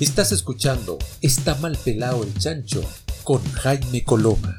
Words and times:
Estás 0.00 0.32
escuchando 0.32 0.96
Está 1.20 1.56
mal 1.56 1.76
pelado 1.84 2.22
el 2.22 2.32
chancho 2.32 2.82
con 3.22 3.44
Jaime 3.52 4.02
Coloma. 4.02 4.56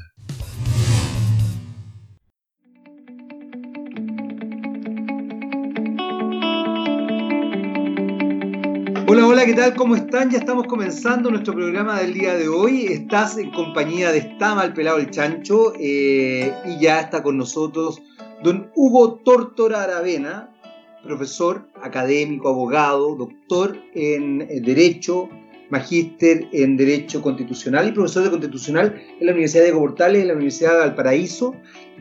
Hola, 9.08 9.26
hola, 9.26 9.44
¿qué 9.44 9.54
tal? 9.54 9.74
¿Cómo 9.74 9.96
están? 9.96 10.30
Ya 10.30 10.38
estamos 10.38 10.68
comenzando 10.68 11.28
nuestro 11.28 11.54
programa 11.54 11.98
del 11.98 12.14
día 12.14 12.36
de 12.36 12.46
hoy. 12.46 12.86
Estás 12.86 13.36
en 13.36 13.50
compañía 13.50 14.12
de 14.12 14.18
Está 14.18 14.54
mal 14.54 14.72
pelado 14.72 14.98
el 14.98 15.10
chancho 15.10 15.72
eh, 15.80 16.54
y 16.66 16.78
ya 16.78 17.00
está 17.00 17.20
con 17.24 17.36
nosotros 17.36 18.00
don 18.44 18.70
Hugo 18.76 19.20
Tortora 19.24 19.82
Aravena, 19.82 20.54
profesor, 21.02 21.68
académico, 21.82 22.48
abogado, 22.48 23.14
doctor 23.16 23.76
en 23.94 24.38
Derecho, 24.62 25.28
magíster 25.70 26.48
en 26.52 26.76
Derecho 26.76 27.22
Constitucional 27.22 27.88
y 27.88 27.92
profesor 27.92 28.24
de 28.24 28.30
Constitucional 28.30 29.02
en 29.18 29.26
la 29.26 29.32
Universidad 29.32 29.64
de 29.64 29.72
Portales, 29.72 30.22
en 30.22 30.28
la 30.28 30.34
Universidad 30.34 30.72
de 30.72 30.78
Valparaíso. 30.78 31.54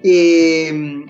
Eh, 0.03 1.05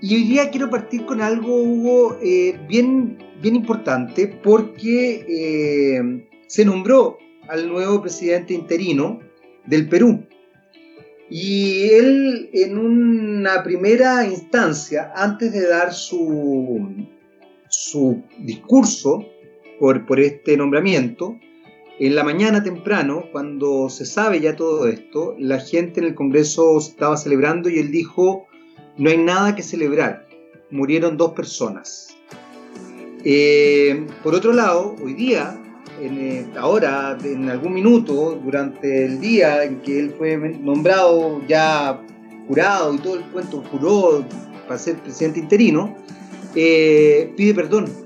y 0.00 0.14
hoy 0.14 0.24
día 0.24 0.50
quiero 0.50 0.68
partir 0.68 1.06
con 1.06 1.22
algo, 1.22 1.62
Hugo, 1.62 2.18
eh, 2.22 2.58
bien, 2.68 3.16
bien 3.40 3.56
importante, 3.56 4.26
porque 4.26 5.24
eh, 5.26 6.26
se 6.46 6.64
nombró 6.64 7.16
al 7.48 7.68
nuevo 7.68 8.02
presidente 8.02 8.52
interino 8.52 9.20
del 9.66 9.88
Perú. 9.88 10.26
Y 11.30 11.88
él, 11.90 12.50
en 12.52 12.78
una 12.78 13.62
primera 13.62 14.26
instancia, 14.26 15.12
antes 15.16 15.52
de 15.52 15.66
dar 15.66 15.92
su, 15.92 17.06
su 17.68 18.22
discurso 18.38 19.24
por, 19.80 20.04
por 20.06 20.20
este 20.20 20.56
nombramiento, 20.56 21.38
en 21.98 22.16
la 22.16 22.24
mañana 22.24 22.62
temprano, 22.62 23.26
cuando 23.30 23.88
se 23.88 24.04
sabe 24.04 24.40
ya 24.40 24.56
todo 24.56 24.88
esto, 24.88 25.36
la 25.38 25.60
gente 25.60 26.00
en 26.00 26.06
el 26.06 26.14
Congreso 26.14 26.76
estaba 26.78 27.16
celebrando 27.16 27.68
y 27.68 27.78
él 27.78 27.92
dijo, 27.92 28.46
no 28.96 29.10
hay 29.10 29.18
nada 29.18 29.54
que 29.54 29.62
celebrar, 29.62 30.26
murieron 30.70 31.16
dos 31.16 31.32
personas. 31.32 32.16
Eh, 33.24 34.06
por 34.22 34.34
otro 34.34 34.52
lado, 34.52 34.96
hoy 35.02 35.14
día, 35.14 35.58
en, 36.00 36.18
eh, 36.18 36.46
ahora, 36.58 37.16
en 37.22 37.48
algún 37.48 37.74
minuto, 37.74 38.40
durante 38.42 39.04
el 39.04 39.20
día 39.20 39.64
en 39.64 39.80
que 39.80 39.98
él 39.98 40.14
fue 40.16 40.36
nombrado 40.36 41.40
ya 41.46 42.00
jurado 42.48 42.94
y 42.94 42.98
todo 42.98 43.16
el 43.16 43.24
cuento 43.24 43.62
juró 43.70 44.24
para 44.66 44.78
ser 44.78 44.96
presidente 44.96 45.40
interino, 45.40 45.96
eh, 46.54 47.32
pide 47.36 47.54
perdón 47.54 48.04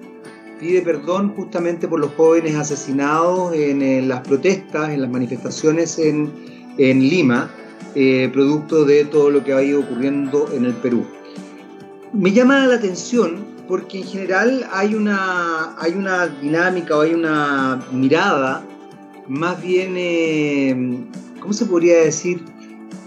pide 0.58 0.82
perdón 0.82 1.34
justamente 1.34 1.86
por 1.88 2.00
los 2.00 2.12
jóvenes 2.14 2.56
asesinados 2.56 3.54
en, 3.54 4.08
las 4.08 4.20
protestas, 4.20 4.90
en 4.90 5.02
las 5.02 5.10
manifestaciones 5.10 5.98
en, 5.98 6.32
Lima, 6.78 7.50
eh, 7.94 8.30
producto 8.32 8.84
de 8.84 9.04
todo 9.04 9.30
lo 9.30 9.42
que 9.42 9.52
ha 9.52 9.62
ido 9.62 9.80
ocurriendo 9.80 10.48
en 10.54 10.64
el 10.64 10.74
Perú. 10.74 11.04
Me 12.12 12.32
llama 12.32 12.66
la 12.66 12.76
atención 12.76 13.47
porque 13.68 13.98
en 13.98 14.04
general 14.04 14.66
hay 14.72 14.94
una, 14.94 15.76
hay 15.78 15.92
una 15.92 16.26
dinámica 16.26 16.96
o 16.96 17.02
hay 17.02 17.14
una 17.14 17.84
mirada 17.92 18.64
más 19.28 19.62
bien, 19.62 19.94
eh, 19.96 21.04
¿cómo 21.38 21.52
se 21.52 21.66
podría 21.66 21.98
decir? 21.98 22.42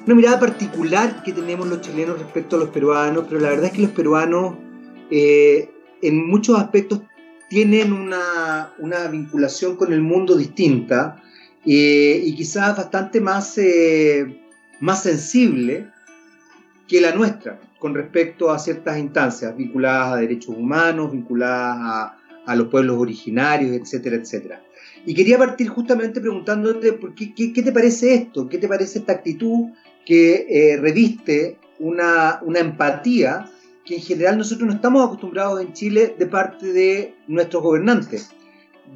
Una 0.06 0.16
mirada 0.16 0.40
particular 0.40 1.24
que 1.24 1.34
tenemos 1.34 1.68
los 1.68 1.82
chilenos 1.82 2.20
respecto 2.20 2.56
a 2.56 2.60
los 2.60 2.70
peruanos, 2.70 3.26
pero 3.28 3.42
la 3.42 3.50
verdad 3.50 3.66
es 3.66 3.72
que 3.72 3.82
los 3.82 3.92
peruanos 3.92 4.56
eh, 5.10 5.70
en 6.02 6.28
muchos 6.28 6.60
aspectos 6.60 7.02
tienen 7.50 7.92
una, 7.92 8.72
vinculación 9.12 9.76
con 9.76 9.92
el 9.92 10.02
mundo 10.02 10.38
distinta 10.38 11.22
eh, 11.66 12.22
y 12.24 12.36
quizás 12.36 12.78
bastante 12.78 13.20
más, 13.20 13.58
eh, 13.58 14.42
más 14.80 15.04
sensible 15.04 15.88
que 16.88 17.02
la 17.02 17.14
nuestra 17.14 17.60
con 17.82 17.96
respecto 17.96 18.52
a 18.52 18.60
ciertas 18.60 19.00
instancias 19.00 19.58
vinculadas 19.58 20.14
a 20.14 20.18
derechos 20.18 20.56
humanos, 20.56 21.12
vinculadas 21.12 22.14
a, 22.46 22.56
los 22.56 22.68
pueblos 22.68 22.98
originarios, 23.00 23.72
etcétera, 23.72 24.18
etcétera. 24.18 24.64
Y 25.04 25.16
quería 25.16 25.40
partir 25.40 25.68
justamente 25.68 26.22
preguntándote 26.22 26.94
por 26.94 27.16
qué, 27.16 27.34
qué, 27.34 27.64
te 27.64 27.72
parece 27.72 28.14
esto, 28.14 28.48
qué 28.48 28.60
te 28.60 28.68
parece 28.68 29.00
esta 29.00 29.14
actitud 29.14 29.72
que 30.06 30.46
eh, 30.48 30.78
reviste 30.78 31.58
una, 31.80 32.40
una 32.44 32.60
empatía 32.60 33.50
que 33.84 33.96
en 33.96 34.02
general 34.02 34.38
nosotros 34.38 34.68
no 34.68 34.76
estamos 34.76 35.04
acostumbrados 35.04 35.60
en 35.62 35.74
Chile 35.74 36.16
de 36.20 36.28
parte 36.28 36.72
de 36.74 37.16
nuestros 37.28 37.64
gobernantes. 37.64 38.30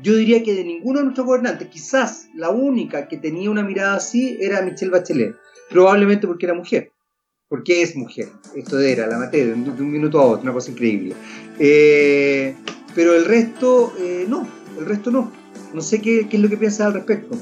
Yo 0.04 0.16
diría 0.16 0.44
que 0.44 0.54
de 0.54 0.64
ninguno 0.64 1.00
de 1.00 1.06
nuestros 1.06 1.26
gobernantes, 1.26 1.70
quizás 1.70 2.28
la 2.36 2.52
única 2.52 3.08
que 3.08 3.18
tenía 3.18 3.50
una 3.50 3.64
mirada 3.64 3.96
así 3.96 4.38
era 4.40 4.62
Michelle 4.62 4.92
Bachelet, 4.92 5.36
probablemente 5.72 6.28
porque 6.28 6.46
era 6.46 6.54
mujer, 6.54 6.92
porque 7.48 7.82
es 7.82 7.96
mujer, 7.96 8.28
esto 8.56 8.80
era 8.80 9.08
la 9.08 9.20
materia, 9.20 9.54
de 9.54 9.54
un 9.54 9.92
minuto 9.92 10.20
a 10.20 10.26
otro, 10.26 10.44
una 10.44 10.54
cosa 10.54 10.72
increíble. 10.72 11.16
Eh, 11.60 12.56
pero 12.96 13.14
el 13.14 13.26
resto, 13.26 13.94
eh, 14.00 14.26
no, 14.28 14.48
el 14.80 14.86
resto 14.86 15.12
no. 15.12 15.32
No 15.74 15.82
sé 15.82 16.02
qué, 16.02 16.28
qué 16.30 16.38
es 16.38 16.44
lo 16.44 16.50
que 16.50 16.58
piensas 16.58 16.88
al 16.88 16.94
respecto. 16.94 17.38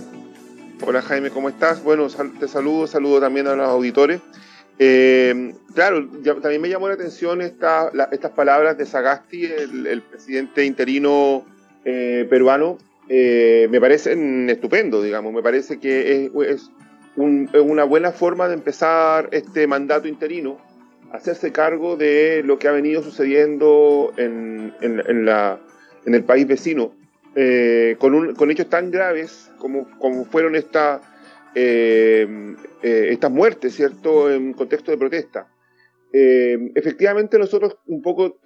Hola 0.86 1.02
Jaime, 1.02 1.30
¿cómo 1.30 1.50
estás? 1.50 1.84
Bueno, 1.84 2.08
te 2.40 2.48
saludo, 2.48 2.88
saludo 2.88 3.22
también 3.22 3.48
a 3.48 3.56
los 3.56 3.68
auditores. 3.70 4.20
Eh, 4.80 5.54
claro, 5.74 6.10
también 6.42 6.62
me 6.62 6.68
llamó 6.68 6.88
la 6.88 6.96
atención 6.96 7.42
esta, 7.42 7.92
estas 8.12 8.32
palabras 8.32 8.78
de 8.78 8.86
Sagasti, 8.86 9.46
el, 9.46 10.02
presidente 10.02 10.66
interino 10.66 11.46
peruano. 11.84 12.80
Me 13.08 13.80
parecen 13.80 14.50
estupendo, 14.50 15.02
digamos. 15.02 15.32
Me 15.32 15.44
parece 15.44 15.80
que 15.80 16.32
es, 16.50 16.72
una 17.16 17.84
buena 17.84 18.12
forma 18.12 18.48
de 18.48 18.56
empezar 18.56 19.30
este 19.32 19.68
mandato 19.68 20.08
interino, 20.08 20.58
hacerse 21.12 21.52
cargo 21.52 21.96
de 21.96 22.42
lo 22.44 22.58
que 22.58 22.68
ha 22.68 22.72
venido 22.72 23.04
sucediendo 23.04 24.14
en, 24.18 24.74
la, 25.26 25.60
en 26.06 26.16
el 26.16 26.24
país 26.24 26.48
vecino, 26.48 26.96
con, 28.00 28.36
con, 28.36 28.52
hechos 28.52 28.70
tan 28.70 28.90
graves 28.90 29.52
como, 29.58 29.88
como 30.00 30.26
fueron 30.26 30.56
esta 30.56 31.02
eh, 31.56 32.28
eh, 32.82 33.10
estas 33.12 33.32
muertes, 33.32 33.76
¿cierto?, 33.76 34.32
en 34.32 34.54
contexto 34.54 34.92
de 34.92 34.98
protesta. 34.98 35.48
Eh, 36.12 36.72
efectivamente, 36.76 37.38
nosotros 37.38 37.78
un 37.86 38.02
poco 38.02 38.40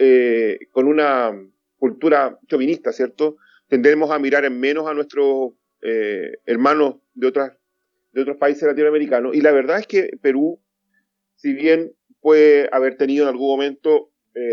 con 0.71 0.87
una 0.87 1.31
cultura 1.77 2.37
chauvinista, 2.47 2.91
¿cierto?, 2.91 3.37
tendemos 3.67 4.11
a 4.11 4.19
mirar 4.19 4.45
en 4.45 4.59
menos 4.59 4.87
a 4.87 4.93
nuestros 4.93 5.53
hermanos 6.45 6.95
de, 7.13 7.27
otras, 7.27 7.56
de 8.17 8.23
otros 8.23 8.37
países 8.37 8.63
latinoamericanos. 8.63 9.35
Y 9.35 9.41
la 9.41 9.51
verdad 9.51 9.77
es 9.77 9.85
que 9.85 10.09
Perú, 10.19 10.59
si 11.35 11.53
bien 11.53 11.93
puede 12.19 12.67
haber 12.71 12.97
tenido 12.97 13.23
en 13.23 13.29
algún 13.29 13.47
momento 13.47 14.09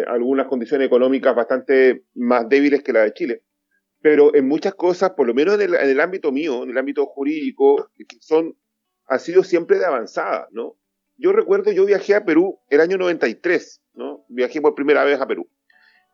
algunas 0.06 0.46
condiciones 0.46 0.86
económicas 0.86 1.34
bastante 1.34 2.04
más 2.14 2.48
débiles 2.48 2.82
que 2.82 2.92
la 2.92 3.02
de 3.02 3.12
Chile, 3.12 3.42
pero 4.00 4.34
en 4.34 4.46
muchas 4.46 4.74
cosas, 4.74 5.10
por 5.10 5.26
lo 5.26 5.34
menos 5.34 5.58
en 5.60 5.74
el, 5.74 6.00
ámbito 6.00 6.30
mío, 6.30 6.62
en 6.62 6.70
el 6.70 6.78
ámbito 6.78 7.06
jurídico, 7.06 7.90
son, 8.20 8.54
ha 9.06 9.18
sido 9.18 9.42
siempre 9.42 9.78
de 9.78 9.86
avanzada, 9.86 10.48
¿no? 10.52 10.76
Yo 11.16 11.32
recuerdo, 11.32 11.72
yo 11.72 11.86
viajé 11.86 12.14
a 12.14 12.24
Perú 12.24 12.58
el 12.68 12.80
año 12.80 12.98
93, 12.98 13.82
¿no? 13.94 14.24
Viajé 14.28 14.60
por 14.60 14.74
primera 14.74 15.04
vez 15.04 15.20
a 15.20 15.26
Perú. 15.26 15.48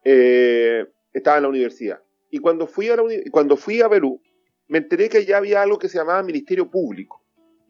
Eh, 0.04 0.84
estaba 1.12 1.38
en 1.38 1.42
la 1.44 1.48
universidad. 1.48 2.00
Y 2.30 2.38
cuando 2.38 2.68
fui, 2.68 2.88
a 2.90 2.96
cuando 3.30 3.56
fui 3.56 3.80
a 3.80 3.88
Perú, 3.88 4.20
me 4.68 4.78
enteré 4.78 5.08
que 5.08 5.24
ya 5.24 5.38
había 5.38 5.62
algo 5.62 5.78
que 5.78 5.88
se 5.88 5.98
llamaba 5.98 6.22
Ministerio 6.22 6.70
Público. 6.70 7.19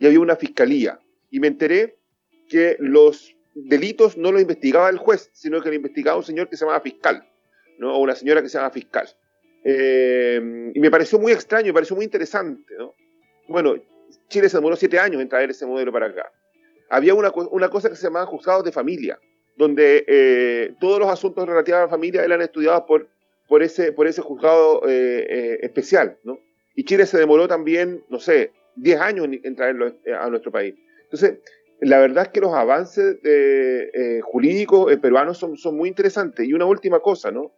Y 0.01 0.07
había 0.07 0.19
una 0.19 0.35
fiscalía. 0.35 0.99
Y 1.31 1.39
me 1.39 1.47
enteré 1.47 1.97
que 2.49 2.77
los 2.81 3.37
delitos 3.55 4.17
no 4.17 4.33
los 4.33 4.41
investigaba 4.41 4.89
el 4.89 4.99
juez, 4.99 5.31
sino 5.33 5.61
que 5.61 5.69
lo 5.69 5.77
investigaba 5.77 6.17
un 6.17 6.25
señor 6.25 6.49
que 6.49 6.57
se 6.57 6.65
llamaba 6.65 6.81
fiscal, 6.81 7.25
¿no? 7.79 7.95
O 7.95 7.99
una 8.01 8.17
señora 8.17 8.43
que 8.43 8.49
se 8.49 8.59
llamaba 8.59 8.73
fiscal. 8.73 9.09
Eh, 9.63 10.73
y 10.75 10.81
me 10.81 10.91
pareció 10.91 11.19
muy 11.19 11.33
extraño, 11.33 11.67
me 11.67 11.75
pareció 11.75 11.95
muy 11.97 12.05
interesante. 12.05 12.75
¿no? 12.79 12.95
Bueno, 13.49 13.75
Chile 14.29 14.49
se 14.49 14.57
demoró 14.57 14.77
siete 14.77 14.99
años 14.99 15.21
en 15.21 15.29
traer 15.29 15.51
ese 15.51 15.67
modelo 15.67 15.93
para 15.93 16.07
acá. 16.07 16.33
Había 16.89 17.15
una, 17.15 17.31
una 17.51 17.69
cosa 17.69 17.89
que 17.89 17.97
se 17.97 18.05
llamaba 18.05 18.27
juzgados 18.27 18.65
de 18.65 18.73
familia, 18.73 19.19
donde 19.57 20.05
eh, 20.09 20.75
todos 20.81 20.99
los 20.99 21.09
asuntos 21.09 21.47
relativos 21.47 21.79
a 21.79 21.83
la 21.83 21.89
familia 21.89 22.25
eran 22.25 22.41
estudiados 22.41 22.85
por, 22.85 23.09
por, 23.49 23.63
ese, 23.63 23.93
por 23.93 24.07
ese 24.07 24.23
juzgado 24.23 24.83
eh, 24.89 25.59
especial. 25.63 26.19
¿no? 26.25 26.41
Y 26.75 26.85
Chile 26.85 27.07
se 27.07 27.19
demoró 27.19 27.47
también, 27.47 28.05
no 28.09 28.19
sé, 28.19 28.53
diez 28.77 29.01
años 29.01 29.29
en, 29.31 29.57
traerlo 29.57 29.95
a 30.19 30.29
nuestro 30.29 30.51
país. 30.51 30.75
Entonces, 31.05 31.39
la 31.81 31.99
verdad 31.99 32.25
es 32.25 32.29
que 32.31 32.41
los 32.41 32.55
avances 32.55 33.17
jurídicos 34.23 34.95
peruanos 34.97 35.39
son, 35.39 35.57
son 35.57 35.77
muy 35.77 35.89
interesantes. 35.89 36.47
Y 36.47 36.53
una 36.53 36.67
última 36.67 37.01
cosa, 37.01 37.31
¿no? 37.31 37.53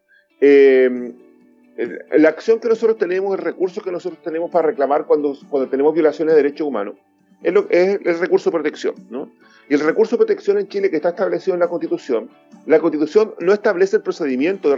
la 2.12 2.28
acción 2.28 2.60
que 2.60 2.68
nosotros 2.68 2.98
tenemos, 2.98 3.36
el 3.36 3.44
recurso 3.44 3.80
que 3.80 3.90
nosotros 3.90 4.22
tenemos 4.22 4.50
para 4.50 4.68
reclamar 4.68 5.06
cuando, 5.06 5.36
cuando 5.48 5.68
tenemos 5.68 5.94
violaciones 5.94 6.34
de 6.34 6.42
derechos 6.42 6.66
humanos, 6.66 6.96
es, 7.42 7.52
lo, 7.52 7.66
es 7.70 8.00
el 8.04 8.18
recurso 8.18 8.50
de 8.50 8.54
protección. 8.54 8.94
¿no? 9.10 9.30
Y 9.68 9.74
el 9.74 9.80
recurso 9.80 10.16
de 10.16 10.18
protección 10.18 10.58
en 10.58 10.68
Chile 10.68 10.90
que 10.90 10.96
está 10.96 11.10
establecido 11.10 11.54
en 11.54 11.60
la 11.60 11.68
Constitución, 11.68 12.30
la 12.66 12.78
Constitución 12.78 13.34
no 13.40 13.52
establece 13.52 13.96
el 13.96 14.02
procedimiento 14.02 14.76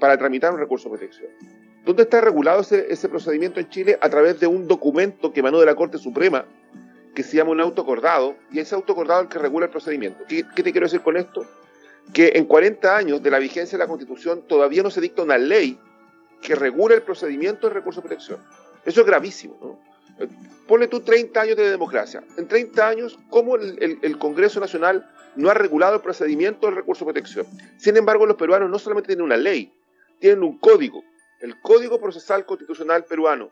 para 0.00 0.16
tramitar 0.16 0.52
un 0.52 0.58
recurso 0.58 0.88
de 0.88 0.96
protección. 0.96 1.30
¿Dónde 1.86 2.02
está 2.02 2.20
regulado 2.20 2.62
ese, 2.62 3.08
procedimiento 3.08 3.60
en 3.60 3.68
Chile? 3.68 3.96
A 4.00 4.10
través 4.10 4.40
de 4.40 4.48
un 4.48 4.66
documento 4.66 5.32
que 5.32 5.38
emanó 5.38 5.60
de 5.60 5.66
la 5.66 5.76
Corte 5.76 5.98
Suprema, 5.98 6.44
que 7.14 7.22
se 7.22 7.36
llama 7.36 7.52
un 7.52 7.60
autocordado, 7.60 8.34
y 8.50 8.58
ese 8.58 8.74
autocordado 8.74 9.20
es 9.20 9.26
el 9.26 9.32
que 9.32 9.38
regula 9.38 9.66
el 9.66 9.70
procedimiento. 9.70 10.24
¿Qué, 10.26 10.44
¿Qué, 10.56 10.64
te 10.64 10.72
quiero 10.72 10.86
decir 10.86 11.02
con 11.02 11.16
esto? 11.16 11.46
Que 12.12 12.32
en 12.34 12.46
40 12.46 12.96
años 12.96 13.22
de 13.22 13.30
la 13.30 13.38
vigencia 13.38 13.78
de 13.78 13.84
la 13.84 13.86
Constitución 13.86 14.42
todavía 14.48 14.82
no 14.82 14.90
se 14.90 15.00
dicta 15.00 15.22
una 15.22 15.38
ley 15.38 15.78
que 16.42 16.56
regule 16.56 16.96
el 16.96 17.02
procedimiento 17.02 17.68
de 17.68 17.74
recurso 17.74 18.00
de 18.00 18.08
protección. 18.08 18.40
Eso 18.84 19.02
es 19.02 19.06
gravísimo. 19.06 19.56
¿no? 19.62 20.26
Ponle 20.66 20.88
tú 20.88 21.02
30 21.02 21.40
años 21.40 21.56
de 21.56 21.70
democracia. 21.70 22.20
En 22.36 22.48
30 22.48 22.88
años, 22.88 23.16
¿cómo 23.30 23.54
el 23.54 24.18
Congreso 24.18 24.58
Nacional 24.58 25.08
no 25.36 25.50
ha 25.50 25.54
regulado 25.54 25.94
el 25.94 26.00
procedimiento 26.00 26.66
del 26.66 26.74
recurso 26.74 27.04
de 27.04 27.12
protección? 27.12 27.46
Sin 27.78 27.96
embargo, 27.96 28.26
los 28.26 28.36
peruanos 28.36 28.68
no 28.70 28.78
solamente 28.80 29.06
tienen 29.06 29.24
una 29.24 29.36
ley, 29.36 29.72
tienen 30.18 30.42
un 30.42 30.58
código 30.58 31.04
el 31.40 31.60
Código 31.60 32.00
Procesal 32.00 32.46
Constitucional 32.46 33.04
Peruano, 33.04 33.50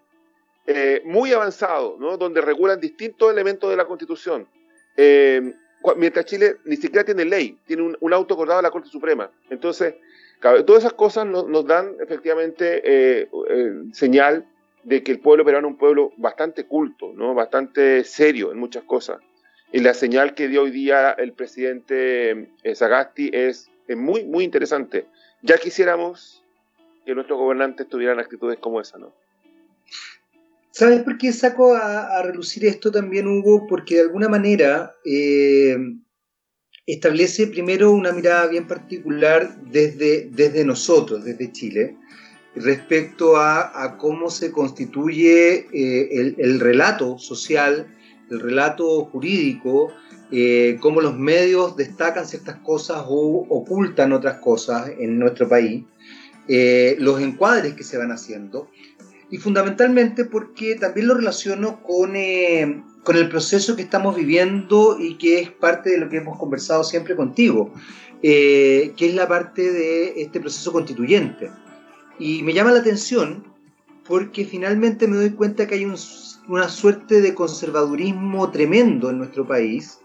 eh, 0.66 1.02
muy 1.04 1.32
avanzado, 1.32 1.96
¿no? 1.98 2.16
donde 2.16 2.40
regulan 2.40 2.80
distintos 2.80 3.30
elementos 3.30 3.68
de 3.68 3.76
la 3.76 3.84
Constitución. 3.84 4.48
Eh, 4.96 5.54
mientras 5.96 6.24
Chile 6.24 6.56
ni 6.64 6.76
siquiera 6.76 7.04
tiene 7.04 7.26
ley, 7.26 7.58
tiene 7.66 7.96
un, 8.00 8.12
auto 8.14 8.34
acordado 8.34 8.60
de 8.60 8.62
la 8.62 8.70
Corte 8.70 8.88
Suprema. 8.88 9.30
Entonces, 9.50 9.94
todas 10.40 10.82
esas 10.82 10.94
cosas 10.94 11.26
nos, 11.26 11.66
dan 11.66 11.96
efectivamente 12.00 12.80
eh, 12.84 13.28
señal 13.92 14.46
de 14.84 15.02
que 15.02 15.12
el 15.12 15.20
pueblo 15.20 15.44
peruano 15.44 15.68
es 15.68 15.72
un 15.72 15.78
pueblo 15.78 16.12
bastante 16.16 16.64
culto, 16.64 17.12
¿no? 17.14 17.34
bastante 17.34 18.02
serio 18.04 18.50
en 18.50 18.58
muchas 18.58 18.84
cosas. 18.84 19.18
Y 19.70 19.80
la 19.80 19.92
señal 19.92 20.34
que 20.34 20.48
dio 20.48 20.62
hoy 20.62 20.70
día 20.70 21.10
el 21.10 21.32
presidente 21.32 22.48
Sagasti 22.74 23.30
es, 23.34 23.70
es 23.86 23.96
muy, 23.96 24.24
muy 24.24 24.44
interesante. 24.44 25.06
Ya 25.42 25.58
quisiéramos 25.58 26.43
que 27.04 27.14
nuestros 27.14 27.38
gobernantes 27.38 27.88
tuvieran 27.88 28.18
actitudes 28.18 28.58
como 28.58 28.80
esa, 28.80 28.98
¿no? 28.98 29.12
¿Sabes 30.70 31.02
por 31.04 31.18
qué 31.18 31.32
saco 31.32 31.74
a, 31.74 32.20
relucir 32.22 32.64
esto 32.66 32.90
también, 32.90 33.28
Hugo? 33.28 33.66
Porque 33.68 33.94
de 33.94 34.00
alguna 34.00 34.28
manera 34.28 34.92
eh, 35.04 35.76
establece 36.84 37.46
primero 37.46 37.92
una 37.92 38.10
mirada 38.10 38.48
bien 38.48 38.66
particular 38.66 39.56
desde, 39.70 40.28
desde 40.32 40.64
nosotros, 40.64 41.24
desde 41.24 41.52
Chile, 41.52 41.96
respecto 42.56 43.36
a, 43.36 43.96
cómo 43.98 44.30
se 44.30 44.50
constituye 44.50 45.68
eh, 45.72 46.34
el, 46.38 46.58
relato 46.58 47.18
social, 47.18 47.86
el 48.30 48.40
relato 48.40 49.04
jurídico, 49.06 49.92
eh, 50.32 50.78
cómo 50.80 51.00
los 51.00 51.16
medios 51.16 51.76
destacan 51.76 52.26
ciertas 52.26 52.56
cosas 52.56 53.04
o 53.08 53.46
ocultan 53.48 54.12
otras 54.12 54.40
cosas 54.40 54.90
en 54.98 55.18
nuestro 55.18 55.48
país. 55.48 55.84
Eh, 56.46 56.96
los 56.98 57.20
encuadres 57.22 57.72
que 57.72 57.84
se 57.84 57.96
van 57.96 58.12
haciendo 58.12 58.68
y 59.30 59.38
fundamentalmente 59.38 60.26
porque 60.26 60.74
también 60.74 61.08
lo 61.08 61.14
relaciono 61.14 61.82
con, 61.82 62.16
eh, 62.16 62.82
con 63.02 63.16
el 63.16 63.30
proceso 63.30 63.76
que 63.76 63.82
estamos 63.82 64.14
viviendo 64.14 64.98
y 65.00 65.16
que 65.16 65.40
es 65.40 65.50
parte 65.50 65.90
de 65.90 65.98
lo 65.98 66.10
que 66.10 66.18
hemos 66.18 66.38
conversado 66.38 66.84
siempre 66.84 67.16
contigo, 67.16 67.72
eh, 68.22 68.92
que 68.96 69.06
es 69.08 69.14
la 69.14 69.26
parte 69.26 69.72
de 69.72 70.20
este 70.20 70.38
proceso 70.38 70.70
constituyente. 70.70 71.50
Y 72.18 72.42
me 72.42 72.52
llama 72.52 72.72
la 72.72 72.80
atención 72.80 73.44
porque 74.06 74.44
finalmente 74.44 75.08
me 75.08 75.16
doy 75.16 75.30
cuenta 75.30 75.66
que 75.66 75.76
hay 75.76 75.86
una 76.48 76.68
suerte 76.68 77.22
de 77.22 77.34
conservadurismo 77.34 78.50
tremendo 78.50 79.08
en 79.08 79.16
nuestro 79.16 79.48
país, 79.48 79.98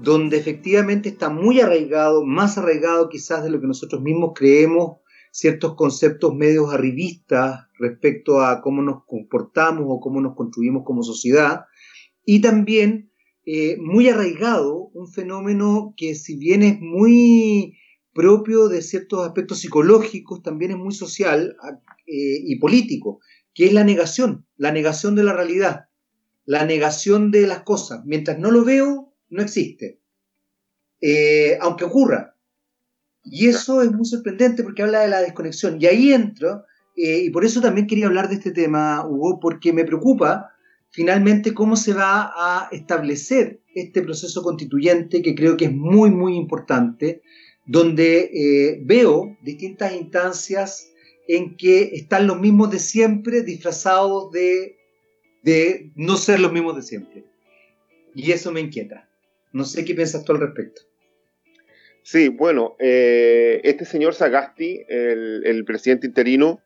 donde 0.00 0.38
efectivamente 0.38 1.10
está 1.10 1.28
muy 1.28 1.60
arraigado, 1.60 2.24
más 2.24 2.56
arraigado 2.56 3.10
quizás 3.10 3.44
de 3.44 3.50
lo 3.50 3.60
que 3.60 3.66
nosotros 3.66 4.00
mismos 4.00 4.32
creemos 4.34 5.01
ciertos 5.32 5.74
conceptos 5.74 6.34
medios 6.34 6.72
arribistas 6.72 7.66
respecto 7.78 8.42
a 8.42 8.60
cómo 8.60 8.82
nos 8.82 9.04
comportamos 9.06 9.86
o 9.88 9.98
cómo 9.98 10.20
nos 10.20 10.36
construimos 10.36 10.84
como 10.84 11.02
sociedad, 11.02 11.62
y 12.24 12.40
también 12.40 13.10
eh, 13.44 13.76
muy 13.78 14.08
arraigado 14.08 14.90
un 14.92 15.08
fenómeno 15.10 15.94
que 15.96 16.14
si 16.14 16.36
bien 16.36 16.62
es 16.62 16.80
muy 16.80 17.76
propio 18.14 18.68
de 18.68 18.82
ciertos 18.82 19.26
aspectos 19.26 19.60
psicológicos, 19.60 20.42
también 20.42 20.72
es 20.72 20.76
muy 20.76 20.94
social 20.94 21.56
eh, 22.06 22.38
y 22.44 22.58
político, 22.60 23.20
que 23.54 23.64
es 23.64 23.72
la 23.72 23.84
negación, 23.84 24.46
la 24.56 24.70
negación 24.70 25.16
de 25.16 25.24
la 25.24 25.32
realidad, 25.32 25.86
la 26.44 26.66
negación 26.66 27.30
de 27.30 27.46
las 27.46 27.62
cosas. 27.62 28.02
Mientras 28.04 28.38
no 28.38 28.50
lo 28.50 28.64
veo, 28.64 29.14
no 29.30 29.42
existe. 29.42 29.98
Eh, 31.00 31.56
aunque 31.60 31.84
ocurra, 31.84 32.31
y 33.24 33.48
eso 33.48 33.82
es 33.82 33.92
muy 33.92 34.04
sorprendente 34.04 34.62
porque 34.62 34.82
habla 34.82 35.00
de 35.00 35.08
la 35.08 35.20
desconexión. 35.20 35.78
Y 35.80 35.86
ahí 35.86 36.12
entro, 36.12 36.64
eh, 36.96 37.22
y 37.24 37.30
por 37.30 37.44
eso 37.44 37.60
también 37.60 37.86
quería 37.86 38.06
hablar 38.06 38.28
de 38.28 38.34
este 38.36 38.50
tema, 38.50 39.06
Hugo, 39.06 39.38
porque 39.40 39.72
me 39.72 39.84
preocupa 39.84 40.50
finalmente 40.90 41.54
cómo 41.54 41.76
se 41.76 41.94
va 41.94 42.32
a 42.36 42.68
establecer 42.70 43.60
este 43.74 44.02
proceso 44.02 44.42
constituyente 44.42 45.22
que 45.22 45.34
creo 45.34 45.56
que 45.56 45.66
es 45.66 45.72
muy, 45.72 46.10
muy 46.10 46.36
importante, 46.36 47.22
donde 47.64 48.30
eh, 48.34 48.80
veo 48.84 49.36
distintas 49.42 49.94
instancias 49.94 50.90
en 51.28 51.56
que 51.56 51.94
están 51.94 52.26
los 52.26 52.40
mismos 52.40 52.70
de 52.70 52.80
siempre 52.80 53.42
disfrazados 53.42 54.32
de, 54.32 54.76
de 55.42 55.92
no 55.94 56.16
ser 56.16 56.40
los 56.40 56.52
mismos 56.52 56.76
de 56.76 56.82
siempre. 56.82 57.24
Y 58.14 58.32
eso 58.32 58.52
me 58.52 58.60
inquieta. 58.60 59.08
No 59.52 59.64
sé 59.64 59.84
qué 59.84 59.94
piensas 59.94 60.24
tú 60.24 60.32
al 60.32 60.40
respecto. 60.40 60.82
Sí, 62.02 62.28
bueno, 62.28 62.74
eh, 62.80 63.60
este 63.62 63.84
señor 63.84 64.14
Sagasti, 64.14 64.84
el, 64.88 65.64
presidente 65.64 66.06
interino, 66.06 66.60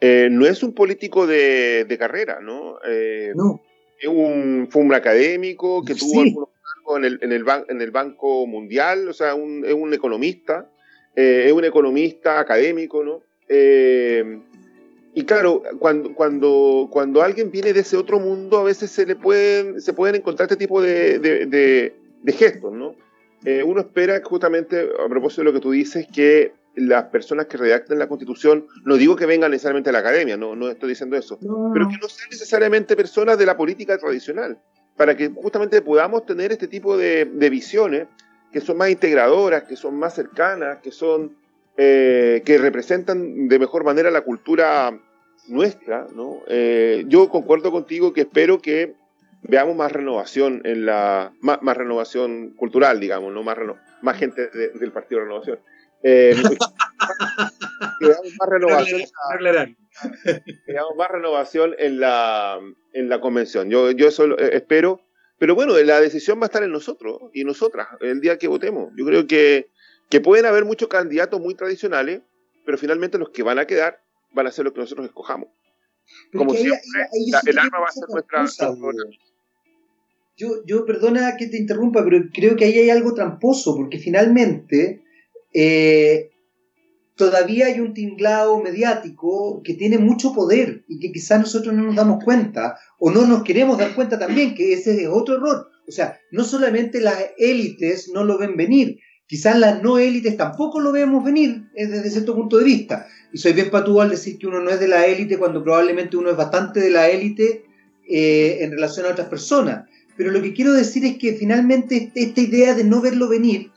eh, 0.00 0.28
no 0.30 0.46
es 0.46 0.62
un 0.62 0.72
político 0.72 1.26
de, 1.26 1.96
carrera, 1.98 2.40
¿no? 2.40 2.78
Eh, 2.86 3.32
no. 3.34 3.60
Es 4.00 4.08
un, 4.08 4.68
fue 4.70 4.82
un 4.82 4.94
académico 4.94 5.84
que 5.84 5.94
tuvo 5.94 6.22
algunos 6.22 6.48
cargos 6.62 6.98
en 6.98 7.04
el, 7.04 7.18
en, 7.22 7.32
el 7.32 7.44
en 7.68 7.82
el 7.82 7.90
Banco 7.90 8.46
Mundial, 8.46 9.08
o 9.08 9.12
sea, 9.12 9.34
un, 9.34 9.64
es 9.64 9.74
un 9.74 9.92
economista, 9.92 10.70
es 11.14 11.52
un 11.52 11.64
economista 11.64 12.38
académico, 12.38 13.02
¿no? 13.02 13.22
y 15.14 15.24
claro, 15.24 15.62
cuando, 15.80 16.14
cuando, 16.14 16.88
cuando 16.92 17.22
alguien 17.22 17.50
viene 17.50 17.72
de 17.72 17.80
ese 17.80 17.96
otro 17.96 18.20
mundo, 18.20 18.58
a 18.58 18.62
veces 18.62 18.90
se 18.90 19.04
le 19.04 19.16
pueden, 19.16 19.80
se 19.80 19.92
pueden 19.92 20.16
encontrar 20.16 20.46
este 20.46 20.56
tipo 20.56 20.80
de, 20.80 21.18
de 21.18 22.32
gestos, 22.32 22.72
¿no? 22.72 22.94
Eh, 23.44 23.62
uno 23.62 23.80
espera 23.80 24.20
justamente, 24.24 24.88
a 25.04 25.08
propósito 25.08 25.42
de 25.42 25.44
lo 25.46 25.52
que 25.52 25.60
tú 25.60 25.70
dices, 25.70 26.06
que 26.12 26.52
las 26.74 27.04
personas 27.04 27.46
que 27.46 27.56
redacten 27.56 27.98
la 27.98 28.08
constitución, 28.08 28.66
no 28.84 28.96
digo 28.96 29.16
que 29.16 29.26
vengan 29.26 29.50
necesariamente 29.50 29.90
a 29.90 29.92
la 29.92 29.98
academia, 30.00 30.36
no, 30.36 30.54
no 30.54 30.68
estoy 30.68 30.90
diciendo 30.90 31.16
eso, 31.16 31.38
pero 31.72 31.88
que 31.88 31.96
no 32.00 32.08
sean 32.08 32.28
necesariamente 32.30 32.96
personas 32.96 33.38
de 33.38 33.46
la 33.46 33.56
política 33.56 33.98
tradicional, 33.98 34.58
para 34.96 35.16
que 35.16 35.28
justamente 35.28 35.82
podamos 35.82 36.26
tener 36.26 36.52
este 36.52 36.68
tipo 36.68 36.96
de, 36.96 37.24
visiones 37.50 38.06
que 38.52 38.60
son 38.60 38.76
más 38.76 38.90
integradoras, 38.90 39.64
que 39.64 39.76
son 39.76 39.98
más 39.98 40.14
cercanas, 40.14 40.78
que 40.78 40.90
son 40.90 41.36
eh, 41.76 42.42
que 42.44 42.58
representan 42.58 43.48
de 43.48 43.58
mejor 43.58 43.84
manera 43.84 44.10
la 44.10 44.22
cultura 44.22 44.98
nuestra, 45.48 46.06
¿no? 46.14 46.40
Eh, 46.48 47.04
yo 47.08 47.28
concuerdo 47.28 47.70
contigo 47.70 48.12
que 48.12 48.22
espero 48.22 48.60
que 48.60 48.94
veamos 49.42 49.76
más 49.76 49.92
renovación 49.92 50.62
en 50.64 50.86
la 50.86 51.32
más, 51.40 51.76
renovación 51.76 52.50
cultural, 52.50 53.00
digamos, 53.00 53.32
no 53.32 53.42
más 53.42 53.58
más 54.02 54.16
gente 54.16 54.48
del 54.48 54.92
Partido 54.92 55.20
de 55.20 55.26
Renovación. 55.26 55.60
Eh, 56.02 56.34
veamos 58.00 58.32
más 58.38 58.48
renovación, 58.48 59.02
veamos 60.66 60.96
más 60.96 61.10
renovación 61.10 61.74
en 61.78 62.00
la 62.00 62.58
en 62.92 63.08
la 63.08 63.20
convención. 63.20 63.70
Yo 63.70 63.90
yo 63.90 64.08
eso 64.08 64.38
espero, 64.38 65.00
pero 65.38 65.54
bueno, 65.54 65.76
la 65.78 66.00
decisión 66.00 66.38
va 66.38 66.44
a 66.44 66.46
estar 66.46 66.62
en 66.62 66.72
nosotros 66.72 67.22
y 67.32 67.44
nosotras 67.44 67.88
el 68.00 68.20
día 68.20 68.38
que 68.38 68.48
votemos. 68.48 68.92
Yo 68.96 69.04
creo 69.04 69.26
que 69.26 69.70
que 70.08 70.20
pueden 70.20 70.46
haber 70.46 70.64
muchos 70.64 70.88
candidatos 70.88 71.40
muy 71.40 71.54
tradicionales, 71.54 72.22
pero 72.64 72.78
finalmente 72.78 73.18
los 73.18 73.30
que 73.30 73.42
van 73.42 73.58
a 73.58 73.66
quedar 73.66 74.00
van 74.32 74.46
a 74.46 74.52
ser 74.52 74.64
los 74.64 74.74
que 74.74 74.80
nosotros 74.80 75.06
escojamos. 75.06 75.48
Como 76.32 76.54
siempre, 76.54 77.08
el 77.46 77.58
arma 77.58 77.80
va 77.80 77.86
a 77.86 77.92
ser 77.92 78.08
nuestra, 78.08 78.74
yo, 80.36 80.64
yo, 80.64 80.86
perdona 80.86 81.36
que 81.36 81.48
te 81.48 81.58
interrumpa, 81.58 82.04
pero 82.04 82.24
creo 82.32 82.54
que 82.54 82.64
ahí 82.64 82.78
hay 82.78 82.90
algo 82.90 83.12
tramposo, 83.12 83.74
porque 83.74 83.98
finalmente 83.98 85.02
eh, 85.52 86.30
todavía 87.16 87.66
hay 87.66 87.80
un 87.80 87.92
tinglado 87.92 88.62
mediático 88.62 89.60
que 89.64 89.74
tiene 89.74 89.98
mucho 89.98 90.32
poder 90.32 90.84
y 90.88 91.00
que 91.00 91.10
quizás 91.10 91.40
nosotros 91.40 91.74
no 91.74 91.82
nos 91.82 91.96
damos 91.96 92.24
cuenta 92.24 92.78
o 93.00 93.10
no 93.10 93.26
nos 93.26 93.42
queremos 93.42 93.76
dar 93.78 93.94
cuenta 93.96 94.18
también, 94.18 94.54
que 94.54 94.72
ese 94.72 95.02
es 95.02 95.08
otro 95.08 95.36
error. 95.36 95.66
O 95.88 95.90
sea, 95.90 96.20
no 96.30 96.44
solamente 96.44 97.00
las 97.00 97.18
élites 97.36 98.10
no 98.14 98.22
lo 98.22 98.38
ven 98.38 98.56
venir, 98.56 99.00
quizás 99.28 99.58
las 99.58 99.82
no 99.82 99.98
élites 99.98 100.36
tampoco 100.36 100.80
lo 100.80 100.90
vemos 100.90 101.22
venir 101.22 101.68
eh, 101.76 101.86
desde 101.86 102.10
cierto 102.10 102.34
punto 102.34 102.56
de 102.56 102.64
vista. 102.64 103.06
Y 103.32 103.38
soy 103.38 103.52
bien 103.52 103.70
patúo 103.70 104.00
al 104.00 104.10
decir 104.10 104.38
que 104.38 104.48
uno 104.48 104.60
no 104.60 104.70
es 104.70 104.80
de 104.80 104.88
la 104.88 105.06
élite 105.06 105.38
cuando 105.38 105.62
probablemente 105.62 106.16
uno 106.16 106.30
es 106.30 106.36
bastante 106.36 106.80
de 106.80 106.90
la 106.90 107.08
élite 107.08 107.66
eh, 108.08 108.58
en 108.62 108.72
relación 108.72 109.06
a 109.06 109.10
otras 109.10 109.28
personas. 109.28 109.86
Pero 110.16 110.32
lo 110.32 110.42
que 110.42 110.54
quiero 110.54 110.72
decir 110.72 111.04
es 111.04 111.18
que 111.18 111.34
finalmente 111.34 112.10
esta 112.14 112.40
idea 112.40 112.74
de 112.74 112.82
no 112.82 113.00
verlo 113.00 113.28
venir 113.28 113.70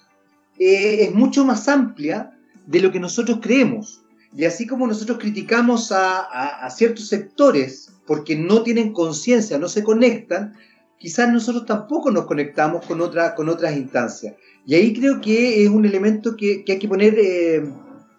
eh, 0.57 1.03
es 1.03 1.13
mucho 1.13 1.45
más 1.45 1.67
amplia 1.67 2.31
de 2.65 2.79
lo 2.79 2.91
que 2.91 2.99
nosotros 2.99 3.39
creemos. 3.41 4.03
Y 4.33 4.45
así 4.45 4.65
como 4.65 4.87
nosotros 4.87 5.19
criticamos 5.19 5.91
a, 5.91 6.69
ciertos 6.73 7.09
sectores 7.09 7.91
porque 8.07 8.35
no 8.37 8.63
tienen 8.63 8.93
conciencia, 8.93 9.59
no 9.59 9.67
se 9.67 9.83
conectan, 9.83 10.53
quizás 10.97 11.31
nosotros 11.31 11.65
tampoco 11.65 12.09
nos 12.09 12.25
conectamos 12.25 12.85
con, 12.85 12.99
con 13.35 13.49
otras 13.49 13.75
instancias. 13.75 14.35
Y 14.65 14.75
ahí 14.75 14.93
creo 14.93 15.19
que 15.21 15.63
es 15.63 15.69
un 15.69 15.85
elemento 15.85 16.35
que, 16.35 16.63
hay 16.67 16.79
que 16.79 16.87
poner... 16.87 17.15
Eh, 17.17 17.63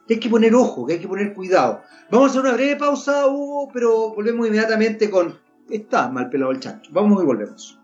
que 0.07 0.15
hay 0.15 0.21
que 0.21 0.29
poner 0.29 0.55
ojo, 0.55 0.85
que 0.85 0.95
hay 0.95 0.99
que 0.99 1.09
poner 1.09 1.33
cuidado. 1.33 1.81
Vamos 2.11 2.29
a 2.29 2.31
hacer 2.31 2.43
una 2.43 2.53
breve 2.53 2.77
pausa, 2.77 3.27
Hugo, 3.29 3.71
pero 3.73 4.15
volvemos 4.15 4.47
inmediatamente 4.47 5.09
con... 5.09 5.39
Está 5.71 6.09
mal 6.09 6.29
pelado 6.29 6.51
el 6.51 6.61
chancho. 6.61 6.91
Vamos 6.93 7.23
y 7.23 7.27
volvemos. 7.27 7.79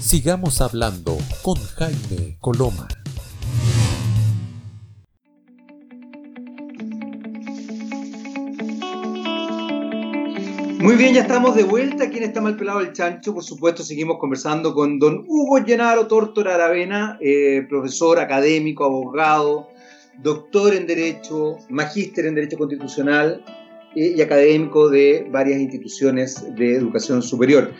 Sigamos 0.00 0.60
hablando 0.60 1.18
con 1.42 1.56
Jaime 1.56 2.36
Coloma. 2.40 2.88
Muy 10.80 10.96
bien, 10.96 11.12
ya 11.12 11.20
estamos 11.20 11.54
de 11.54 11.62
vuelta 11.62 12.04
aquí 12.04 12.16
en 12.16 12.24
Está 12.24 12.40
Mal 12.40 12.56
Pelado 12.56 12.80
el 12.80 12.94
Chancho. 12.94 13.34
Por 13.34 13.44
supuesto, 13.44 13.82
seguimos 13.82 14.16
conversando 14.16 14.72
con 14.72 14.98
don 14.98 15.26
Hugo 15.28 15.58
Llenaro 15.58 16.06
Tortora 16.06 16.54
Aravena, 16.54 17.18
eh, 17.20 17.66
profesor 17.68 18.18
académico, 18.18 18.84
abogado, 18.86 19.68
doctor 20.22 20.74
en 20.74 20.86
Derecho, 20.86 21.58
magíster 21.68 22.24
en 22.24 22.34
Derecho 22.34 22.56
Constitucional 22.56 23.44
eh, 23.94 24.14
y 24.16 24.22
académico 24.22 24.88
de 24.88 25.28
varias 25.30 25.60
instituciones 25.60 26.46
de 26.56 26.76
educación 26.76 27.22
superior. 27.22 27.72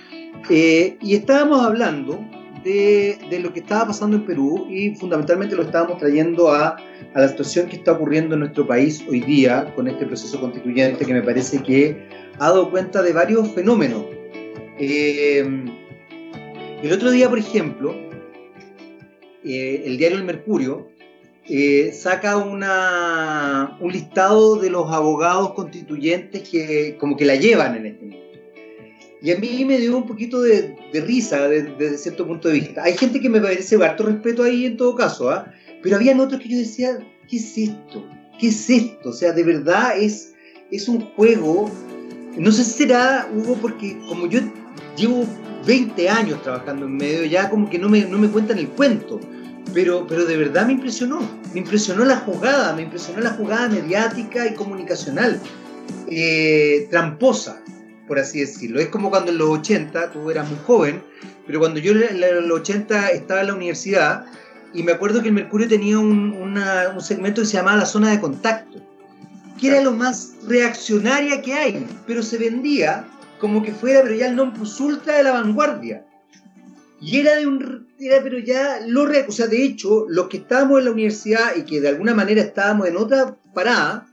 Eh, 0.50 0.99
y 1.00 1.14
estábamos 1.14 1.64
hablando 1.64 2.21
de, 2.64 3.19
lo 3.42 3.50
que 3.54 3.61
estaba 3.61 3.87
pasando 3.87 4.19
en 4.19 4.26
Perú 4.26 4.66
y 4.69 4.95
fundamentalmente 4.95 5.57
lo 5.57 5.62
estábamos 5.62 5.97
trayendo 5.97 6.52
a, 6.52 6.76
a 7.14 7.21
la 7.21 7.28
situación 7.28 7.66
que 7.66 7.76
está 7.76 7.92
ocurriendo 7.92 8.35
en 8.35 8.40
nuestro 8.40 8.66
país 8.66 9.02
hoy 9.09 9.21
día 9.21 9.73
con 9.75 9.88
este 9.88 10.04
proceso 10.04 10.38
constituyente 10.38 11.07
que 11.07 11.14
me 11.14 11.23
parece 11.23 11.62
que 11.62 12.21
ha 12.40 12.47
dado 12.47 12.70
cuenta 12.70 13.02
de 13.02 13.12
varios 13.12 13.52
fenómenos. 13.52 14.02
Eh, 14.78 15.44
el 16.82 16.92
otro 16.92 17.11
día, 17.11 17.28
por 17.28 17.38
ejemplo, 17.38 17.94
eh, 19.44 19.82
el 19.85 19.99
diario 19.99 20.16
El 20.16 20.25
Mercurio 20.25 20.88
eh, 21.47 21.92
saca 21.92 22.38
una, 22.38 23.76
un 23.80 23.92
listado 23.92 24.56
de 24.56 24.70
los 24.70 24.90
abogados 24.90 25.52
constituyentes 25.52 26.49
que 26.49 26.97
como 26.99 27.14
que 27.18 27.26
la 27.26 27.37
llevan 27.37 27.76
en 27.76 27.87
este 27.87 28.04
momento. 28.06 28.38
Y 29.23 29.32
a 29.32 29.38
mí 29.38 29.66
me 29.66 29.76
dio 29.76 29.94
un 29.94 30.06
poquito 30.06 30.40
de, 30.40 30.76
risa 30.94 31.47
desde, 31.47 31.99
cierto 31.99 32.26
punto 32.26 32.49
de 32.49 32.54
vista. 32.54 32.82
Hay 32.82 32.97
gente 32.97 33.20
que 33.20 33.28
me 33.28 33.42
parece 33.42 33.76
harto 33.85 34.04
respeto 34.04 34.44
ahí 34.44 34.64
en 34.64 34.78
todo 34.78 34.94
caso, 34.94 35.28
¿ah? 35.28 35.52
pero 35.82 35.97
había 35.97 36.18
otros 36.18 36.40
que 36.40 36.49
yo 36.49 36.56
decía, 36.56 37.06
¿qué 37.28 37.37
es 37.37 37.59
esto? 37.59 38.02
¿Qué 38.38 38.49
es 38.49 38.70
esto? 38.70 39.11
O 39.11 39.12
sea, 39.12 39.32
de 39.32 39.44
verdad 39.44 39.99
es, 39.99 40.32
es 40.70 40.88
un 40.88 41.02
juego 41.11 41.70
no 42.37 42.52
sé 42.52 42.64
si 42.64 42.84
será, 42.84 43.28
Hugo, 43.32 43.56
porque 43.60 43.99
como 44.08 44.26
yo 44.26 44.40
llevo 44.96 45.26
20 45.66 46.08
años 46.08 46.42
trabajando 46.42 46.87
en 46.87 46.96
medio, 46.96 47.25
ya 47.25 47.50
como 47.50 47.68
que 47.68 47.78
no 47.78 47.88
me, 47.88 48.04
no 48.04 48.18
me 48.18 48.28
cuentan 48.28 48.58
el 48.58 48.68
cuento. 48.68 49.20
Pero, 49.75 50.06
pero 50.06 50.25
de 50.25 50.37
verdad 50.37 50.66
me 50.66 50.72
impresionó. 50.72 51.20
Me 51.52 51.60
impresionó 51.60 52.04
la 52.04 52.16
jugada, 52.16 52.75
me 52.75 52.82
impresionó 52.82 53.20
la 53.20 53.30
jugada 53.30 53.68
mediática 53.68 54.46
y 54.46 54.54
comunicacional. 54.54 55.40
Eh, 56.08 56.88
tramposa, 56.90 57.62
por 58.06 58.18
así 58.18 58.40
decirlo. 58.40 58.80
Es 58.80 58.88
como 58.88 59.10
cuando 59.10 59.30
en 59.30 59.38
los 59.38 59.49
80, 59.49 60.12
tú 60.12 60.30
eras 60.30 60.49
muy 60.49 60.58
joven, 60.64 61.02
pero 61.46 61.58
cuando 61.58 61.78
yo 61.80 61.92
en 61.92 62.49
los 62.49 62.60
80 62.60 63.08
estaba 63.08 63.40
en 63.40 63.49
la 63.49 63.54
universidad, 63.54 64.25
y 64.72 64.82
me 64.82 64.92
acuerdo 64.92 65.20
que 65.20 65.28
el 65.28 65.34
Mercurio 65.34 65.68
tenía 65.68 65.99
un, 65.99 66.32
un 66.32 67.00
segmento 67.00 67.42
que 67.42 67.46
se 67.46 67.56
llamaba 67.56 67.78
la 67.78 67.87
zona 67.87 68.10
de 68.10 68.20
contacto 68.20 68.89
que 69.61 69.69
era 69.69 69.83
lo 69.83 69.93
más 69.93 70.37
reaccionaria 70.49 71.43
que 71.43 71.52
hay, 71.52 71.87
pero 72.07 72.23
se 72.23 72.38
vendía 72.38 73.07
como 73.38 73.62
que 73.62 73.73
fuera, 73.73 74.02
pero 74.02 74.14
ya 74.14 74.29
el 74.29 74.37
non 74.37 74.52
plus 74.52 74.81
ultra 74.81 75.17
de 75.17 75.23
la 75.23 75.33
vanguardia. 75.33 76.07
Y 77.00 77.19
era 77.19 77.37
de 77.37 77.47
un, 77.47 77.88
era 77.99 78.23
pero 78.23 78.38
ya 78.38 78.81
lo, 78.87 79.05
o 79.05 79.33
sea, 79.33 79.47
de 79.47 79.62
hecho, 79.62 80.07
los 80.09 80.29
que 80.29 80.38
estábamos 80.38 80.79
en 80.79 80.87
la 80.87 80.90
universidad 80.93 81.57
y 81.57 81.62
que 81.64 81.81
de 81.81 81.88
alguna 81.88 82.14
manera 82.14 82.43
estábamos 82.43 82.88
en 82.88 82.97
otra 82.97 83.37
parada, 83.55 84.07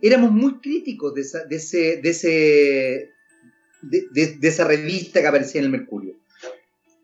éramos 0.00 0.30
muy 0.30 0.60
críticos 0.60 1.14
de 1.14 1.20
esa, 1.22 1.44
de 1.44 1.56
ese, 1.56 2.00
de 2.02 2.10
ese, 2.10 3.10
de, 3.82 4.38
esa 4.42 4.64
revista 4.64 5.20
que 5.20 5.26
aparecía 5.26 5.60
en 5.60 5.66
el 5.66 5.72
Mercurio. 5.72 6.16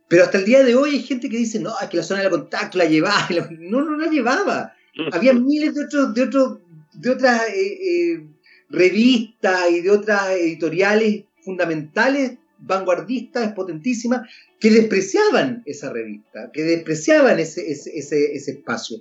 Pero 0.09 0.25
hasta 0.25 0.39
el 0.39 0.45
día 0.45 0.63
de 0.63 0.77
hoy 0.77 0.91
hay 0.91 1.03
gente 1.03 1.29
que 1.29 1.39
dice, 1.39 1.59
no, 1.59 1.73
es 1.81 1.89
que 1.89 1.97
la 1.97 2.03
zona 2.03 2.23
de 2.23 2.31
contacto 2.31 2.79
la 2.79 2.85
llevaba. 2.85 3.29
No, 3.59 3.83
no 3.83 3.97
la 3.97 4.09
llevaba. 4.09 4.75
Había 5.13 5.33
miles 5.33 5.75
de 5.75 5.85
otros, 5.85 6.15
de 6.15 6.23
otros 6.23 6.59
de 6.95 7.11
otras 7.11 7.43
eh, 7.49 8.13
eh, 8.13 8.27
revistas 8.69 9.71
y 9.71 9.81
de 9.81 9.91
otras 9.91 10.31
editoriales 10.31 11.25
fundamentales, 11.43 12.39
vanguardistas, 12.59 13.53
potentísimas, 13.53 14.29
que 14.59 14.71
despreciaban 14.71 15.63
esa 15.67 15.93
revista, 15.93 16.51
que 16.53 16.63
despreciaban 16.63 17.39
ese, 17.39 17.71
ese, 17.71 18.35
espacio. 18.35 18.99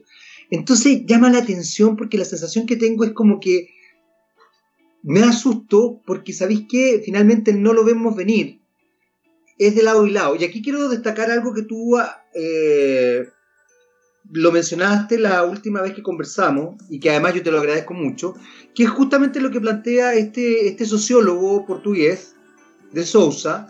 Entonces 0.50 1.06
llama 1.06 1.30
la 1.30 1.40
atención 1.40 1.96
porque 1.96 2.18
la 2.18 2.26
sensación 2.26 2.66
que 2.66 2.76
tengo 2.76 3.06
es 3.06 3.12
como 3.12 3.40
que 3.40 3.70
me 5.02 5.22
asusto 5.22 6.02
porque 6.06 6.34
sabéis 6.34 6.66
que 6.70 7.02
finalmente 7.04 7.54
no 7.54 7.74
lo 7.74 7.86
vemos 7.86 8.16
venir. 8.16 8.60
Es 9.58 9.76
de 9.76 9.84
lado 9.84 10.06
y 10.06 10.12
lado. 10.12 10.36
Y 10.36 10.44
aquí 10.44 10.62
quiero 10.62 10.90
destacar 10.90 11.32
algo 11.32 11.54
que 11.54 11.62
tú 11.62 11.98
eh, 12.34 13.30
lo 14.32 14.52
mencionaste 14.52 15.20
la 15.20 15.44
última 15.44 15.82
vez 15.82 15.94
que 15.94 16.02
conversamos, 16.02 16.76
y 16.90 17.00
que 17.00 17.10
además 17.10 17.36
yo 17.36 17.44
te 17.44 17.52
lo 17.52 17.60
agradezco 17.60 17.94
mucho, 17.94 18.36
que 18.74 18.84
es 18.84 18.90
justamente 18.90 19.42
lo 19.42 19.52
que 19.52 19.62
plantea 19.62 20.14
este, 20.14 20.68
este 20.68 20.86
sociólogo 20.86 21.66
portugués 21.66 22.36
de 22.92 23.06
Sousa, 23.06 23.68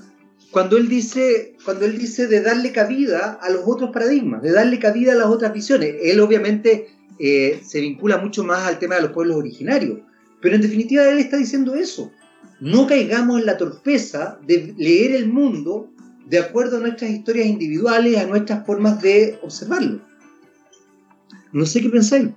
cuando 0.51 0.77
él, 0.77 0.87
dice, 0.87 1.55
cuando 1.65 1.85
él 1.85 1.97
dice 1.97 2.27
de 2.27 2.41
darle 2.41 2.71
cabida 2.71 3.39
a 3.41 3.49
los 3.49 3.63
otros 3.65 3.89
paradigmas, 3.91 4.43
de 4.43 4.51
darle 4.51 4.77
cabida 4.77 5.13
a 5.13 5.15
las 5.15 5.25
otras 5.25 5.51
visiones. 5.51 5.95
Él 6.03 6.19
obviamente 6.19 6.89
eh, 7.17 7.59
se 7.65 7.81
vincula 7.81 8.17
mucho 8.17 8.43
más 8.43 8.67
al 8.67 8.77
tema 8.77 8.95
de 8.95 9.01
los 9.01 9.11
pueblos 9.11 9.37
originarios, 9.37 10.01
pero 10.41 10.55
en 10.55 10.61
definitiva 10.61 11.09
él 11.09 11.17
está 11.17 11.37
diciendo 11.37 11.73
eso. 11.73 12.11
No 12.59 12.85
caigamos 12.85 13.39
en 13.39 13.47
la 13.47 13.57
torpeza 13.57 14.37
de 14.45 14.75
leer 14.77 15.15
el 15.15 15.27
mundo 15.27 15.89
de 16.27 16.37
acuerdo 16.37 16.77
a 16.77 16.81
nuestras 16.81 17.09
historias 17.09 17.47
individuales, 17.47 18.17
a 18.17 18.27
nuestras 18.27 18.63
formas 18.65 19.01
de 19.01 19.39
observarlo. 19.41 20.01
No 21.53 21.65
sé 21.67 21.81
qué 21.81 21.89
pensáis. 21.89 22.29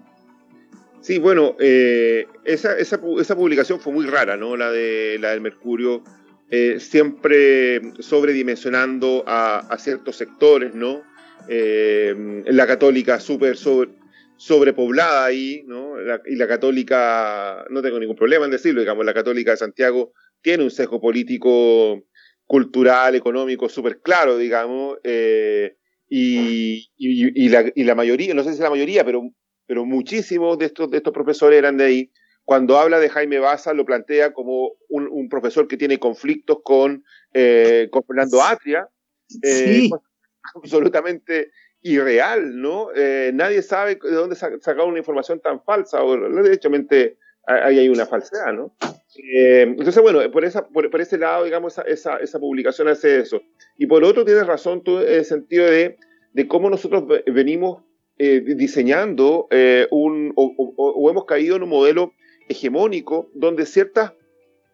Sí, 1.01 1.19
bueno, 1.19 1.57
eh, 1.59 2.27
esa, 2.45 2.77
esa, 2.77 2.99
publicación 2.99 3.81
fue 3.81 3.93
muy 3.93 4.07
rara, 4.07 4.37
¿no? 4.37 4.57
La, 4.57 4.71
de, 4.71 5.19
la 5.21 5.31
del 5.31 5.41
Mercurio, 5.41 6.03
eh, 6.51 6.81
siempre 6.81 7.81
sobredimensionando 8.01 9.25
a, 9.27 9.75
ciertos 9.79 10.17
sectores, 10.17 10.75
¿no? 10.75 11.03
Eh, 11.49 12.43
la 12.47 12.67
católica 12.67 13.21
súper 13.21 13.57
sobre, 13.57 13.93
sobrepoblada 14.37 15.25
ahí, 15.25 15.63
¿no? 15.67 15.95
y 16.27 16.35
la 16.35 16.49
católica, 16.49 17.65
no 17.71 17.83
tengo 17.83 18.01
ningún 18.01 18.17
problema 18.17 18.45
en 18.45 18.51
decirlo, 18.51 18.81
digamos, 18.81 19.07
la 19.07 19.15
católica 19.15 19.53
de 19.53 19.59
Santiago 19.59 20.13
tiene 20.43 20.65
un 20.65 20.71
sesgo 20.71 21.01
político, 21.01 22.05
cultural, 22.47 23.15
económico 23.15 23.69
súper 23.69 24.01
claro, 24.01 24.37
digamos, 24.37 24.99
y, 26.09 26.89
y, 26.97 27.49
la, 27.49 27.65
y, 27.75 27.85
la, 27.85 27.95
mayoría, 27.95 28.35
no 28.35 28.45
sé 28.45 28.55
si 28.55 28.63
la 28.63 28.71
mayoría, 28.71 29.05
pero, 29.05 29.23
pero 29.67 29.85
muchísimos 29.85 30.59
de 30.59 30.67
estos, 30.67 30.91
de 30.91 30.99
estos 30.99 31.13
profesores 31.13 31.59
eran 31.59 31.77
de 31.77 31.85
ahí. 31.85 32.13
Cuando 32.45 32.79
habla 32.79 33.01
de 33.01 33.09
Jaime 33.09 33.41
Baza, 33.41 33.75
lo 33.75 33.85
plantea 33.85 34.33
como 34.33 34.73
un, 34.89 35.09
un 35.11 35.29
profesor 35.29 35.67
que 35.67 35.77
tiene 35.77 35.99
conflictos 35.99 36.59
con, 36.63 37.05
eh, 37.35 37.89
con 37.91 38.05
Fernando 38.05 38.41
Atria. 38.41 38.89
Eh, 39.43 39.91
absolutamente 40.55 41.51
irreal, 41.83 42.61
¿no? 42.61 42.89
Eh, 42.95 43.31
nadie 43.35 43.63
sabe 43.63 43.99
de 44.03 44.13
dónde 44.13 44.37
sacar 44.37 44.87
una 44.87 44.99
información 44.99 45.41
tan 45.41 45.63
falsa, 45.63 46.03
o 46.03 46.17
derechamente 46.17 47.19
ahí 47.47 47.79
hay 47.79 47.89
una 47.89 48.07
falsedad, 48.07 48.53
¿no? 48.53 48.75
entonces, 49.19 50.03
bueno, 50.03 50.31
por, 50.31 50.45
esa, 50.45 50.69
por, 50.69 50.91
por, 50.91 51.01
ese 51.01 51.17
lado, 51.17 51.45
digamos, 51.45 51.79
esa, 51.87 52.17
esa, 52.19 52.39
publicación 52.39 52.89
hace 52.89 53.21
eso. 53.21 53.41
Y 53.79 53.87
por 53.87 54.05
otro, 54.05 54.27
tienes 54.27 54.47
razón 54.47 54.83
tú 54.83 54.99
en 54.99 55.15
el 55.15 55.25
sentido 55.25 55.65
de, 55.65 55.97
de 56.35 56.49
cómo 56.49 56.69
nosotros 56.69 57.05
venimos 57.27 57.83
eh, 58.19 58.41
diseñando 58.41 59.47
eh, 59.51 59.87
un, 59.91 60.33
o, 60.37 61.11
hemos 61.11 61.27
caído 61.27 61.57
en 61.57 61.63
un 61.65 61.69
modelo 61.69 62.15
hegemónico 62.49 63.31
donde 63.35 63.67
ciertas, 63.67 64.15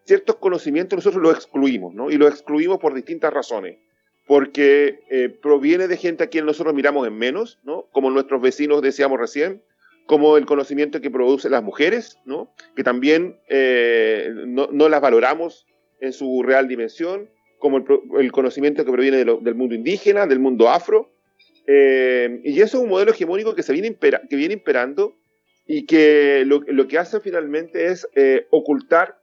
ciertos 0.05 0.37
conocimientos 0.37 0.95
nosotros 0.95 1.21
los 1.21 1.35
excluimos, 1.35 1.93
¿no? 1.93 2.09
Y 2.09 2.15
los 2.15 2.31
excluimos 2.31 2.77
por 2.79 2.93
distintas 2.93 3.33
razones. 3.33 3.79
Porque 4.25 5.01
eh, 5.09 5.27
proviene 5.27 5.89
de 5.89 5.97
gente 5.97 6.23
a 6.23 6.27
quien 6.27 6.45
nosotros 6.45 6.73
miramos 6.73 7.05
en 7.05 7.17
menos, 7.17 7.59
¿no? 7.63 7.89
Como 7.91 8.09
nuestros 8.11 8.41
vecinos 8.41 8.81
decíamos 8.81 9.19
recién, 9.19 9.61
como 10.05 10.37
el 10.37 10.45
conocimiento 10.45 11.01
que 11.01 11.09
producen 11.09 11.51
las 11.51 11.63
mujeres, 11.63 12.19
¿no? 12.25 12.53
Que 12.75 12.83
también 12.83 13.39
no, 14.47 14.67
no, 14.71 14.89
las 14.89 15.01
valoramos 15.01 15.65
en 16.01 16.11
su 16.11 16.43
real 16.43 16.67
dimensión, 16.67 17.29
como 17.63 17.77
el, 18.19 18.31
conocimiento 18.33 18.83
que 18.83 18.91
proviene 18.91 19.23
del 19.23 19.55
mundo 19.55 19.73
indígena, 19.73 20.27
del 20.27 20.39
mundo 20.39 20.69
afro. 20.69 21.13
Eh, 21.65 22.41
y 22.43 22.59
eso 22.59 22.77
es 22.77 22.83
un 22.83 22.89
modelo 22.89 23.11
hegemónico 23.11 23.55
que, 23.55 23.63
se 23.63 23.71
viene, 23.71 23.95
que 24.29 24.35
viene 24.35 24.55
imperando 24.55 25.15
y 25.65 25.85
que 25.85 26.43
lo, 26.45 26.59
lo 26.67 26.89
que 26.89 26.97
hace 26.97 27.21
finalmente 27.21 27.85
es 27.85 28.05
eh, 28.15 28.47
ocultar 28.49 29.17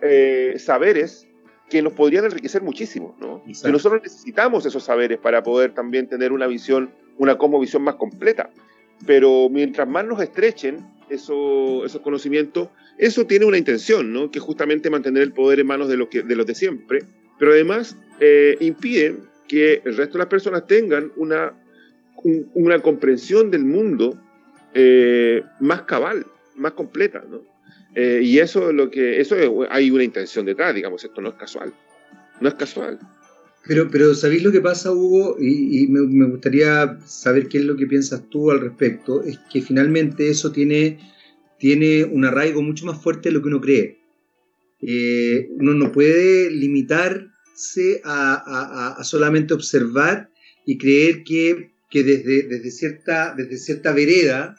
eh, 0.00 0.54
saberes 0.58 1.28
que 1.70 1.82
nos 1.82 1.92
podrían 1.92 2.24
enriquecer 2.24 2.62
muchísimo, 2.62 3.16
¿no? 3.20 3.44
Y 3.46 3.52
nosotros 3.70 4.02
necesitamos 4.02 4.66
esos 4.66 4.82
saberes 4.82 5.18
para 5.18 5.44
poder 5.44 5.72
también 5.72 6.08
tener 6.08 6.32
una 6.32 6.48
visión, 6.48 6.92
una 7.16 7.38
como 7.38 7.60
visión 7.60 7.82
más 7.82 7.94
completa. 7.94 8.50
Pero 9.06 9.48
mientras 9.48 9.88
más 9.88 10.04
nos 10.04 10.20
estrechen 10.20 10.86
eso, 11.10 11.84
esos 11.84 12.00
conocimientos, 12.00 12.68
eso 12.98 13.26
tiene 13.26 13.44
una 13.44 13.58
intención, 13.58 14.12
¿no? 14.12 14.30
Que 14.30 14.40
justamente 14.40 14.90
mantener 14.90 15.22
el 15.22 15.32
poder 15.32 15.60
en 15.60 15.66
manos 15.66 15.88
de 15.88 15.96
los, 15.96 16.08
que, 16.08 16.22
de 16.22 16.36
los 16.36 16.46
de 16.46 16.54
siempre, 16.54 17.00
pero 17.38 17.52
además 17.52 17.96
eh, 18.20 18.56
impiden 18.60 19.24
que 19.48 19.82
el 19.84 19.96
resto 19.96 20.14
de 20.14 20.18
las 20.18 20.28
personas 20.28 20.66
tengan 20.66 21.12
una, 21.16 21.52
una 22.54 22.80
comprensión 22.80 23.50
del 23.50 23.64
mundo 23.64 24.18
eh, 24.74 25.42
más 25.60 25.82
cabal, 25.82 26.26
más 26.54 26.72
completa, 26.72 27.24
¿no? 27.28 27.42
Eh, 27.94 28.20
y 28.22 28.38
eso 28.38 28.70
es 28.70 28.74
lo 28.74 28.90
que, 28.90 29.20
eso 29.20 29.36
hay 29.68 29.90
una 29.90 30.02
intención 30.02 30.46
detrás, 30.46 30.74
digamos, 30.74 31.04
esto 31.04 31.20
no 31.20 31.28
es 31.28 31.34
casual, 31.34 31.74
no 32.40 32.48
es 32.48 32.54
casual. 32.54 32.98
Pero, 33.66 33.88
pero 33.90 34.14
¿sabéis 34.14 34.42
lo 34.42 34.50
que 34.50 34.60
pasa, 34.60 34.92
Hugo? 34.92 35.36
Y, 35.38 35.86
me, 35.86 36.26
gustaría 36.26 36.98
saber 37.06 37.48
qué 37.48 37.58
es 37.58 37.64
lo 37.64 37.76
que 37.76 37.86
piensas 37.86 38.28
tú 38.28 38.50
al 38.50 38.60
respecto. 38.60 39.22
Es 39.22 39.38
que 39.52 39.62
finalmente 39.62 40.28
eso 40.28 40.50
tiene, 40.50 40.98
tiene 41.58 42.04
un 42.04 42.24
arraigo 42.24 42.60
mucho 42.62 42.86
más 42.86 43.00
fuerte 43.00 43.28
de 43.28 43.34
lo 43.34 43.42
que 43.42 43.48
uno 43.48 43.60
cree. 43.60 43.98
Eh, 44.80 45.48
uno 45.52 45.74
no 45.74 45.92
puede 45.92 46.50
limitarse 46.50 48.00
a, 48.04 48.98
solamente 49.04 49.54
observar 49.54 50.30
y 50.66 50.76
creer 50.76 51.22
que, 51.22 51.70
desde, 51.92 52.42
desde, 52.48 52.70
cierta, 52.72 53.32
desde 53.36 53.58
cierta 53.58 53.92
vereda 53.92 54.56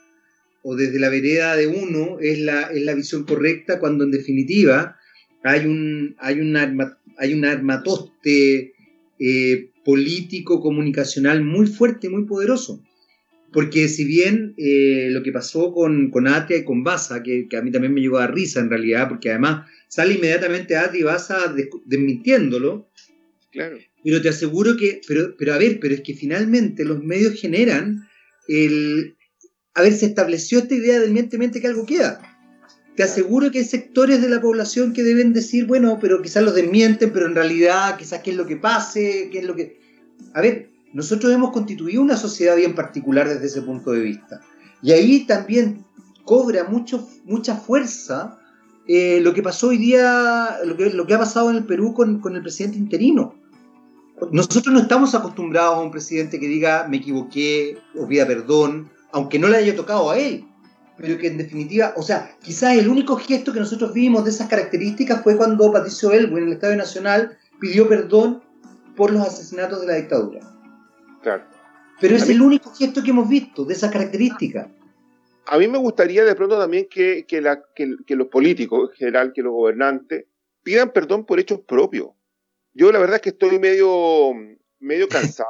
o 0.62 0.78
desde 0.78 1.00
la 1.00 1.10
vereda 1.10 1.58
de 1.58 1.68
uno 1.68 2.20
es 2.22 2.40
la, 2.40 2.64
es 2.64 2.82
la 2.84 2.96
visión 2.96 3.26
correcta 3.26 3.80
cuando 3.80 4.06
en 4.06 4.12
definitiva 4.12 4.98
hay 5.44 5.66
un, 5.66 6.16
hay 6.20 6.40
un, 6.40 6.56
hay 7.18 7.34
un 7.34 7.44
armatoste 7.44 8.73
eh, 9.26 9.70
político, 9.86 10.60
comunicacional 10.60 11.46
muy 11.46 11.68
fuerte, 11.68 12.10
muy 12.10 12.26
poderoso. 12.26 12.84
Porque 13.54 13.88
si 13.88 14.04
bien 14.04 14.54
eh, 14.58 15.08
lo 15.12 15.24
que 15.24 15.32
pasó 15.32 15.72
con, 15.72 16.10
con 16.10 16.28
Atria 16.28 16.58
y 16.58 16.66
con 16.66 16.84
Baza, 16.84 17.24
que, 17.24 17.48
a 17.56 17.62
mí 17.62 17.72
también 17.72 17.94
me 17.94 18.02
llegó 18.02 18.18
a 18.18 18.28
risa 18.28 18.60
en 18.60 18.70
realidad, 18.70 19.08
porque 19.08 19.30
además 19.30 19.70
sale 19.88 20.16
inmediatamente 20.16 20.76
Atria 20.76 21.00
y 21.00 21.04
Baza 21.04 21.56
desmintiéndolo, 21.86 22.90
claro. 23.52 23.78
pero 24.04 24.22
te 24.22 24.28
aseguro 24.30 24.76
que, 24.76 25.00
pero, 25.08 25.38
pero 25.38 25.54
a 25.54 25.58
ver, 25.58 25.80
pero 25.80 25.94
es 25.94 26.02
que 26.02 26.16
finalmente 26.16 26.84
los 26.84 27.02
medios 27.02 27.40
generan 27.40 28.06
el, 28.50 29.16
a 29.74 29.84
ver, 29.84 29.94
se 29.94 30.08
estableció 30.08 30.60
esta 30.60 30.76
idea 30.76 31.00
del 31.00 31.12
miente, 31.12 31.62
que 31.62 31.68
algo 31.68 31.86
queda. 31.86 32.33
Te 32.96 33.04
aseguro 33.04 33.50
que 33.52 33.60
hay 33.60 33.66
sectores 33.66 34.22
de 34.22 34.30
la 34.30 34.40
población 34.40 34.94
que 34.94 35.04
deben 35.04 35.34
decir, 35.34 35.66
bueno, 35.66 35.98
pero 36.00 36.22
quizás 36.22 36.44
los 36.44 36.54
desmienten, 36.54 37.12
pero 37.12 37.26
en 37.26 37.36
realidad 37.36 37.98
quizás 37.98 38.22
qué 38.22 38.32
es 38.32 38.38
lo 38.38 38.46
que 38.46 38.58
pase, 38.58 39.30
qué 39.32 39.40
es 39.40 39.46
lo 39.46 39.56
que... 39.56 39.80
A 40.34 40.42
ver, 40.42 40.70
nosotros 40.94 41.34
hemos 41.34 41.52
constituido 41.52 42.02
una 42.02 42.18
sociedad 42.18 42.56
bien 42.56 42.76
particular 42.76 43.28
desde 43.28 43.48
ese 43.48 43.62
punto 43.64 43.92
de 43.92 44.02
vista. 44.02 44.42
Y 44.84 44.92
ahí 44.92 45.26
también 45.26 45.84
cobra 46.24 46.66
mucho, 46.66 47.08
mucha 47.26 47.56
fuerza 47.56 48.40
eh, 48.88 49.20
lo 49.22 49.34
que 49.34 49.42
pasó 49.42 49.70
hoy 49.70 49.78
día, 49.78 50.58
lo 50.64 50.78
que, 50.78 50.92
lo 50.92 51.08
que 51.08 51.14
ha 51.16 51.20
pasado 51.20 51.50
en 51.50 51.58
el 51.58 51.66
Perú 51.66 51.94
con, 51.94 52.20
con 52.20 52.36
el 52.36 52.42
presidente 52.42 52.78
interino. 52.78 53.34
Nosotros 54.32 54.74
no 54.74 54.82
estamos 54.82 55.16
acostumbrados 55.16 55.78
a 55.78 55.82
un 55.82 55.92
presidente 55.92 56.40
que 56.40 56.48
diga 56.48 56.88
me 56.88 56.98
equivoqué 56.98 57.78
o 57.96 58.08
pida 58.08 58.28
perdón 58.28 58.90
aunque 59.14 59.40
no 59.40 59.48
le 59.48 59.58
haya 59.58 59.76
tocado 59.76 60.10
a 60.10 60.18
él, 60.18 60.46
pero 60.98 61.18
que 61.18 61.28
en 61.28 61.38
definitiva, 61.38 61.94
o 61.98 62.04
sea, 62.04 62.36
quizás 62.42 62.78
el 62.78 62.88
único 62.88 63.16
gesto 63.18 63.52
que 63.52 63.60
nosotros 63.60 63.94
vimos 63.94 64.24
de 64.24 64.32
esas 64.32 64.48
características 64.48 65.24
fue 65.24 65.36
cuando 65.36 65.72
Patricio 65.72 66.12
Elwin 66.12 66.44
en 66.44 66.48
el 66.50 66.54
Estadio 66.54 66.78
Nacional 66.78 67.38
pidió 67.60 67.88
perdón 67.88 68.44
por 68.96 69.12
los 69.12 69.26
asesinatos 69.26 69.82
de 69.82 69.88
la 69.88 69.96
dictadura. 69.96 70.40
Claro. 71.22 71.46
Pero 72.00 72.16
es 72.16 72.30
el 72.30 72.42
único 72.42 72.74
gesto 72.74 73.02
que 73.02 73.12
hemos 73.12 73.30
visto 73.30 73.66
de 73.66 73.74
esas 73.74 73.92
características. 73.92 74.68
A 75.46 75.58
mí 75.58 75.68
me 75.68 75.78
gustaría 75.78 76.24
de 76.26 76.36
pronto 76.36 76.58
también 76.58 76.88
que, 76.90 77.26
los 78.10 78.28
políticos, 78.28 78.92
en 78.92 78.98
general, 78.98 79.34
que 79.34 79.42
los 79.42 79.54
gobernantes, 79.54 80.26
pidan 80.64 80.92
perdón 80.92 81.26
por 81.26 81.40
hechos 81.40 81.62
propios. 81.62 82.10
Yo 82.74 82.92
la 82.92 83.00
verdad 83.00 83.16
es 83.16 83.22
que 83.22 83.30
estoy 83.30 83.60
medio, 83.60 84.34
medio 84.80 85.08
cansado 85.08 85.50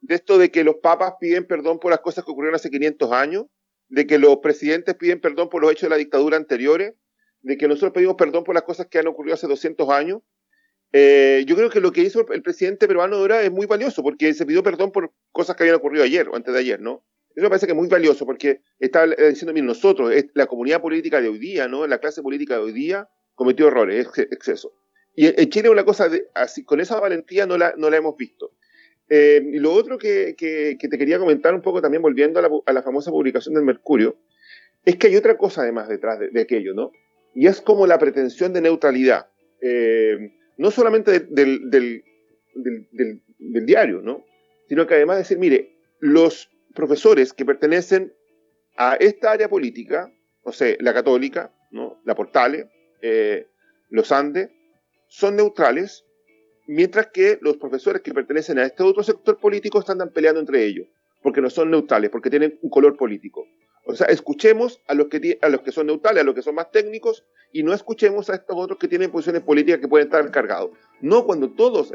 de 0.00 0.14
esto 0.14 0.36
de 0.38 0.50
que 0.50 0.64
los 0.64 0.76
papas 0.76 1.14
piden 1.20 1.46
perdón 1.46 1.78
por 1.78 1.90
las 1.90 2.00
cosas 2.00 2.24
que 2.24 2.30
ocurrieron 2.30 2.56
hace 2.56 2.70
500 2.70 3.12
años, 3.12 3.46
de 3.88 4.06
que 4.06 4.18
los 4.18 4.38
presidentes 4.38 4.94
piden 4.94 5.20
perdón 5.20 5.48
por 5.48 5.62
los 5.62 5.72
hechos 5.72 5.82
de 5.82 5.90
la 5.90 5.96
dictadura 5.96 6.36
anteriores, 6.36 6.94
de 7.40 7.56
que 7.56 7.68
nosotros 7.68 7.92
pedimos 7.92 8.16
perdón 8.16 8.44
por 8.44 8.54
las 8.54 8.64
cosas 8.64 8.86
que 8.86 8.98
han 8.98 9.06
ocurrido 9.06 9.34
hace 9.34 9.46
200 9.46 9.88
años. 9.90 10.20
Eh, 10.92 11.44
yo 11.46 11.56
creo 11.56 11.70
que 11.70 11.80
lo 11.80 11.92
que 11.92 12.02
hizo 12.02 12.26
el 12.32 12.42
presidente 12.42 12.88
peruano 12.88 13.16
ahora 13.16 13.42
es 13.42 13.50
muy 13.50 13.66
valioso, 13.66 14.02
porque 14.02 14.32
se 14.34 14.46
pidió 14.46 14.62
perdón 14.62 14.90
por 14.92 15.12
cosas 15.32 15.56
que 15.56 15.64
habían 15.64 15.76
ocurrido 15.76 16.04
ayer 16.04 16.28
o 16.28 16.36
antes 16.36 16.52
de 16.52 16.60
ayer, 16.60 16.80
¿no? 16.80 17.04
Eso 17.34 17.44
me 17.44 17.50
parece 17.50 17.66
que 17.66 17.72
es 17.72 17.78
muy 17.78 17.88
valioso, 17.88 18.26
porque 18.26 18.62
está 18.78 19.06
diciendo, 19.06 19.52
bien 19.52 19.66
nosotros, 19.66 20.12
la 20.34 20.46
comunidad 20.46 20.80
política 20.80 21.20
de 21.20 21.28
hoy 21.28 21.38
día, 21.38 21.68
¿no? 21.68 21.86
La 21.86 21.98
clase 21.98 22.22
política 22.22 22.54
de 22.54 22.62
hoy 22.62 22.72
día 22.72 23.08
cometió 23.34 23.68
errores, 23.68 24.08
exceso. 24.16 24.72
Y 25.14 25.26
en 25.26 25.48
Chile 25.50 25.70
una 25.70 25.84
cosa 25.84 26.10
así, 26.34 26.64
con 26.64 26.80
esa 26.80 26.98
valentía 26.98 27.46
no 27.46 27.56
la, 27.56 27.74
no 27.76 27.90
la 27.90 27.96
hemos 27.96 28.16
visto. 28.16 28.52
Eh, 29.10 29.42
y 29.52 29.58
lo 29.58 29.72
otro 29.72 29.96
que, 29.96 30.34
te 30.38 30.98
quería 30.98 31.18
comentar 31.18 31.54
un 31.54 31.62
poco 31.62 31.80
también, 31.80 32.02
volviendo 32.02 32.40
a 32.40 32.72
la, 32.72 32.82
famosa 32.82 33.10
publicación 33.10 33.54
del 33.54 33.64
Mercurio, 33.64 34.16
es 34.84 34.96
que 34.96 35.06
hay 35.08 35.16
otra 35.16 35.36
cosa 35.36 35.62
además 35.62 35.88
detrás 35.88 36.18
de, 36.18 36.40
aquello, 36.40 36.74
¿no? 36.74 36.92
Y 37.34 37.46
es 37.46 37.60
como 37.60 37.86
la 37.86 37.98
pretensión 37.98 38.52
de 38.52 38.60
neutralidad, 38.60 39.28
eh, 39.60 40.32
no 40.56 40.70
solamente 40.70 41.20
del, 41.20 42.02
diario, 43.66 44.02
¿no? 44.02 44.24
Sino 44.68 44.86
que 44.86 44.94
además 44.94 45.18
decir, 45.18 45.38
mire, 45.38 45.76
los 46.00 46.50
profesores 46.74 47.32
que 47.32 47.44
pertenecen 47.44 48.12
a 48.76 48.94
esta 48.94 49.32
área 49.32 49.48
política, 49.48 50.12
o 50.42 50.52
sea, 50.52 50.76
la 50.80 50.92
católica, 50.92 51.52
¿no? 51.70 52.00
la 52.04 52.14
Portale, 52.14 52.70
eh, 53.02 53.46
los 53.90 54.12
Andes, 54.12 54.50
son 55.08 55.36
neutrales 55.36 56.04
mientras 56.68 57.08
que 57.08 57.38
los 57.40 57.56
profesores 57.56 58.02
que 58.02 58.14
pertenecen 58.14 58.58
a 58.58 58.64
este 58.64 58.82
otro 58.82 59.02
sector 59.02 59.38
político 59.38 59.80
están 59.80 59.98
peleando 60.10 60.38
entre 60.38 60.64
ellos, 60.64 60.86
porque 61.22 61.40
no 61.40 61.50
son 61.50 61.70
neutrales, 61.70 62.10
porque 62.10 62.30
tienen 62.30 62.58
un 62.62 62.70
color 62.70 62.96
político. 62.96 63.46
O 63.86 63.94
sea, 63.94 64.06
escuchemos 64.08 64.82
a 64.86 64.92
los 64.92 65.08
que, 65.08 65.38
a 65.40 65.48
los 65.48 65.62
que 65.62 65.72
son 65.72 65.86
neutrales, 65.86 66.20
a 66.20 66.24
los 66.24 66.34
que 66.34 66.42
son 66.42 66.54
más 66.54 66.70
técnicos, 66.70 67.24
y 67.54 67.62
no 67.62 67.72
escuchemos 67.72 68.28
a 68.28 68.34
estos 68.34 68.54
otros 68.54 68.78
que 68.78 68.86
tienen 68.86 69.10
posiciones 69.10 69.40
políticas 69.40 69.80
que 69.80 69.88
pueden 69.88 70.08
estar 70.08 70.30
cargados. 70.30 70.72
No 71.00 71.24
cuando 71.24 71.48
todos, 71.52 71.90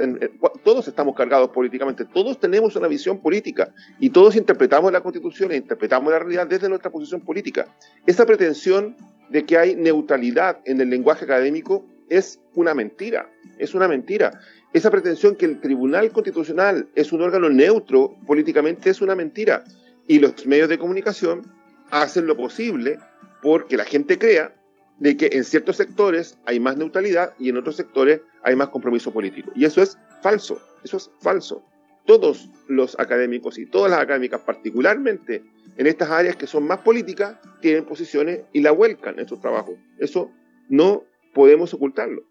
todos 0.63 0.87
estamos 0.87 1.15
cargados 1.15 1.49
políticamente, 1.51 2.05
todos 2.05 2.39
tenemos 2.39 2.75
una 2.75 2.87
visión 2.87 3.21
política 3.21 3.71
y 3.99 4.09
todos 4.09 4.35
interpretamos 4.35 4.91
la 4.91 5.01
constitución 5.01 5.51
e 5.51 5.57
interpretamos 5.57 6.11
la 6.11 6.17
realidad 6.17 6.47
desde 6.47 6.67
nuestra 6.67 6.89
posición 6.89 7.21
política. 7.21 7.67
Esa 8.07 8.25
pretensión 8.25 8.97
de 9.29 9.45
que 9.45 9.59
hay 9.59 9.75
neutralidad 9.75 10.61
en 10.65 10.81
el 10.81 10.89
lenguaje 10.89 11.25
académico 11.25 11.85
es 12.09 12.39
una 12.55 12.73
mentira, 12.73 13.29
es 13.57 13.73
una 13.73 13.87
mentira 13.87 14.39
esa 14.73 14.89
pretensión 14.89 15.35
que 15.35 15.45
el 15.45 15.61
Tribunal 15.61 16.11
Constitucional 16.11 16.89
es 16.95 17.13
un 17.13 17.21
órgano 17.21 17.47
neutro 17.47 18.15
políticamente 18.25 18.89
es 18.89 19.01
una 19.01 19.15
mentira. 19.15 19.63
Y 20.07 20.19
los 20.19 20.45
medios 20.47 20.67
de 20.67 20.79
comunicación 20.79 21.43
hacen 21.91 22.25
lo 22.25 22.35
posible 22.35 22.97
porque 23.43 23.77
la 23.77 23.85
gente 23.85 24.17
crea 24.17 24.53
de 24.97 25.15
que 25.15 25.29
en 25.33 25.43
ciertos 25.43 25.77
sectores 25.77 26.39
hay 26.45 26.59
más 26.59 26.75
neutralidad 26.75 27.33
y 27.37 27.49
en 27.49 27.57
otros 27.57 27.75
sectores 27.75 28.21
hay 28.41 28.55
más 28.55 28.69
compromiso 28.69 29.13
político. 29.13 29.51
Y 29.55 29.65
eso 29.65 29.81
es 29.81 29.97
falso, 30.23 30.59
eso 30.83 30.97
es 30.97 31.11
falso. 31.21 31.63
Todos 32.05 32.49
los 32.67 32.99
académicos 32.99 33.59
y 33.59 33.67
todas 33.67 33.91
las 33.91 34.01
académicas, 34.01 34.41
particularmente 34.41 35.43
en 35.77 35.87
estas 35.87 36.09
áreas 36.09 36.35
que 36.35 36.47
son 36.47 36.65
más 36.65 36.79
políticas, 36.79 37.37
tienen 37.61 37.85
posiciones 37.85 38.41
y 38.53 38.61
la 38.61 38.71
vuelcan 38.71 39.19
en 39.19 39.27
sus 39.27 39.39
trabajos. 39.39 39.75
Eso 39.99 40.31
no 40.67 41.03
podemos 41.33 41.73
ocultarlo. 41.73 42.23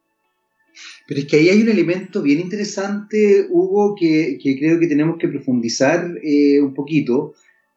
Pero 1.07 1.21
es 1.21 1.27
que 1.27 1.37
ahí 1.37 1.49
hay 1.51 1.61
un 1.61 1.69
elemento 1.69 2.23
bien 2.23 2.41
interesante, 2.41 3.47
Hugo, 3.51 3.95
que, 3.99 4.38
creo 4.59 4.79
que 4.81 4.87
tenemos 4.87 5.19
que 5.19 5.29
profundizar 5.29 6.19
eh, 6.23 6.61
un 6.61 6.75
poquito, 6.75 7.35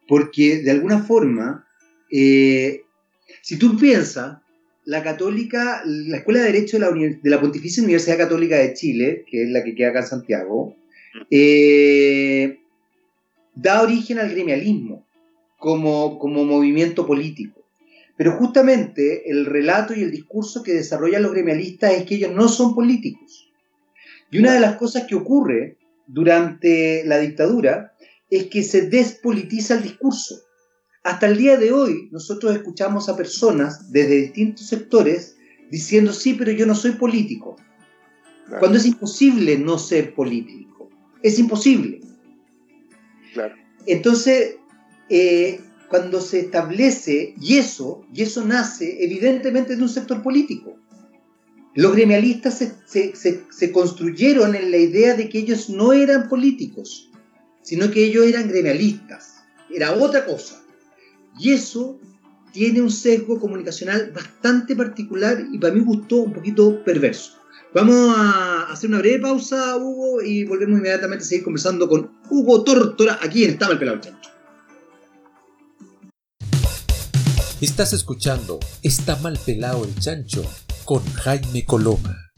porque 0.07 0.59
de 0.59 0.71
alguna 0.71 0.99
forma, 1.03 1.67
eh, 2.09 2.83
si 3.41 3.57
tú 3.57 3.77
piensas, 3.77 4.37
la 4.85 5.03
católica, 5.03 5.81
la 5.85 6.17
Escuela 6.17 6.41
de 6.41 6.51
Derecho 6.51 6.77
de 6.79 7.29
la, 7.29 7.41
Pontificia 7.41 7.83
Universidad 7.83 8.17
Católica 8.17 8.57
de 8.57 8.73
Chile, 8.73 9.25
que 9.29 9.43
es 9.43 9.49
la 9.49 9.63
que 9.63 9.73
queda 9.73 9.89
acá 9.89 10.01
en 10.01 10.07
Santiago, 10.07 10.75
eh, 11.31 12.59
da 13.55 13.81
origen 13.81 14.19
al 14.19 14.29
gremialismo 14.29 15.05
como, 15.57 16.19
como 16.19 16.45
movimiento 16.45 17.07
político. 17.07 17.64
Pero 18.17 18.37
justamente 18.37 19.29
el 19.29 19.45
relato 19.45 19.93
y 19.93 20.01
el 20.01 20.11
discurso 20.11 20.63
que 20.63 20.73
desarrollan 20.73 21.23
los 21.23 21.33
gremialistas 21.33 21.93
es 21.93 22.03
que 22.05 22.15
ellos 22.15 22.33
no 22.33 22.47
son 22.47 22.73
políticos. 22.73 23.51
Y 24.31 24.39
una 24.39 24.53
de 24.53 24.59
las 24.59 24.77
cosas 24.77 25.05
que 25.07 25.15
ocurre 25.15 25.77
durante 26.07 27.03
la 27.05 27.17
dictadura 27.19 27.93
es 28.29 28.45
que 28.45 28.63
se 28.63 28.89
despolitiza 28.89 29.75
el 29.75 29.83
discurso. 29.83 30.41
hasta 31.03 31.27
el 31.27 31.37
día 31.37 31.55
de 31.57 31.71
hoy 31.71 32.09
nosotros 32.11 32.55
escuchamos 32.55 33.09
a 33.09 33.15
personas 33.15 33.91
desde 33.91 34.21
distintos 34.21 34.65
sectores 34.65 35.37
diciendo, 35.69 36.11
sí, 36.11 36.33
pero 36.33 36.51
yo 36.51 36.65
no 36.65 36.73
soy 36.73 36.93
político. 36.93 37.57
Cuando 38.59 38.77
es 38.77 38.85
imposible 38.85 39.57
no 39.57 39.77
ser 39.77 40.15
político. 40.15 40.89
Es 41.21 41.37
imposible. 41.37 42.01
Claro. 43.33 43.55
Entonces, 43.85 44.55
eh, 45.09 45.59
cuando 45.89 46.21
se 46.21 46.39
establece, 46.41 47.35
y 47.39 47.57
eso, 47.57 48.05
y 48.13 48.23
eso 48.23 48.43
nace 48.45 49.03
evidentemente 49.03 49.75
de 49.75 49.81
un 49.81 49.89
sector 49.89 50.21
político. 50.21 50.77
Los 51.75 51.93
gremialistas 51.93 52.63
se, 52.85 53.71
construyeron 53.73 54.55
en 54.55 54.71
la 54.71 54.77
idea 54.77 55.13
de 55.13 55.27
que 55.27 55.39
ellos 55.39 55.69
no 55.69 55.91
eran 55.91 56.29
políticos, 56.29 57.11
sino 57.63 57.91
que 57.91 58.05
ellos 58.05 58.25
eran 58.25 58.47
gremialistas. 58.47 59.43
Era 59.69 59.93
otra 59.93 60.25
cosa. 60.25 60.63
Y 61.37 61.51
eso 61.51 61.99
tiene 62.53 62.81
un 62.81 62.89
sesgo 62.89 63.37
comunicacional 63.41 64.11
bastante 64.15 64.73
particular 64.73 65.45
y 65.51 65.57
para 65.57 65.73
mí 65.73 65.81
gustó 65.81 66.17
un 66.17 66.31
poquito 66.31 66.81
perverso. 66.85 67.33
Vamos 67.73 68.15
a 68.15 68.71
hacer 68.71 68.89
una 68.89 68.99
breve 68.99 69.19
pausa, 69.19 69.75
Hugo, 69.75 70.21
y 70.21 70.45
volvemos 70.45 70.79
inmediatamente 70.79 71.25
a 71.25 71.27
seguir 71.27 71.43
conversando 71.43 71.89
con 71.89 72.09
Hugo 72.29 72.63
Tórtora 72.63 73.19
aquí 73.21 73.43
en 73.43 73.51
Estaba 73.51 73.73
el 73.73 73.79
Pelado 73.79 73.99
Chancho. 73.99 74.34
Estás 77.65 77.93
escuchando 77.93 78.59
Está 78.83 79.15
mal 79.15 79.39
pelado 79.43 79.85
el 79.85 79.95
chancho 79.95 80.45
con 80.83 81.03
Jaime 81.03 81.65
Coloma. 81.65 82.31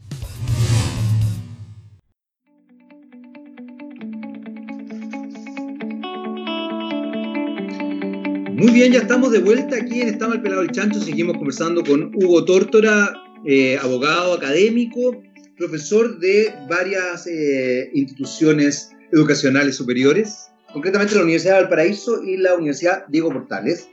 Muy 8.54 8.72
bien, 8.72 8.94
ya 8.94 9.00
estamos 9.00 9.30
de 9.30 9.40
vuelta 9.40 9.76
aquí 9.76 10.00
en 10.00 10.08
Está 10.08 10.28
mal 10.28 10.40
pelado 10.40 10.62
el 10.62 10.70
chancho. 10.70 10.98
Seguimos 10.98 11.36
conversando 11.36 11.84
con 11.84 12.10
Hugo 12.14 12.46
Tórtora, 12.46 13.12
eh, 13.44 13.76
abogado 13.76 14.32
académico, 14.32 15.22
profesor 15.58 16.18
de 16.20 16.54
varias 16.70 17.26
eh, 17.26 17.90
instituciones 17.92 18.92
educacionales 19.12 19.76
superiores, 19.76 20.48
concretamente 20.72 21.16
la 21.16 21.24
Universidad 21.24 21.56
de 21.56 21.60
Valparaíso 21.60 22.22
y 22.22 22.38
la 22.38 22.54
Universidad 22.54 23.06
Diego 23.08 23.30
Portales. 23.30 23.90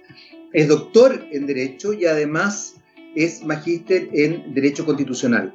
Es 0.56 0.70
doctor 0.70 1.28
en 1.34 1.48
Derecho 1.48 1.92
y 1.92 2.06
además 2.06 2.76
es 3.14 3.44
magíster 3.44 4.08
en 4.14 4.54
Derecho 4.54 4.86
Constitucional. 4.86 5.54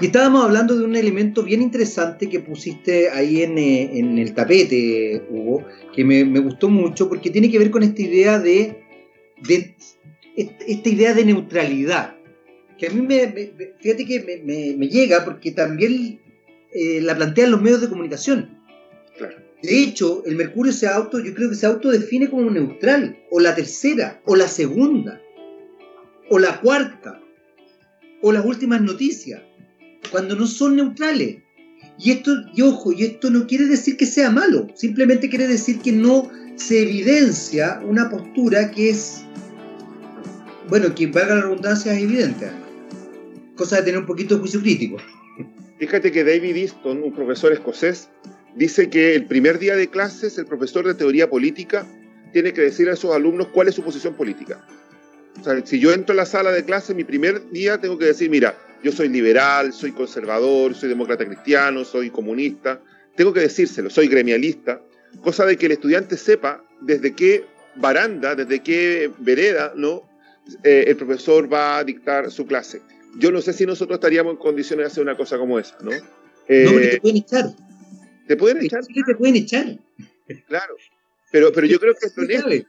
Y 0.00 0.06
estábamos 0.06 0.46
hablando 0.46 0.78
de 0.78 0.82
un 0.82 0.96
elemento 0.96 1.42
bien 1.42 1.60
interesante 1.60 2.30
que 2.30 2.40
pusiste 2.40 3.10
ahí 3.10 3.42
en, 3.42 3.58
eh, 3.58 4.00
el 4.00 4.32
tapete, 4.32 5.26
Hugo, 5.28 5.66
que 5.94 6.06
me, 6.06 6.24
gustó 6.40 6.70
mucho 6.70 7.06
porque 7.06 7.28
tiene 7.28 7.50
que 7.50 7.58
ver 7.58 7.70
con 7.70 7.82
esta 7.82 8.00
idea 8.00 8.38
de, 8.38 8.82
esta 10.36 10.88
idea 10.88 11.12
de 11.12 11.26
neutralidad, 11.26 12.16
que 12.78 12.86
a 12.86 12.90
mí 12.90 13.02
me, 13.02 13.52
fíjate 13.78 14.06
que 14.06 14.40
me, 14.42 14.88
llega 14.88 15.22
porque 15.22 15.50
también 15.50 16.18
eh, 16.72 17.02
la 17.02 17.14
plantean 17.14 17.50
los 17.50 17.60
medios 17.60 17.82
de 17.82 17.90
comunicación. 17.90 18.59
De 19.62 19.82
hecho, 19.82 20.22
el 20.24 20.36
Mercurio 20.36 20.72
se 20.72 20.86
auto, 20.86 21.20
yo 21.20 21.34
creo 21.34 21.50
que 21.50 21.56
se 21.56 21.66
autodefine 21.66 22.30
como 22.30 22.50
neutral, 22.50 23.18
o 23.30 23.40
la 23.40 23.54
tercera, 23.54 24.20
o 24.24 24.36
la 24.36 24.48
segunda 24.48 25.20
o 26.30 26.38
la 26.38 26.60
cuarta, 26.60 27.20
o 28.22 28.32
las 28.32 28.46
últimas 28.46 28.80
noticias, 28.80 29.42
cuando 30.10 30.36
no 30.36 30.46
son 30.46 30.76
neutrales. 30.76 31.38
Y 31.98 32.12
esto, 32.12 32.30
y 32.54 32.62
ojo, 32.62 32.92
y 32.92 33.02
esto 33.02 33.30
no 33.30 33.46
quiere 33.46 33.66
decir 33.66 33.96
que 33.96 34.06
sea 34.06 34.30
malo, 34.30 34.68
simplemente 34.74 35.28
quiere 35.28 35.48
decir 35.48 35.80
que 35.80 35.92
no 35.92 36.30
se 36.54 36.82
evidencia 36.82 37.80
una 37.84 38.08
postura 38.08 38.70
que 38.70 38.90
es, 38.90 39.24
bueno, 40.68 40.94
que 40.94 41.08
valga 41.08 41.34
la 41.34 41.42
redundancia 41.42 41.92
es 41.92 42.02
evidente, 42.02 42.50
cosa 43.56 43.76
de 43.76 43.82
tener 43.82 44.00
un 44.00 44.06
poquito 44.06 44.36
de 44.36 44.40
juicio 44.40 44.60
crítico. 44.60 44.98
Fíjate 45.78 46.12
que 46.12 46.22
David 46.22 46.56
Easton, 46.56 47.02
un 47.02 47.12
profesor 47.12 47.52
escocés, 47.52 48.08
dice 48.54 48.90
que 48.90 49.14
el 49.14 49.26
primer 49.26 49.58
día 49.58 49.76
de 49.76 49.88
clases 49.88 50.38
el 50.38 50.46
profesor 50.46 50.86
de 50.86 50.94
teoría 50.94 51.28
política 51.28 51.86
tiene 52.32 52.52
que 52.52 52.62
decir 52.62 52.88
a 52.88 52.96
sus 52.96 53.12
alumnos 53.12 53.48
cuál 53.48 53.68
es 53.68 53.74
su 53.74 53.82
posición 53.82 54.14
política. 54.14 54.64
O 55.40 55.44
sea, 55.44 55.64
si 55.64 55.78
yo 55.78 55.92
entro 55.92 56.12
a 56.12 56.16
la 56.16 56.26
sala 56.26 56.52
de 56.52 56.64
clase, 56.64 56.94
mi 56.94 57.04
primer 57.04 57.50
día 57.50 57.80
tengo 57.80 57.98
que 57.98 58.06
decir, 58.06 58.30
mira, 58.30 58.56
yo 58.82 58.92
soy 58.92 59.08
liberal, 59.08 59.72
soy 59.72 59.92
conservador, 59.92 60.74
soy 60.74 60.88
demócrata 60.88 61.24
cristiano, 61.24 61.84
soy 61.84 62.10
comunista. 62.10 62.80
Tengo 63.16 63.32
que 63.32 63.40
decírselo, 63.40 63.90
soy 63.90 64.08
gremialista, 64.08 64.80
cosa 65.22 65.44
de 65.44 65.56
que 65.56 65.66
el 65.66 65.72
estudiante 65.72 66.16
sepa 66.16 66.64
desde 66.80 67.14
qué 67.14 67.44
baranda, 67.76 68.34
desde 68.34 68.60
qué 68.60 69.10
vereda, 69.18 69.72
¿no? 69.76 70.08
Eh, 70.64 70.84
el 70.88 70.96
profesor 70.96 71.52
va 71.52 71.78
a 71.78 71.84
dictar 71.84 72.30
su 72.30 72.46
clase. 72.46 72.80
Yo 73.18 73.30
no 73.30 73.40
sé 73.40 73.52
si 73.52 73.66
nosotros 73.66 73.96
estaríamos 73.96 74.32
en 74.32 74.38
condiciones 74.38 74.84
de 74.84 74.86
hacer 74.92 75.02
una 75.02 75.16
cosa 75.16 75.36
como 75.36 75.58
esa, 75.58 75.76
¿no? 75.82 75.92
Eh, 76.48 76.64
no, 76.64 76.72
porque 76.72 76.88
te 76.88 77.00
pueden 77.00 77.16
echar. 77.18 77.54
¿Te 78.30 78.36
pueden 78.36 78.64
echar? 78.64 78.84
Sí, 78.84 79.02
te 79.04 79.16
pueden 79.16 79.34
echar. 79.34 79.76
Claro. 80.46 80.76
Pero, 81.32 81.50
pero 81.52 81.66
yo 81.66 81.80
creo 81.80 81.94
que 81.96 82.06
es 82.06 82.64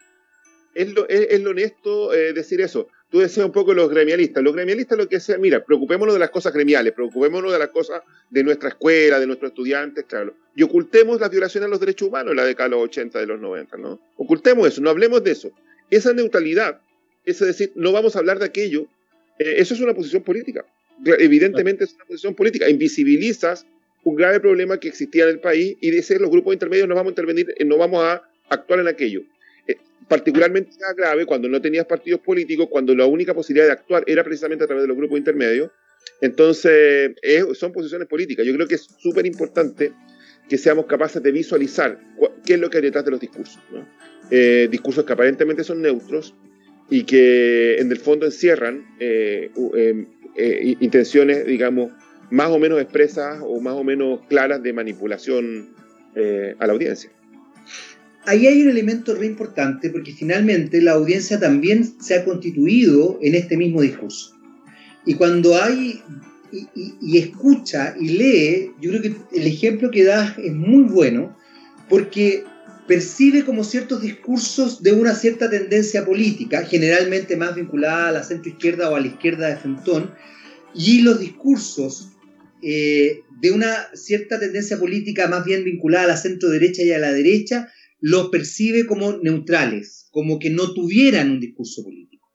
es 0.73 0.93
lo, 0.93 1.07
es, 1.07 1.39
lo 1.39 1.51
honesto 1.51 2.15
eh, 2.15 2.33
decir 2.33 2.61
eso. 2.61 2.87
Tú 3.11 3.19
decías 3.19 3.45
un 3.45 3.51
poco 3.51 3.71
los 3.75 3.87
gremialistas. 3.87 4.41
Los 4.41 4.55
gremialistas 4.55 4.97
lo 4.97 5.07
que 5.07 5.17
hacen, 5.17 5.39
mira, 5.39 5.63
preocupémonos 5.63 6.15
de 6.15 6.19
las 6.19 6.31
cosas 6.31 6.51
gremiales, 6.51 6.93
preocupémonos 6.93 7.51
de 7.51 7.59
las 7.59 7.67
cosas 7.67 8.01
de 8.31 8.43
nuestra 8.43 8.69
escuela, 8.69 9.19
de 9.19 9.27
nuestros 9.27 9.51
estudiantes, 9.51 10.05
claro. 10.05 10.33
Y 10.55 10.63
ocultemos 10.63 11.21
las 11.21 11.29
violaciones 11.29 11.67
a 11.67 11.69
los 11.69 11.79
derechos 11.79 12.07
humanos 12.07 12.31
en 12.31 12.37
la 12.37 12.45
década 12.45 12.69
de 12.69 12.75
los 12.77 12.85
80, 12.85 13.19
de 13.19 13.27
los 13.27 13.39
90, 13.39 13.77
¿no? 13.77 13.99
Ocultemos 14.15 14.67
eso, 14.67 14.81
no 14.81 14.89
hablemos 14.89 15.23
de 15.23 15.29
eso. 15.29 15.51
Esa 15.91 16.11
neutralidad, 16.11 16.81
es 17.23 17.37
decir, 17.37 17.71
no 17.75 17.91
vamos 17.91 18.15
a 18.15 18.19
hablar 18.19 18.39
de 18.39 18.45
aquello, 18.45 18.87
eh, 19.37 19.57
eso 19.57 19.75
es 19.75 19.79
una 19.81 19.93
posición 19.93 20.23
política. 20.23 20.65
Evidentemente 21.05 21.83
es 21.83 21.93
una 21.93 22.05
posición 22.05 22.33
política. 22.33 22.67
Invisibilizas 22.67 23.67
un 24.03 24.15
grave 24.15 24.39
problema 24.39 24.79
que 24.79 24.87
existía 24.87 25.23
en 25.23 25.29
el 25.29 25.39
país 25.39 25.77
y 25.79 25.91
dices 25.91 26.19
los 26.19 26.29
grupos 26.29 26.53
intermedios 26.53 26.87
no 26.87 26.95
vamos 26.95 27.11
a 27.11 27.13
intervenir, 27.13 27.53
no 27.65 27.77
vamos 27.77 28.03
a 28.03 28.23
actuar 28.49 28.79
en 28.79 28.87
aquello 28.87 29.23
particularmente 30.11 30.71
grave 30.97 31.25
cuando 31.25 31.47
no 31.47 31.61
tenías 31.61 31.85
partidos 31.85 32.19
políticos, 32.19 32.67
cuando 32.69 32.93
la 32.93 33.05
única 33.05 33.33
posibilidad 33.33 33.67
de 33.67 33.71
actuar 33.71 34.03
era 34.07 34.25
precisamente 34.25 34.65
a 34.65 34.67
través 34.67 34.83
de 34.83 34.89
los 34.89 34.97
grupos 34.97 35.17
intermedios. 35.17 35.71
Entonces, 36.19 37.13
son 37.53 37.71
posiciones 37.71 38.09
políticas. 38.09 38.45
Yo 38.45 38.53
creo 38.53 38.67
que 38.67 38.75
es 38.75 38.89
súper 38.97 39.25
importante 39.25 39.93
que 40.49 40.57
seamos 40.57 40.85
capaces 40.85 41.23
de 41.23 41.31
visualizar 41.31 41.97
qué 42.45 42.55
es 42.55 42.59
lo 42.59 42.69
que 42.69 42.79
hay 42.79 42.83
detrás 42.83 43.05
de 43.05 43.11
los 43.11 43.21
discursos. 43.21 43.61
Eh, 44.29 44.67
discursos 44.69 45.05
que 45.05 45.13
aparentemente 45.13 45.63
son 45.63 45.81
neutros 45.81 46.35
y 46.89 47.05
que 47.05 47.77
en 47.77 47.89
el 47.89 47.97
fondo 47.97 48.25
encierran 48.25 48.85
eh, 48.99 49.49
em, 49.75 50.07
eh, 50.35 50.75
intenciones, 50.81 51.45
digamos, 51.45 51.93
más 52.31 52.49
o 52.49 52.57
menos 52.57 52.81
expresas 52.81 53.39
o 53.45 53.59
más 53.59 53.73
o 53.73 53.83
menos 53.83 54.21
claras 54.27 54.63
de 54.63 54.73
manipulación 54.73 55.75
a 56.59 56.67
la 56.67 56.73
audiencia 56.73 57.09
ahí 58.25 58.47
hay 58.47 58.61
un 58.61 58.69
elemento 58.69 59.15
re 59.15 59.25
importante 59.25 59.89
porque 59.89 60.13
finalmente 60.13 60.81
la 60.81 60.93
audiencia 60.93 61.39
también 61.39 61.99
se 61.99 62.15
ha 62.15 62.25
constituido 62.25 63.19
en 63.21 63.35
este 63.35 63.57
mismo 63.57 63.81
discurso. 63.81 64.35
Y 65.05 65.15
cuando 65.15 65.61
hay 65.61 66.01
y, 66.51 67.17
escucha 67.17 67.95
y 67.99 68.09
lee, 68.09 68.71
yo 68.81 68.91
creo 68.91 69.01
que 69.01 69.15
el 69.33 69.47
ejemplo 69.47 69.89
que 69.89 70.03
das 70.03 70.37
es 70.37 70.53
muy 70.53 70.83
bueno 70.83 71.35
porque 71.89 72.43
percibe 72.87 73.45
como 73.45 73.63
ciertos 73.63 74.01
discursos 74.01 74.83
de 74.83 74.91
una 74.91 75.15
cierta 75.15 75.49
tendencia 75.49 76.05
política, 76.05 76.65
generalmente 76.65 77.37
más 77.37 77.55
vinculada 77.55 78.09
a 78.09 78.11
la 78.11 78.23
centroizquierda 78.23 78.89
o 78.89 78.95
a 78.95 78.99
la 78.99 79.07
izquierda 79.07 79.47
de 79.47 79.55
Fentón, 79.55 80.11
y 80.73 81.01
los 81.01 81.19
discursos 81.19 82.10
eh, 82.61 83.21
de 83.39 83.51
una 83.51 83.89
cierta 83.93 84.39
tendencia 84.39 84.77
política 84.77 85.27
más 85.27 85.45
bien 85.45 85.63
vinculada 85.63 86.05
a 86.05 86.07
la 86.09 86.17
centro 86.17 86.49
derecha 86.49 86.83
y 86.83 86.91
a 86.91 86.99
la 86.99 87.11
derecha, 87.11 87.71
los 87.99 88.29
percibe 88.29 88.85
como 88.85 89.17
neutrales, 89.17 90.07
como 90.11 90.39
que 90.39 90.49
no 90.49 90.73
tuvieran 90.73 91.31
un 91.31 91.39
discurso 91.39 91.83
político. 91.83 92.31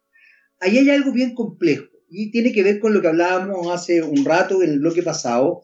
Ahí 0.60 0.78
hay 0.78 0.90
algo 0.90 1.12
bien 1.12 1.34
complejo 1.34 1.86
y 2.08 2.30
tiene 2.30 2.52
que 2.52 2.62
ver 2.62 2.78
con 2.78 2.94
lo 2.94 3.02
que 3.02 3.08
hablábamos 3.08 3.68
hace 3.72 4.02
un 4.02 4.24
rato 4.24 4.62
en 4.62 4.70
el 4.70 4.78
bloque 4.80 5.02
pasado, 5.02 5.62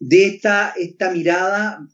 de 0.00 0.26
esta, 0.26 0.74
esta 0.76 1.10
mirada, 1.12 1.86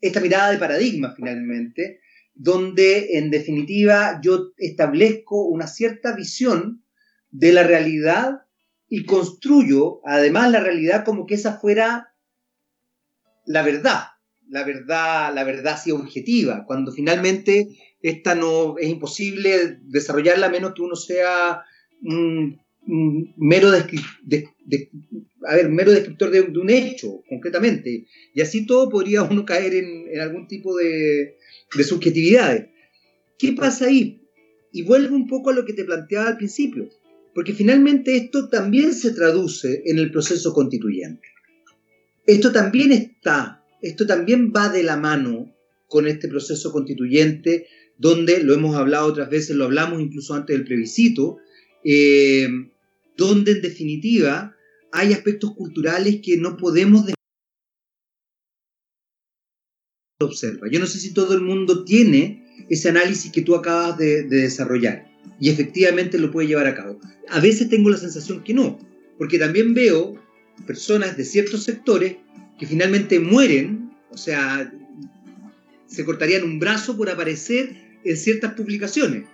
esta 0.00 0.20
mirada 0.20 0.52
de 0.52 0.58
paradigma 0.58 1.12
finalmente, 1.14 2.00
donde 2.34 3.18
en 3.18 3.30
definitiva 3.30 4.20
yo 4.22 4.52
establezco 4.56 5.46
una 5.46 5.66
cierta 5.66 6.14
visión 6.14 6.84
de 7.30 7.52
la 7.52 7.64
realidad 7.64 8.45
y 8.88 9.04
construyo 9.04 10.00
además 10.04 10.50
la 10.50 10.60
realidad 10.60 11.04
como 11.04 11.26
que 11.26 11.34
esa 11.34 11.58
fuera 11.58 12.12
la 13.46 13.62
verdad, 13.62 14.02
la 14.48 14.64
verdad, 14.64 15.34
la 15.34 15.44
verdad 15.44 15.74
así 15.74 15.90
objetiva, 15.90 16.64
cuando 16.66 16.92
finalmente 16.92 17.68
esta 18.02 18.34
no 18.34 18.76
es 18.78 18.88
imposible 18.88 19.78
desarrollarla 19.82 20.46
a 20.46 20.50
menos 20.50 20.74
que 20.74 20.82
uno 20.82 20.96
sea 20.96 21.62
un, 22.02 22.60
mero, 23.36 23.68
a 23.68 25.54
ver, 25.54 25.68
mero 25.68 25.92
descriptor 25.92 26.30
de, 26.30 26.40
un 26.40 26.70
hecho, 26.70 27.22
concretamente. 27.28 28.06
Y 28.34 28.40
así 28.40 28.66
todo 28.66 28.88
podría 28.88 29.22
uno 29.22 29.44
caer 29.44 29.74
en, 29.74 30.20
algún 30.20 30.46
tipo 30.46 30.76
de, 30.76 31.36
subjetividades. 31.82 32.68
¿qué 33.38 33.52
pasa 33.52 33.86
ahí? 33.86 34.22
Y 34.72 34.82
vuelvo 34.82 35.14
un 35.14 35.26
poco 35.26 35.50
a 35.50 35.54
lo 35.54 35.64
que 35.64 35.72
te 35.72 35.84
planteaba 35.84 36.28
al 36.28 36.36
principio, 36.36 36.88
porque 37.36 37.52
finalmente 37.52 38.16
esto 38.16 38.48
también 38.48 38.94
se 38.94 39.10
traduce 39.10 39.82
en 39.84 39.98
el 39.98 40.10
proceso 40.10 40.54
constituyente. 40.54 41.28
Esto 42.26 42.50
también 42.50 42.92
está, 42.92 43.62
esto 43.82 44.06
también 44.06 44.54
va 44.56 44.70
de 44.70 44.82
la 44.82 44.96
mano 44.96 45.54
con 45.86 46.08
este 46.08 46.28
proceso 46.28 46.72
constituyente, 46.72 47.66
donde 47.98 48.42
lo 48.42 48.54
hemos 48.54 48.74
hablado 48.74 49.08
otras 49.08 49.28
veces, 49.28 49.54
lo 49.54 49.66
hablamos 49.66 50.00
incluso 50.00 50.32
antes 50.32 50.56
del 50.56 50.64
plebiscito, 50.64 51.36
eh, 51.84 52.48
donde 53.18 53.52
en 53.52 53.60
definitiva 53.60 54.56
hay 54.90 55.12
aspectos 55.12 55.54
culturales 55.54 56.20
que 56.22 56.38
no 56.38 56.56
podemos 56.56 57.04
observa. 60.20 60.68
Yo 60.70 60.80
no 60.80 60.86
sé 60.86 60.98
si 61.00 61.12
todo 61.12 61.34
el 61.34 61.42
mundo 61.42 61.84
tiene 61.84 62.46
ese 62.70 62.88
análisis 62.88 63.30
que 63.30 63.42
tú 63.42 63.54
acabas 63.54 63.98
de, 63.98 64.22
desarrollar 64.22 65.05
y 65.40 65.50
efectivamente 65.50 66.18
lo 66.18 66.30
puede 66.30 66.48
llevar 66.48 66.66
a 66.66 66.74
cabo. 66.74 67.00
A 67.28 67.40
veces 67.40 67.68
tengo 67.68 67.90
la 67.90 67.96
sensación 67.96 68.42
que 68.42 68.54
no, 68.54 68.78
porque 69.18 69.38
también 69.38 69.74
veo 69.74 70.14
personas 70.66 71.16
de 71.16 71.24
ciertos 71.24 71.64
sectores 71.64 72.16
que 72.58 72.66
finalmente 72.66 73.20
mueren, 73.20 73.90
o 74.10 74.16
sea, 74.16 74.72
se 75.86 76.04
cortarían 76.04 76.44
un 76.44 76.58
brazo 76.58 76.96
por 76.96 77.10
aparecer 77.10 77.76
en 78.04 78.16
ciertas 78.16 78.54
publicaciones, 78.54 79.24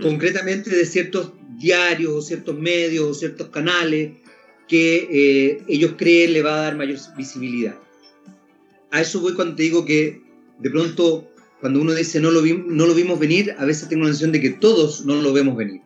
concretamente 0.00 0.70
de 0.70 0.84
ciertos 0.84 1.32
diarios 1.58 2.12
o 2.12 2.22
ciertos 2.22 2.58
medios 2.58 3.04
o 3.06 3.14
ciertos 3.14 3.48
canales 3.48 4.12
que 4.68 5.08
eh, 5.10 5.62
ellos 5.68 5.94
creen 5.96 6.32
le 6.32 6.42
va 6.42 6.58
a 6.58 6.62
dar 6.62 6.76
mayor 6.76 6.98
visibilidad. 7.16 7.76
A 8.90 9.00
eso 9.00 9.20
voy 9.20 9.34
cuando 9.34 9.56
te 9.56 9.62
digo 9.62 9.84
que 9.84 10.22
de 10.58 10.70
pronto 10.70 11.30
cuando 11.60 11.80
uno 11.80 11.94
dice 11.94 12.20
no 12.20 12.30
lo, 12.30 12.42
no 12.42 12.86
lo 12.86 12.94
vimos 12.94 13.18
venir, 13.18 13.54
a 13.58 13.64
veces 13.64 13.88
tengo 13.88 14.02
la 14.02 14.08
sensación 14.08 14.32
de 14.32 14.40
que 14.40 14.50
todos 14.50 15.04
no 15.04 15.20
lo 15.20 15.32
vemos 15.32 15.56
venir. 15.56 15.80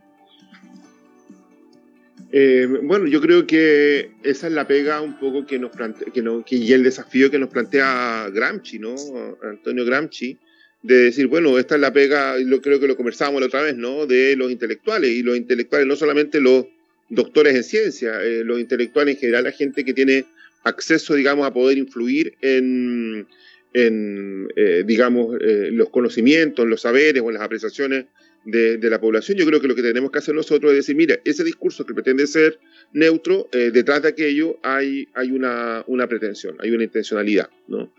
Eh, 2.33 2.69
bueno, 2.83 3.07
yo 3.07 3.21
creo 3.21 3.47
que 3.47 4.13
esa 4.23 4.47
es 4.47 4.53
la 4.53 4.67
pega 4.67 5.01
un 5.01 5.19
poco 5.19 5.47
que 5.47 5.59
nos 5.59 5.73
plantea, 5.73 6.13
que 6.13 6.23
no, 6.23 6.45
y 6.49 6.73
el 6.73 6.85
desafío 6.85 7.31
que 7.31 7.41
nos 7.41 7.49
plantea 7.49 8.31
Gramsci, 8.33 8.79
¿no? 8.79 8.95
Antonio 9.43 9.85
Gramsci, 9.85 10.39
de 10.83 10.97
decir, 10.97 11.27
bueno, 11.27 11.59
esta 11.59 11.75
es 11.75 11.81
la 11.81 11.93
pega, 11.93 12.39
lo 12.39 12.61
creo 12.63 12.79
que 12.79 12.87
lo 12.87 12.97
conversábamos 12.97 13.41
la 13.41 13.49
otra 13.49 13.63
vez, 13.63 13.77
¿no? 13.77 14.07
De 14.07 14.37
los 14.37 14.51
intelectuales, 14.51 15.11
y 15.11 15.23
los 15.23 15.37
intelectuales, 15.37 15.89
no 15.89 15.97
solamente 15.97 16.41
los 16.41 16.67
doctores 17.09 17.57
en 17.57 17.65
ciencia, 17.65 18.23
eh, 18.23 18.45
los 18.45 18.61
intelectuales 18.61 19.17
en 19.17 19.21
general, 19.21 19.45
la 19.45 19.53
gente 19.53 19.85
que 19.85 19.93
tiene 19.93 20.25
acceso, 20.63 21.15
digamos, 21.15 21.47
a 21.47 21.53
poder 21.53 21.79
influir 21.79 22.35
en, 22.43 23.27
en 23.73 24.49
eh, 24.57 24.85
digamos, 24.87 25.37
eh, 25.41 25.71
los 25.73 25.91
conocimientos, 25.91 26.65
en 26.65 26.71
los 26.71 26.83
saberes 26.83 27.23
o 27.23 27.29
en 27.29 27.35
las 27.35 27.43
apreciaciones 27.43 28.07
de, 28.45 28.79
la 28.83 29.01
población. 29.01 29.37
Yo 29.39 29.47
creo 29.47 29.61
que 29.61 29.69
lo 29.69 29.75
que 29.75 29.83
tenemos 29.83 30.11
que 30.11 30.19
hacer 30.19 30.35
nosotros 30.35 30.73
es 30.73 30.79
decir, 30.79 30.97
mira, 30.97 31.19
ese 31.25 31.45
discurso 31.45 31.85
que 31.85 31.95
pretende 31.95 32.27
ser 32.27 32.59
neutro, 32.93 33.49
eh, 33.53 33.71
detrás 33.73 34.03
de 34.03 34.09
aquello 34.09 34.59
hay, 34.63 35.09
hay 35.15 35.31
una, 35.31 35.85
una, 35.87 36.09
pretensión, 36.09 36.57
hay 36.59 36.71
una 36.71 36.85
intencionalidad, 36.85 37.51
¿no? 37.69 37.93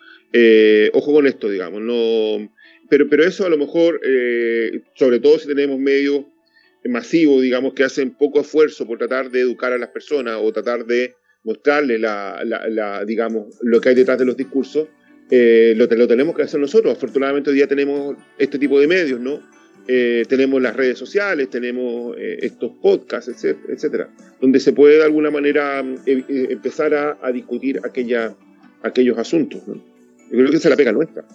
ojo 0.94 1.14
con 1.14 1.28
esto, 1.28 1.50
digamos, 1.50 1.82
no... 1.82 2.54
Pero, 2.90 3.08
pero 3.10 3.24
eso 3.24 3.46
a 3.46 3.50
lo 3.50 3.58
mejor, 3.58 4.02
sobre 4.96 5.20
todo 5.20 5.40
si 5.40 5.48
tenemos 5.48 5.80
medios 5.80 6.26
masivos, 6.86 7.42
digamos, 7.42 7.74
que 7.74 7.84
hacen 7.84 8.12
poco 8.12 8.42
esfuerzo 8.42 8.86
por 8.86 8.98
tratar 8.98 9.30
de 9.30 9.42
educar 9.42 9.72
a 9.72 9.78
las 9.78 9.90
personas 9.90 10.38
o 10.42 10.52
tratar 10.52 10.86
de 10.86 11.16
mostrarle 11.44 11.98
la, 12.00 12.44
la, 12.44 13.06
digamos, 13.06 13.58
lo 13.62 13.82
que 13.82 13.90
hay 13.90 13.96
detrás 13.96 14.18
de 14.18 14.26
los 14.26 14.38
discursos, 14.38 14.88
eh, 15.32 15.74
lo, 15.78 15.88
lo, 15.88 16.08
tenemos 16.08 16.36
que 16.36 16.44
hacer 16.44 16.60
nosotros. 16.60 16.96
Afortunadamente 16.96 17.50
hoy 17.50 17.56
día 17.56 17.68
tenemos 17.68 18.18
este 18.38 18.60
tipo 18.60 18.80
de 18.80 18.88
medios, 18.88 19.20
¿no? 19.20 19.40
Eh, 19.88 20.26
tenemos 20.28 20.62
las 20.62 20.76
redes 20.76 20.98
sociales, 21.00 21.50
tenemos 21.50 22.16
eh, 22.18 22.40
estos 22.42 22.72
podcasts, 22.82 23.44
etcétera, 23.44 24.10
donde 24.40 24.60
se 24.60 24.74
puede 24.74 24.98
de 24.98 25.04
alguna 25.04 25.32
manera 25.32 25.84
empezar 26.06 26.94
a, 26.94 27.32
discutir 27.32 27.80
aquella, 27.84 28.36
aquellos 28.84 29.18
asuntos. 29.18 29.68
¿no? 29.68 29.76
Yo 29.76 30.38
creo 30.38 30.50
que 30.52 30.58
esa 30.58 30.68
es 30.68 30.72
la 30.72 30.78
pega 30.78 30.92
nuestra. 30.92 31.26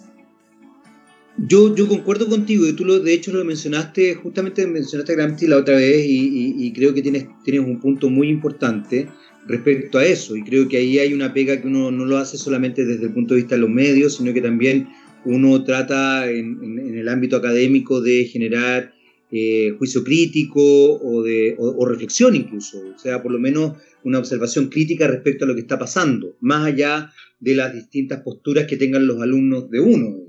Yo, 1.37 1.75
yo 1.75 1.87
concuerdo 1.87 2.27
contigo, 2.27 2.67
y 2.67 2.73
tú 2.73 2.83
lo, 2.83 2.99
de 2.99 3.13
hecho 3.13 3.31
lo 3.31 3.45
mencionaste, 3.45 4.15
justamente 4.15 4.65
mencionaste 4.65 5.13
a 5.13 5.15
Gramsci 5.15 5.45
la 5.45 5.57
otra 5.57 5.75
vez, 5.75 6.03
y, 6.07 6.73
creo 6.73 6.93
que 6.93 7.03
tienes, 7.03 7.27
tienes 7.43 7.61
un 7.61 7.79
punto 7.79 8.09
muy 8.09 8.27
importante 8.29 9.07
respecto 9.47 9.99
a 9.99 10.05
eso. 10.05 10.35
Y 10.35 10.43
creo 10.43 10.67
que 10.67 10.77
ahí 10.77 10.99
hay 10.99 11.13
una 11.13 11.33
pega 11.33 11.61
que 11.61 11.67
uno 11.67 11.91
no 11.91 12.05
lo 12.05 12.17
hace 12.17 12.37
solamente 12.37 12.85
desde 12.85 13.05
el 13.05 13.13
punto 13.13 13.33
de 13.33 13.41
vista 13.41 13.55
de 13.55 13.61
los 13.61 13.69
medios, 13.69 14.15
sino 14.15 14.33
que 14.33 14.41
también 14.41 14.87
uno 15.25 15.63
trata 15.63 16.29
en, 16.29 16.97
el 16.97 17.07
ámbito 17.07 17.37
académico 17.37 18.01
de 18.01 18.25
generar 18.25 18.93
eh, 19.31 19.75
juicio 19.77 20.03
crítico 20.03 20.61
o, 20.61 21.21
de, 21.21 21.55
o, 21.57 21.85
reflexión 21.85 22.35
incluso, 22.35 22.79
o 22.95 22.97
sea, 22.97 23.21
por 23.21 23.31
lo 23.31 23.39
menos 23.39 23.73
una 24.03 24.19
observación 24.19 24.69
crítica 24.69 25.05
respecto 25.05 25.43
a 25.43 25.47
lo 25.49 25.53
que 25.53 25.61
está 25.61 25.77
pasando, 25.77 26.37
más 26.39 26.65
allá 26.65 27.11
de 27.39 27.55
las 27.55 27.73
distintas 27.73 28.21
posturas 28.21 28.67
que 28.67 28.77
tengan 28.77 29.05
los 29.05 29.21
alumnos 29.21 29.69
de 29.69 29.81
uno. 29.81 30.27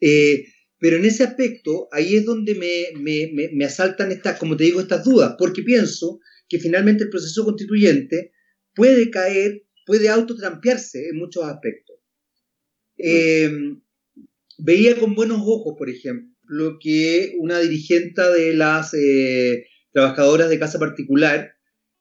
Eh, 0.00 0.44
pero 0.78 0.96
en 0.96 1.04
ese 1.04 1.24
aspecto, 1.24 1.88
ahí 1.92 2.16
es 2.16 2.24
donde 2.24 2.54
me, 2.54 3.00
me, 3.00 3.50
me, 3.52 3.64
asaltan 3.64 4.12
estas, 4.12 4.38
como 4.38 4.56
te 4.56 4.64
digo, 4.64 4.80
estas 4.80 5.04
dudas, 5.04 5.34
porque 5.38 5.62
pienso 5.62 6.20
que 6.48 6.58
finalmente 6.58 7.04
el 7.04 7.10
proceso 7.10 7.44
constituyente 7.44 8.32
puede 8.74 9.10
caer, 9.10 9.62
puede 9.86 10.08
autotrampearse 10.08 11.08
en 11.08 11.16
muchos 11.16 11.44
aspectos. 11.44 11.96
Eh, 12.98 13.50
veía 14.58 14.98
con 14.98 15.14
buenos 15.14 15.40
ojos, 15.40 15.74
por 15.78 15.88
ejemplo, 15.88 16.78
que 16.80 17.34
una 17.38 17.60
dirigente 17.60 18.22
de 18.22 18.54
las 18.54 18.92
eh, 18.94 19.64
trabajadoras 19.92 20.48
de 20.50 20.58
casa 20.58 20.78
particular 20.78 21.54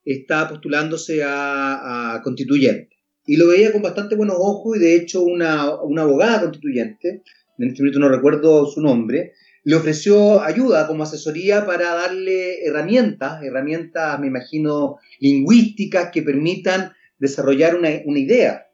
está 0.04 0.50
postulándose 0.50 1.22
a, 1.26 2.20
constituyente. 2.24 2.90
Y 3.26 3.38
lo 3.38 3.48
veía 3.48 3.72
con 3.72 3.82
bastante 3.82 4.16
buenos 4.16 4.36
ojos 4.38 4.76
y 4.76 4.80
de 4.82 4.96
hecho 4.98 5.22
una, 5.22 5.82
una 5.82 6.02
abogada 6.02 6.42
constituyente, 6.42 7.24
en 7.58 7.70
este 7.70 7.82
momento 7.82 8.00
no 8.00 8.10
recuerdo 8.10 8.66
su 8.66 8.82
nombre, 8.82 9.34
le 9.64 9.76
ofreció 9.76 10.42
ayuda 10.42 10.88
como 10.88 11.04
asesoría 11.04 11.66
para 11.66 11.94
darle 11.94 12.66
herramientas, 12.66 13.42
herramientas, 13.44 14.20
me 14.20 14.28
imagino, 14.28 14.98
lingüísticas 15.20 16.12
que 16.12 16.22
permitan 16.22 16.92
desarrollar 17.18 17.76
una, 17.76 17.90
idea. 17.90 18.68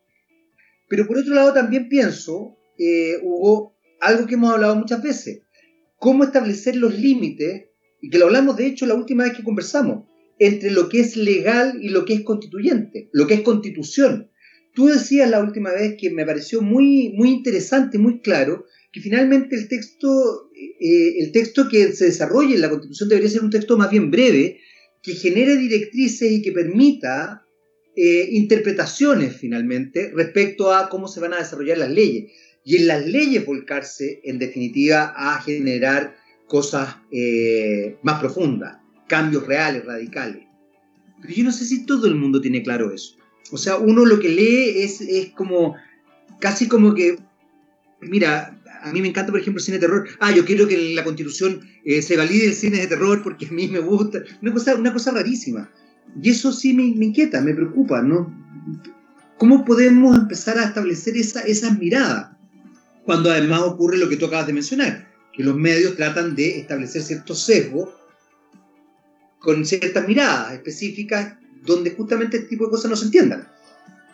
Pero 0.87 1.05
por 1.05 1.19
otro 1.19 1.35
lado 1.35 1.53
también 1.53 1.87
pienso, 1.89 2.57
eh, 2.79 3.17
Hugo, 3.21 3.75
algo 3.99 4.25
que 4.25 4.33
hemos 4.33 4.51
hablado 4.51 4.75
muchas 4.75 5.03
veces, 5.03 5.41
cómo 5.97 6.23
establecer 6.23 6.75
los 6.75 6.97
límites, 6.97 7.65
y 8.01 8.09
que 8.09 8.17
lo 8.17 8.25
hablamos 8.25 8.57
de 8.57 8.65
hecho 8.65 8.85
la 8.85 8.95
última 8.95 9.25
vez 9.25 9.33
que 9.33 9.43
conversamos, 9.43 10.05
entre 10.39 10.71
lo 10.71 10.89
que 10.89 11.01
es 11.01 11.17
legal 11.17 11.77
y 11.81 11.89
lo 11.89 12.05
que 12.05 12.13
es 12.13 12.21
constituyente, 12.21 13.09
lo 13.11 13.27
que 13.27 13.35
es 13.35 13.41
constitución. 13.41 14.28
Tú 14.79 14.87
decías 14.87 15.29
la 15.29 15.41
última 15.41 15.73
vez 15.73 15.97
que 15.99 16.09
me 16.09 16.25
pareció 16.25 16.61
muy, 16.61 17.09
muy 17.09 17.31
interesante, 17.31 17.97
muy 17.97 18.21
claro, 18.21 18.65
que 18.93 19.01
finalmente 19.01 19.57
el 19.57 19.67
texto, 19.67 20.49
eh, 20.55 21.19
el 21.19 21.33
texto 21.33 21.67
que 21.67 21.91
se 21.91 22.05
desarrolle 22.05 22.55
en 22.55 22.61
la 22.61 22.69
Constitución 22.69 23.09
debería 23.09 23.29
ser 23.29 23.43
un 23.43 23.49
texto 23.49 23.77
más 23.77 23.91
bien 23.91 24.09
breve, 24.09 24.61
que 25.03 25.15
genere 25.15 25.57
directrices 25.57 26.31
y 26.31 26.41
que 26.41 26.53
permita 26.53 27.45
eh, 27.93 28.29
interpretaciones 28.31 29.35
finalmente 29.35 30.13
respecto 30.15 30.73
a 30.73 30.87
cómo 30.87 31.09
se 31.09 31.19
van 31.19 31.33
a 31.33 31.39
desarrollar 31.39 31.77
las 31.77 31.91
leyes. 31.91 32.31
Y 32.63 32.77
en 32.77 32.87
las 32.87 33.05
leyes 33.05 33.45
volcarse, 33.45 34.21
en 34.23 34.39
definitiva, 34.39 35.13
a 35.13 35.41
generar 35.41 36.15
cosas 36.47 36.95
eh, 37.11 37.97
más 38.01 38.21
profundas, 38.21 38.77
cambios 39.09 39.45
reales, 39.45 39.83
radicales. 39.83 40.45
Pero 41.21 41.33
yo 41.33 41.43
no 41.43 41.51
sé 41.51 41.65
si 41.65 41.85
todo 41.85 42.07
el 42.07 42.15
mundo 42.15 42.39
tiene 42.39 42.63
claro 42.63 42.93
eso. 42.93 43.18
O 43.51 43.57
sea, 43.57 43.77
uno 43.77 44.05
lo 44.05 44.19
que 44.19 44.29
lee 44.29 44.83
es, 44.83 45.01
es 45.01 45.29
como, 45.31 45.75
casi 46.39 46.67
como 46.67 46.93
que, 46.93 47.17
mira, 48.01 48.59
a 48.81 48.91
mí 48.91 49.01
me 49.01 49.09
encanta, 49.09 49.31
por 49.31 49.41
ejemplo, 49.41 49.59
el 49.59 49.65
cine 49.65 49.77
de 49.77 49.87
terror. 49.87 50.07
Ah, 50.19 50.31
yo 50.31 50.45
quiero 50.45 50.67
que 50.67 50.93
la 50.93 51.03
constitución 51.03 51.61
eh, 51.83 52.01
se 52.01 52.17
valide 52.17 52.45
el 52.45 52.53
cine 52.53 52.77
de 52.77 52.87
terror 52.87 53.21
porque 53.23 53.47
a 53.47 53.51
mí 53.51 53.67
me 53.67 53.79
gusta. 53.79 54.19
Una 54.41 54.53
cosa, 54.53 54.75
una 54.75 54.93
cosa 54.93 55.11
rarísima. 55.11 55.69
Y 56.21 56.29
eso 56.29 56.51
sí 56.51 56.73
me, 56.73 56.83
inquieta, 56.83 57.41
me 57.41 57.53
preocupa, 57.53 58.01
¿no? 58.01 58.33
¿Cómo 59.37 59.63
podemos 59.63 60.17
empezar 60.17 60.57
a 60.57 60.65
establecer 60.65 61.15
esa, 61.17 61.41
esas 61.41 61.77
miradas? 61.77 62.35
Cuando 63.05 63.31
además 63.31 63.61
ocurre 63.61 63.97
lo 63.97 64.09
que 64.09 64.17
tú 64.17 64.25
acabas 64.25 64.47
de 64.47 64.53
mencionar, 64.53 65.07
que 65.33 65.43
los 65.43 65.55
medios 65.55 65.95
tratan 65.95 66.35
de 66.35 66.59
establecer 66.59 67.01
ciertos 67.01 67.45
sesgos 67.45 67.89
con 69.39 69.65
ciertas 69.65 70.07
miradas 70.07 70.53
específicas 70.53 71.38
donde 71.65 71.91
justamente 71.91 72.37
este 72.37 72.49
tipo 72.49 72.65
de 72.65 72.71
cosas 72.71 72.89
no 72.89 72.97
se 72.97 73.05
entiendan. 73.05 73.47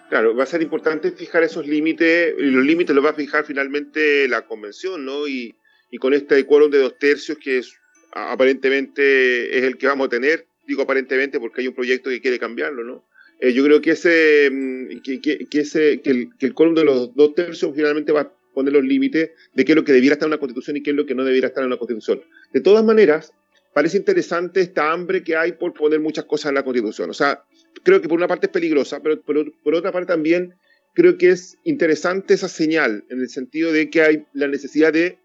Claro, 0.09 0.35
va 0.35 0.43
a 0.43 0.47
ser 0.47 0.61
importante 0.61 1.11
fijar 1.11 1.43
esos 1.43 1.67
límites, 1.67 2.35
y 2.37 2.43
los 2.43 2.63
límites 2.63 2.95
los 2.95 3.03
va 3.03 3.09
a 3.09 3.13
fijar 3.13 3.45
finalmente 3.45 4.27
la 4.27 4.45
convención, 4.45 5.03
¿no? 5.03 5.27
Y, 5.27 5.55
y 5.89 5.97
con 5.97 6.13
este 6.13 6.45
quórum 6.45 6.69
de 6.69 6.79
dos 6.79 6.97
tercios 6.99 7.37
que 7.37 7.59
es, 7.59 7.73
aparentemente 8.11 9.57
es 9.57 9.63
el 9.63 9.77
que 9.77 9.87
vamos 9.87 10.07
a 10.07 10.09
tener, 10.09 10.47
digo 10.67 10.83
aparentemente 10.83 11.39
porque 11.39 11.61
hay 11.61 11.67
un 11.67 11.75
proyecto 11.75 12.09
que 12.09 12.21
quiere 12.21 12.39
cambiarlo, 12.39 12.83
¿no? 12.83 13.05
Eh, 13.39 13.53
yo 13.53 13.63
creo 13.63 13.81
que 13.81 13.91
ese, 13.91 14.49
mm, 14.51 15.01
que, 15.01 15.19
que, 15.21 15.59
ese, 15.59 16.01
que 16.01 16.09
el, 16.09 16.29
que 16.37 16.45
el 16.45 16.53
quórum 16.53 16.73
de 16.73 16.85
los 16.85 17.13
dos 17.15 17.33
tercios 17.33 17.73
finalmente 17.75 18.11
va, 18.11 18.31
poner 18.55 18.73
los 18.73 18.83
límites 18.83 19.31
de 19.53 19.65
qué 19.65 19.73
es 19.73 19.75
lo 19.75 19.83
que 19.83 19.91
debiera 19.91 20.13
estar 20.13 20.25
en 20.25 20.31
una 20.31 20.39
constitución 20.39 20.77
y 20.77 20.81
qué 20.81 20.89
es 20.91 20.95
lo 20.95 21.05
que 21.05 21.13
no 21.13 21.23
debiera 21.23 21.47
estar 21.47 21.61
en 21.61 21.67
una 21.67 21.77
constitución. 21.77 22.23
De 22.53 22.61
todas 22.61 22.83
maneras, 22.83 23.33
parece 23.75 23.97
interesante 23.97 24.61
esta 24.61 24.93
hambre 24.93 25.21
que 25.21 25.35
hay 25.35 25.51
por 25.51 25.73
poner 25.73 25.99
muchas 25.99 26.23
cosas 26.23 26.47
en 26.47 26.55
la 26.55 26.63
constitución. 26.63 27.09
O 27.09 27.13
sea, 27.13 27.43
creo 27.83 28.01
que 28.01 28.07
por 28.07 28.17
una 28.17 28.29
parte 28.29 28.45
es 28.45 28.51
peligrosa, 28.53 29.01
pero 29.01 29.21
por, 29.21 29.75
otra 29.75 29.91
parte 29.91 30.07
también 30.07 30.55
creo 30.93 31.17
que 31.17 31.31
es 31.31 31.57
interesante 31.65 32.35
esa 32.35 32.47
señal 32.47 33.03
en 33.09 33.19
el 33.19 33.27
sentido 33.27 33.73
de 33.73 33.89
que 33.89 34.01
hay 34.01 34.27
la 34.31 34.47
necesidad 34.47 34.93
de 34.93 35.19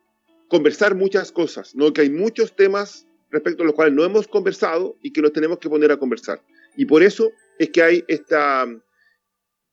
conversar 0.48 0.96
muchas 0.96 1.30
cosas, 1.30 1.76
¿no? 1.76 1.92
que 1.92 2.00
hay 2.00 2.10
muchos 2.10 2.56
temas 2.56 3.06
respecto 3.30 3.62
a 3.62 3.66
los 3.66 3.76
cuales 3.76 3.94
no 3.94 4.02
hemos 4.04 4.26
conversado 4.26 4.96
y 5.00 5.12
que 5.12 5.22
los 5.22 5.32
tenemos 5.32 5.60
que 5.60 5.68
poner 5.68 5.92
a 5.92 5.98
conversar. 5.98 6.42
Y 6.76 6.86
por 6.86 7.04
eso 7.04 7.30
es 7.60 7.70
que 7.70 7.84
hay 7.84 8.04
esta 8.08 8.66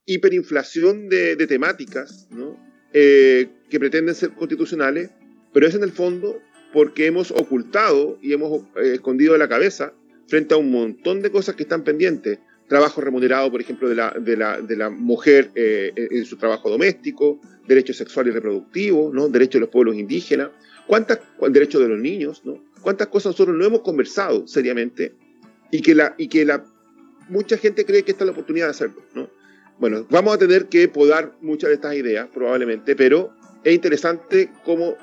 hiperinflación 0.06 1.10
de, 1.10 1.36
temáticas 1.48 2.30
eh, 2.94 3.50
que 3.72 3.80
pretenden 3.80 4.14
ser 4.14 4.36
constitucionales, 4.36 5.10
pero 5.52 5.66
es 5.66 5.74
en 5.74 5.82
el 5.82 5.92
fondo 5.92 6.40
porque 6.74 7.06
hemos 7.06 7.32
ocultado 7.32 8.18
y 8.22 8.34
hemos 8.34 8.62
eh, 8.76 8.94
escondido 8.94 9.34
de 9.34 9.40
la 9.40 9.48
cabeza 9.48 9.94
frente 10.28 10.54
a 10.54 10.58
un 10.58 10.72
montón 10.72 11.22
de 11.22 11.32
cosas 11.32 11.56
que 11.56 11.64
están 11.64 11.84
pendientes. 11.84 12.40
Trabajo 12.68 13.00
remunerado, 13.00 13.50
por 13.50 13.62
ejemplo, 13.62 13.88
de 13.88 13.96
la, 13.96 14.12
de 14.12 14.36
la, 14.36 14.60
de 14.60 14.76
la 14.76 14.90
mujer 14.90 15.52
eh, 15.56 15.94
en 15.96 16.26
su 16.26 16.36
trabajo 16.36 16.70
doméstico, 16.70 17.40
derechos 17.66 17.98
sexuales 17.98 18.32
y 18.32 18.36
reproductivos, 18.36 19.14
¿no? 19.14 19.30
derechos 19.30 19.54
de 19.54 19.60
los 19.62 19.70
pueblos 19.70 19.96
indígenas, 19.96 20.50
¿cuántas, 20.86 21.20
derechos 21.50 21.82
de 21.82 21.88
los 21.88 22.00
niños, 22.00 22.42
¿no? 22.44 22.62
cuántas 22.82 23.08
cosas 23.08 23.32
nosotros 23.32 23.56
no 23.56 23.66
hemos 23.66 23.82
conversado 23.82 24.48
seriamente 24.48 25.14
y 25.72 25.82
que, 25.82 25.96
la, 25.96 26.14
y 26.18 26.28
que 26.28 26.44
la, 26.44 26.66
mucha 27.30 27.58
gente 27.58 27.86
cree 27.86 28.04
que 28.04 28.12
esta 28.12 28.24
es 28.24 28.28
la 28.28 28.32
oportunidad 28.34 28.66
de 28.66 28.72
hacerlo. 28.72 29.02
¿no? 29.16 29.30
Bueno, 29.80 30.06
vamos 30.10 30.34
a 30.34 30.38
tener 30.38 30.66
que 30.66 30.88
podar 30.88 31.38
muchas 31.42 31.70
de 31.70 31.76
estas 31.76 31.96
ideas, 31.96 32.28
probablemente, 32.34 32.96
pero 32.96 33.32
es 33.64 33.74
interesante 33.74 34.50
cómo 34.66 34.96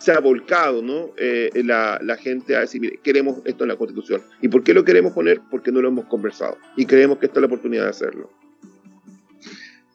se 0.00 0.12
ha 0.12 0.18
volcado 0.18 0.82
¿no? 0.82 1.10
Eh, 1.18 1.50
la, 1.64 2.16
gente 2.16 2.56
a 2.56 2.60
decir, 2.60 2.80
mire, 2.80 2.98
queremos 3.02 3.40
esto 3.44 3.64
en 3.64 3.68
la 3.68 3.76
Constitución. 3.76 4.22
¿Y 4.40 4.48
por 4.48 4.64
qué 4.64 4.72
lo 4.72 4.84
queremos 4.84 5.12
poner? 5.12 5.40
Porque 5.50 5.70
no 5.70 5.82
lo 5.82 5.88
hemos 5.88 6.06
conversado. 6.06 6.56
Y 6.76 6.86
creemos 6.86 7.18
que 7.18 7.26
esta 7.26 7.38
es 7.38 7.42
la 7.42 7.46
oportunidad 7.46 7.84
de 7.84 7.90
hacerlo. 7.90 8.30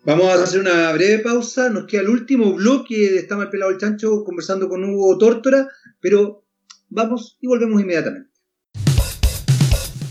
Vamos 0.06 0.28
a 0.28 0.44
hacer 0.44 0.60
una 0.60 0.92
breve 0.94 1.20
pausa. 1.20 1.70
Nos 1.70 1.86
queda 1.88 2.02
el 2.02 2.10
último 2.10 2.54
bloque 2.54 2.96
de 2.96 3.18
Está 3.18 3.36
mal 3.36 3.50
pelado 3.50 3.72
el 3.72 3.80
chancho 3.80 4.24
conversando 4.24 4.70
con 4.70 4.84
Hugo 4.84 5.18
Tórtora, 5.18 5.68
pero 6.00 6.46
vamos 6.90 7.38
y 7.42 7.48
volvemos 7.48 7.82
inmediatamente. 7.82 8.30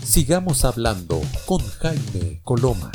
Sigamos 0.03 0.65
hablando 0.65 1.21
con 1.45 1.59
Jaime 1.59 2.41
Coloma. 2.43 2.91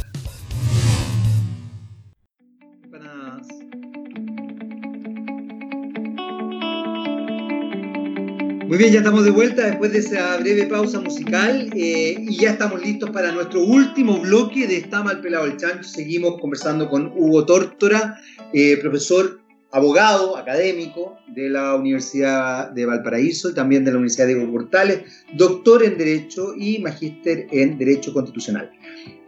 Muy 8.70 8.78
bien, 8.78 8.92
ya 8.92 8.98
estamos 9.00 9.24
de 9.24 9.33
vuelta 9.33 9.66
después 9.66 9.90
de 9.90 9.98
esa 9.98 10.37
breve 10.37 10.64
pausa 10.66 11.00
musical 11.00 11.70
eh, 11.74 12.14
y 12.20 12.37
ya 12.37 12.50
estamos 12.50 12.80
listos 12.80 13.11
para 13.11 13.33
nuestro 13.33 13.64
último 13.64 14.20
bloque 14.20 14.68
de 14.68 14.76
Está 14.76 15.02
mal 15.02 15.20
pelado 15.20 15.46
el 15.46 15.56
chancho. 15.56 15.83
Seguimos 15.83 16.40
conversando 16.40 16.88
con 16.88 17.12
Hugo 17.16 17.44
Tórtora, 17.44 18.20
eh, 18.52 18.76
profesor, 18.80 19.40
abogado, 19.72 20.37
académico 20.37 21.18
de 21.35 21.48
la 21.48 21.74
Universidad 21.74 22.70
de 22.70 22.87
Valparaíso 22.87 23.50
y 23.50 23.54
también 23.54 23.85
de 23.85 23.90
la 23.90 23.96
Universidad 23.96 24.28
de 24.28 24.46
Portales, 24.46 25.00
doctor 25.33 25.83
en 25.83 25.98
Derecho 25.98 26.54
y 26.56 26.78
magíster 26.78 27.48
en 27.50 27.76
Derecho 27.76 28.12
Constitucional. 28.12 28.70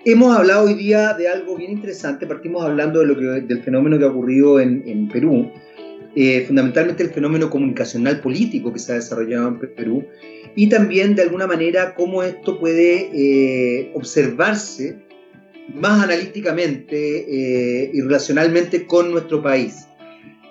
Hemos 0.05 0.37
hablado 0.37 0.67
hoy 0.67 0.75
día 0.75 1.15
de 1.15 1.27
algo 1.27 1.57
bien 1.57 1.73
interesante, 1.73 2.29
partimos 2.29 2.63
hablando 2.63 3.01
de 3.01 3.07
lo 3.07 3.19
que, 3.19 3.25
del 3.25 3.61
fenómeno 3.65 3.99
que 3.99 4.05
ha 4.05 4.09
ocurrido 4.09 4.61
en, 4.61 4.85
en 4.87 5.09
Perú, 5.09 5.51
eh, 6.15 6.45
fundamentalmente 6.47 7.03
el 7.03 7.11
fenómeno 7.11 7.49
comunicacional 7.49 8.21
político 8.21 8.71
que 8.71 8.79
se 8.79 8.93
ha 8.93 8.97
desarrollado 8.97 9.49
en 9.49 9.59
Perú 9.75 10.05
y 10.55 10.69
también 10.69 11.15
de 11.15 11.23
alguna 11.23 11.47
manera 11.47 11.95
cómo 11.95 12.23
esto 12.23 12.61
puede 12.61 13.09
eh, 13.15 13.91
observarse 13.95 14.99
más 15.75 16.05
analíticamente 16.05 17.85
eh, 17.87 17.91
y 17.95 18.01
relacionalmente 18.03 18.85
con 18.87 19.11
nuestro 19.11 19.43
país. 19.43 19.87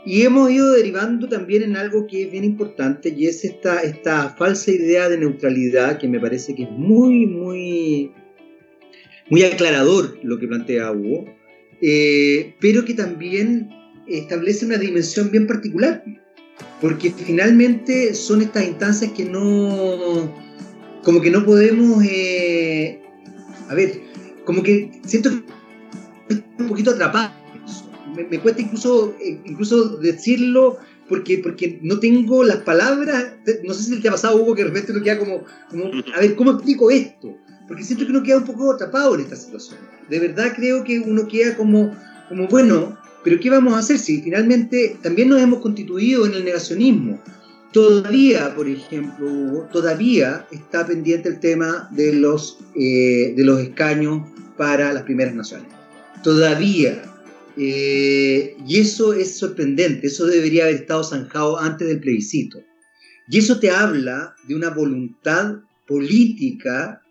Y 0.03 0.23
hemos 0.23 0.49
ido 0.49 0.71
derivando 0.71 1.29
también 1.29 1.61
en 1.61 1.77
algo 1.77 2.07
que 2.07 2.23
es 2.23 2.31
bien 2.31 2.43
importante 2.43 3.13
y 3.15 3.27
es 3.27 3.45
esta, 3.45 3.81
esta 3.81 4.29
falsa 4.29 4.71
idea 4.71 5.09
de 5.09 5.19
neutralidad 5.19 5.99
que 5.99 6.07
me 6.07 6.19
parece 6.19 6.55
que 6.55 6.63
es 6.63 6.71
muy, 6.71 7.27
muy, 7.27 8.11
muy 9.29 9.43
aclarador 9.43 10.17
lo 10.23 10.39
que 10.39 10.47
plantea 10.47 10.91
Hugo, 10.91 11.25
pero 12.59 12.83
que 12.83 12.95
también 12.95 13.69
establece 14.19 14.65
una 14.65 14.77
dimensión 14.77 15.31
bien 15.31 15.47
particular, 15.47 16.03
porque 16.79 17.11
finalmente 17.11 18.13
son 18.13 18.41
estas 18.41 18.65
instancias 18.65 19.11
que 19.11 19.25
no, 19.25 20.33
como 21.03 21.21
que 21.21 21.31
no 21.31 21.45
podemos, 21.45 22.03
eh, 22.03 23.01
a 23.69 23.75
ver, 23.75 24.01
como 24.45 24.63
que 24.63 24.91
siento 25.05 25.29
que 25.29 26.41
un 26.59 26.67
poquito 26.67 26.91
atrapado. 26.91 27.33
Me, 28.29 28.39
cuesta 28.39 28.61
incluso, 28.61 29.15
eh, 29.21 29.39
incluso 29.45 29.97
decirlo 29.97 30.77
porque, 31.07 31.37
porque 31.39 31.79
no 31.81 31.99
tengo 31.99 32.43
las 32.43 32.57
palabras, 32.57 33.33
no 33.63 33.73
sé 33.73 33.83
si 33.83 34.01
te 34.01 34.07
ha 34.07 34.11
pasado 34.11 34.37
Hugo 34.37 34.55
que 34.55 34.63
de 34.63 34.69
repente 34.69 34.91
uno 34.91 35.03
queda 35.03 35.19
como, 35.19 35.43
como, 35.69 35.85
a 36.15 36.19
ver, 36.19 36.35
¿cómo 36.35 36.51
explico 36.51 36.91
esto? 36.91 37.37
Porque 37.67 37.83
siento 37.83 38.05
que 38.05 38.11
uno 38.11 38.23
queda 38.23 38.37
un 38.37 38.45
poco 38.45 38.71
atrapado 38.71 39.15
en 39.15 39.21
esta 39.21 39.35
situación. 39.35 39.79
De 40.09 40.19
verdad 40.19 40.53
creo 40.55 40.83
que 40.83 40.99
uno 40.99 41.27
queda 41.27 41.55
como, 41.55 41.95
como 42.27 42.47
bueno, 42.47 42.97
pero 43.23 43.39
¿qué 43.39 43.49
vamos 43.49 43.73
a 43.73 43.79
hacer 43.79 43.99
si 43.99 44.21
finalmente 44.21 44.97
también 45.01 45.29
nos 45.29 45.41
hemos 45.41 45.59
constituido 45.59 46.25
en 46.25 46.33
el 46.33 46.45
negacionismo? 46.45 47.21
Todavía, 47.71 48.53
por 48.55 48.67
ejemplo, 48.67 49.67
todavía 49.71 50.45
está 50.51 50.85
pendiente 50.85 51.29
el 51.29 51.39
tema 51.39 51.87
de 51.91 52.13
los, 52.13 52.59
eh, 52.75 53.33
de 53.35 53.43
los 53.45 53.61
escaños 53.61 54.27
para 54.57 54.91
las 54.91 55.03
primeras 55.03 55.35
naciones. 55.35 55.67
Todavía. 56.23 57.03
Eh, 57.57 58.55
y 58.67 58.79
eso 58.79 59.13
es 59.13 59.37
sorprendente, 59.37 60.07
eso 60.07 60.25
debería 60.25 60.63
haber 60.63 60.75
estado 60.75 61.03
zanjado 61.03 61.59
antes 61.59 61.87
del 61.87 61.99
plebiscito. 61.99 62.61
Y 63.29 63.37
eso 63.37 63.59
te 63.59 63.69
habla 63.69 64.35
de 64.47 64.55
una 64.55 64.69
voluntad 64.69 65.59
política 65.87 67.01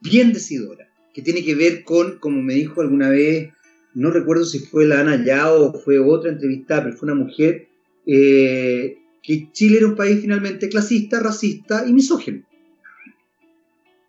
bien 0.00 0.32
decidora, 0.32 0.88
que 1.14 1.22
tiene 1.22 1.44
que 1.44 1.54
ver 1.54 1.84
con, 1.84 2.18
como 2.18 2.42
me 2.42 2.54
dijo 2.54 2.80
alguna 2.80 3.10
vez 3.10 3.52
no 3.96 4.10
recuerdo 4.10 4.44
si 4.44 4.58
fue 4.58 4.84
la 4.84 5.00
Ana 5.00 5.24
Yao 5.24 5.70
o 5.70 5.72
fue 5.72 5.98
otra 5.98 6.30
entrevista, 6.30 6.84
pero 6.84 6.94
fue 6.94 7.06
una 7.06 7.14
mujer, 7.14 7.66
eh, 8.04 8.98
que 9.22 9.50
Chile 9.52 9.78
era 9.78 9.86
un 9.86 9.96
país 9.96 10.20
finalmente 10.20 10.68
clasista, 10.68 11.18
racista 11.18 11.82
y 11.88 11.94
misógino. 11.94 12.42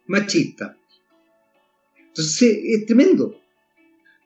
Machista. 0.08 0.78
Entonces 1.98 2.60
es 2.66 2.86
tremendo. 2.86 3.40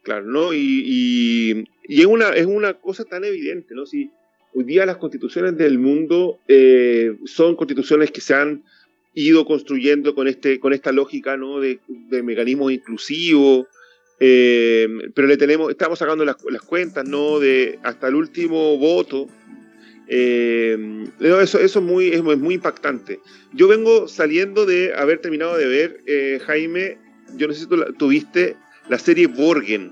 Claro, 0.01 0.25
¿no? 0.25 0.51
Y, 0.51 1.63
es, 1.83 2.05
una, 2.07 2.29
es 2.29 2.47
una 2.47 2.73
cosa 2.73 3.05
tan 3.05 3.23
evidente, 3.23 3.75
¿no? 3.75 3.85
Si 3.85 4.09
hoy 4.55 4.63
día 4.63 4.87
las 4.87 4.97
constituciones 4.97 5.55
del 5.57 5.77
mundo 5.77 6.39
eh, 6.47 7.17
son 7.25 7.55
constituciones 7.55 8.09
que 8.09 8.21
se 8.21 8.33
han 8.33 8.63
ido 9.13 9.45
construyendo 9.45 10.15
con, 10.15 10.27
este, 10.27 10.59
con 10.59 10.73
esta 10.73 10.91
lógica, 10.91 11.37
¿no? 11.37 11.59
De, 11.59 11.79
de 11.87 12.23
mecanismos 12.23 12.71
inclusivos, 12.71 13.67
eh, 14.23 14.87
pero 15.15 15.27
le 15.27 15.35
tenemos, 15.35 15.71
estamos 15.71 15.97
sacando 15.97 16.23
las, 16.23 16.35
cuentas, 16.35 17.09
¿no? 17.09 17.39
De 17.39 17.79
hasta 17.81 18.07
el 18.07 18.13
último 18.13 18.77
voto. 18.77 19.27
Eh, 20.07 21.07
eso, 21.19 21.59
eso 21.59 21.79
es, 21.79 21.81
muy, 21.81 22.09
es, 22.09 22.21
muy 22.21 22.53
impactante. 22.53 23.19
Yo 23.51 23.67
vengo 23.67 24.07
saliendo 24.07 24.67
de 24.67 24.93
haber 24.93 25.21
terminado 25.21 25.57
de 25.57 25.65
ver, 25.65 26.03
eh, 26.05 26.39
Jaime, 26.45 26.99
yo 27.35 27.47
no 27.47 27.53
sé 27.53 27.61
si 27.61 27.65
tú 27.65 27.83
tuviste 27.97 28.55
la 28.89 28.99
serie 28.99 29.25
Borgen. 29.25 29.91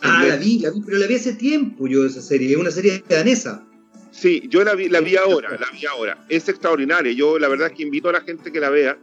Ah, 0.00 0.24
la 0.26 0.36
vi, 0.36 0.58
la 0.60 0.70
vi, 0.70 0.80
pero 0.80 0.96
la 0.96 1.06
vi 1.06 1.16
hace 1.16 1.34
tiempo 1.34 1.86
yo 1.86 2.06
esa 2.06 2.22
serie, 2.22 2.52
es 2.52 2.56
una 2.56 2.70
serie 2.70 3.04
danesa. 3.06 3.62
Sí, 4.10 4.44
yo 4.48 4.64
la 4.64 4.74
vi, 4.74 4.88
la 4.88 5.00
vi 5.00 5.16
ahora, 5.16 5.50
la 5.50 5.68
vi 5.78 5.84
ahora. 5.84 6.24
Es 6.30 6.48
extraordinaria. 6.48 7.12
Yo 7.12 7.38
la 7.38 7.48
verdad 7.48 7.66
es 7.66 7.74
que 7.74 7.82
invito 7.82 8.08
a 8.08 8.12
la 8.12 8.22
gente 8.22 8.50
que 8.50 8.60
la 8.60 8.70
vea 8.70 8.96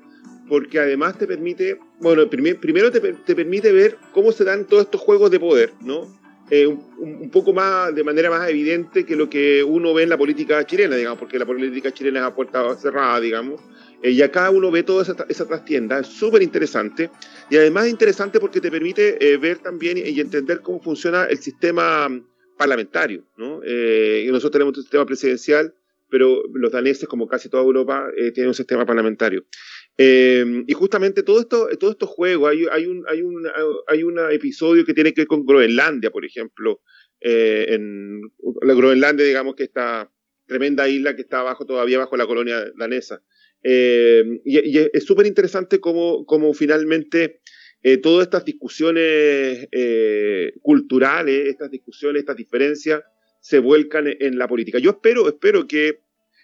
porque 0.47 0.79
además 0.79 1.17
te 1.17 1.27
permite, 1.27 1.79
bueno, 1.99 2.29
primero 2.29 2.91
te, 2.91 3.35
permite 3.35 3.71
ver 3.71 3.97
cómo 4.11 4.31
se 4.31 4.43
dan 4.43 4.65
todos 4.65 4.83
estos 4.83 5.01
juegos 5.01 5.31
de 5.31 5.39
poder, 5.39 5.73
¿no? 5.81 6.07
Eh, 6.49 6.67
un, 6.67 7.29
poco 7.31 7.53
más, 7.53 7.95
de 7.95 8.03
manera 8.03 8.29
más 8.29 8.49
evidente 8.49 9.05
que 9.05 9.15
lo 9.15 9.29
que 9.29 9.63
uno 9.63 9.93
ve 9.93 10.03
en 10.03 10.09
la 10.09 10.17
política 10.17 10.65
chilena, 10.65 10.95
digamos, 10.95 11.17
porque 11.17 11.39
la 11.39 11.45
política 11.45 11.91
chilena 11.91 12.19
es 12.19 12.25
a 12.25 12.35
puerta 12.35 12.75
cerrada, 12.75 13.21
digamos, 13.21 13.61
eh, 14.01 14.11
y 14.11 14.21
acá 14.21 14.49
uno 14.49 14.69
ve 14.69 14.83
toda 14.83 15.03
esa, 15.03 15.15
esa 15.29 15.47
trastienda, 15.47 15.99
es 15.99 16.07
súper 16.07 16.43
interesante, 16.43 17.09
y 17.49 17.55
además 17.55 17.85
es 17.85 17.91
interesante 17.91 18.39
porque 18.41 18.59
te 18.59 18.69
permite 18.69 19.17
eh, 19.25 19.37
ver 19.37 19.59
también 19.59 19.97
y 19.97 20.19
entender 20.19 20.59
cómo 20.59 20.81
funciona 20.81 21.25
el 21.25 21.37
sistema 21.37 22.09
parlamentario, 22.57 23.23
¿no? 23.37 23.61
nosotros 23.61 24.51
tenemos 24.51 24.77
un 24.77 24.83
sistema 24.83 25.05
presidencial, 25.05 25.73
pero 26.09 26.43
los 26.53 26.71
daneses, 26.71 27.07
como 27.07 27.27
casi 27.27 27.49
toda 27.49 27.63
Europa, 27.63 28.07
tienen 28.33 28.49
un 28.49 28.53
sistema 28.53 28.85
parlamentario. 28.85 29.43
Eh, 29.97 30.63
y 30.67 30.73
justamente 30.73 31.21
todo 31.23 31.39
esto, 31.39 31.69
todos 31.79 31.93
estos 31.93 32.09
juegos, 32.09 32.51
hay, 32.71 32.85
un, 32.85 34.19
episodio 34.31 34.85
que 34.85 34.93
tiene 34.93 35.13
que 35.13 35.21
ver 35.21 35.27
con 35.27 35.45
Groenlandia, 35.45 36.09
por 36.09 36.25
ejemplo, 36.25 36.81
eh, 37.21 37.79
la 38.61 38.73
Groenlandia, 38.73 39.25
digamos 39.25 39.55
que 39.55 39.63
esta 39.63 40.11
tremenda 40.45 40.89
isla 40.89 41.15
que 41.15 41.21
está 41.21 41.39
abajo 41.39 41.65
todavía 41.65 41.99
bajo 41.99 42.17
la 42.17 42.27
colonia 42.27 42.65
danesa. 42.77 43.23
Eh, 43.63 44.41
y, 44.43 44.77
es 44.77 45.05
súper 45.05 45.25
interesante 45.25 45.79
cómo, 45.79 46.53
finalmente 46.53 47.39
eh, 47.81 47.97
todas 47.97 48.25
estas 48.25 48.43
discusiones 48.43 49.69
culturales, 50.61 51.47
estas 51.47 51.71
discusiones, 51.71 52.21
estas 52.21 52.35
diferencias, 52.35 53.01
se 53.39 53.59
vuelcan 53.59 54.07
en, 54.07 54.37
la 54.37 54.47
política. 54.47 54.79
Yo 54.79 54.91
espero, 54.91 55.27
espero 55.27 55.67
que 55.67 55.99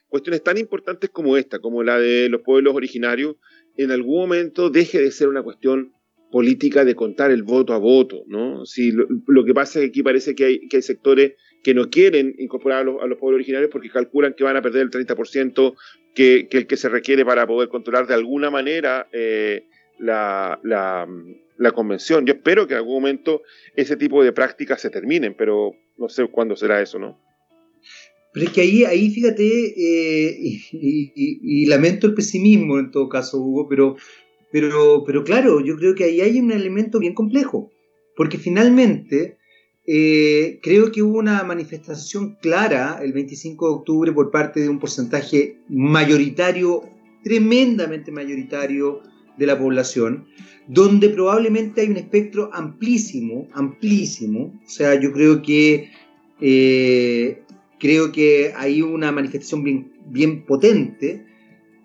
cuestiones 0.10 0.43
tan 0.43 0.57
importantes 0.57 1.10
como 1.10 1.38
esta, 1.38 1.60
como 1.60 1.84
la 1.84 1.99
de 1.99 2.30
los 2.30 2.41
pueblos 2.41 2.76
originarios, 2.76 3.36
en 3.78 3.91
algún 3.91 4.20
momento 4.20 4.70
deje 4.70 4.99
de 4.99 5.12
ser 5.12 5.30
una 5.30 5.43
cuestión 5.43 5.93
política 6.32 6.86
de 6.86 6.95
contar 6.95 7.32
el 7.32 7.43
voto 7.43 7.74
a 7.74 7.78
voto, 7.78 8.24
¿no? 8.28 8.66
Si 8.66 8.91
lo, 8.91 9.45
que 9.45 9.53
pasa 9.53 9.80
es 9.80 9.86
que 9.86 9.89
aquí 9.89 10.03
parece 10.03 10.36
que 10.36 10.45
hay, 10.45 10.68
que 10.68 10.82
sectores 10.82 11.34
que 11.64 11.74
no 11.74 11.89
quieren 11.89 12.36
incorporar 12.38 12.82
a 12.82 12.84
los, 12.84 13.18
pueblos 13.18 13.38
originarios 13.38 13.72
porque 13.72 13.89
calculan 13.89 14.34
que 14.34 14.43
van 14.43 14.55
a 14.55 14.62
perder 14.62 14.84
el 14.84 14.91
30% 14.91 15.76
que, 16.14 16.47
que 16.49 16.68
que 16.68 16.78
se 16.78 16.89
requiere 16.89 17.26
para 17.26 17.47
poder 17.47 17.70
controlar 17.70 18.07
de 18.07 18.14
alguna 18.14 18.49
manera 18.51 19.07
eh, 19.12 19.66
la, 19.99 21.07
convención. 21.74 22.26
Yo 22.26 22.34
espero 22.34 22.68
que 22.68 22.74
en 22.74 22.80
algún 22.80 22.95
momento 22.95 23.41
ese 23.76 23.95
tipo 23.95 24.24
de 24.24 24.32
prácticas 24.32 24.82
se 24.82 24.89
terminen, 24.89 25.36
pero 25.36 25.74
no 25.97 26.10
sé 26.10 26.26
cuándo 26.28 26.55
será 26.55 26.82
eso, 26.82 26.99
¿no? 26.99 27.20
Pero 28.34 28.46
es 28.46 28.52
que 28.52 28.62
ahí, 28.62 28.84
ahí 28.84 29.10
fíjate, 29.10 29.44
eh, 29.46 30.38
y, 30.72 31.66
lamento 31.66 32.08
el 32.08 32.14
pesimismo 32.14 32.78
en 32.78 32.92
todo 32.92 33.10
caso, 33.10 33.40
Hugo, 33.40 33.68
pero, 33.68 33.96
pero, 34.52 35.04
pero 35.06 35.24
claro, 35.24 35.62
yo 35.62 35.76
creo 35.78 35.96
que 35.96 36.04
ahí 36.04 36.22
hay 36.22 36.40
un 36.40 36.52
elemento 36.52 37.00
bien 37.00 37.14
complejo, 37.14 37.72
porque 38.16 38.38
finalmente 38.38 39.38
eh, 39.88 40.60
creo 40.62 40.92
que 40.92 41.02
hubo 41.02 41.18
una 41.18 41.44
manifestación 41.44 42.38
clara 42.42 43.00
el 43.02 43.14
25 43.14 43.68
de 43.68 43.74
octubre 43.74 44.12
por 44.12 44.30
parte 44.30 44.60
de 44.60 44.70
un 44.70 44.80
porcentaje 44.80 45.58
mayoritario, 45.68 46.84
tremendamente 47.24 48.12
mayoritario 48.12 49.02
de 49.40 49.48
la 49.48 49.58
población, 49.58 50.28
donde 50.68 51.10
probablemente 51.10 51.82
hay 51.82 51.88
un 51.88 51.98
espectro 51.98 52.52
amplísimo, 52.54 53.48
amplísimo, 53.54 54.60
o 54.64 54.70
sea, 54.70 55.00
yo 55.00 55.12
creo 55.12 55.42
que 55.42 55.90
eh, 56.40 57.42
creo 57.80 58.12
que 58.12 58.54
hay 58.56 58.82
una 58.82 59.12
manifestación 59.12 59.64
bien, 59.64 59.92
bien 60.06 60.46
potente. 60.46 61.26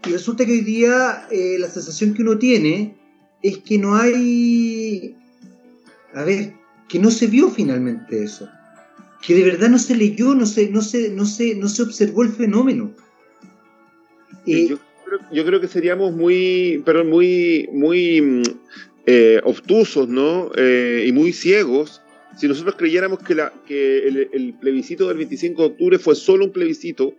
Y 0.06 0.10
resulta 0.10 0.44
que 0.44 0.52
hoy 0.52 0.60
día 0.60 1.26
eh, 1.30 1.56
la 1.58 1.68
sensación 1.68 2.12
que 2.12 2.22
uno 2.22 2.38
tiene 2.38 2.96
es 3.42 3.58
que 3.58 3.78
no 3.78 3.96
hay. 3.96 5.16
A 6.12 6.24
ver, 6.24 6.52
que 6.88 6.98
no 6.98 7.10
se 7.10 7.26
vio 7.26 7.48
finalmente 7.48 8.22
eso. 8.22 8.48
Que 9.26 9.34
de 9.34 9.44
verdad 9.44 9.70
no 9.70 9.78
se 9.78 9.96
leyó, 9.96 10.34
no 10.34 10.44
se, 10.44 10.68
no 10.68 10.82
se, 10.82 11.10
no 11.10 11.24
se, 11.24 11.54
no 11.54 11.68
se 11.68 11.82
observó 11.82 12.22
el 12.22 12.30
fenómeno. 12.30 12.92
Eh, 14.46 14.68
yo, 15.32 15.44
creo, 15.44 15.60
que 15.60 15.68
seríamos 15.68 16.12
muy, 16.12 16.82
pero 16.84 17.02
muy, 17.04 17.66
muy 17.72 18.20
mm, 18.20 18.42
eh, 19.06 19.40
obtusos, 19.44 20.08
¿no? 20.08 20.50
y 20.54 21.10
muy 21.12 21.32
ciegos 21.32 22.03
si 22.36 22.48
nosotros 22.48 22.74
creyéramos 22.76 23.20
que, 23.20 23.34
la, 23.34 23.52
que 23.66 24.08
el, 24.08 24.54
plebiscito 24.60 25.08
del 25.08 25.18
25 25.18 25.62
de 25.62 25.68
octubre 25.68 25.98
fue 25.98 26.14
solo 26.14 26.44
un 26.44 26.52
plebiscito 26.52 27.14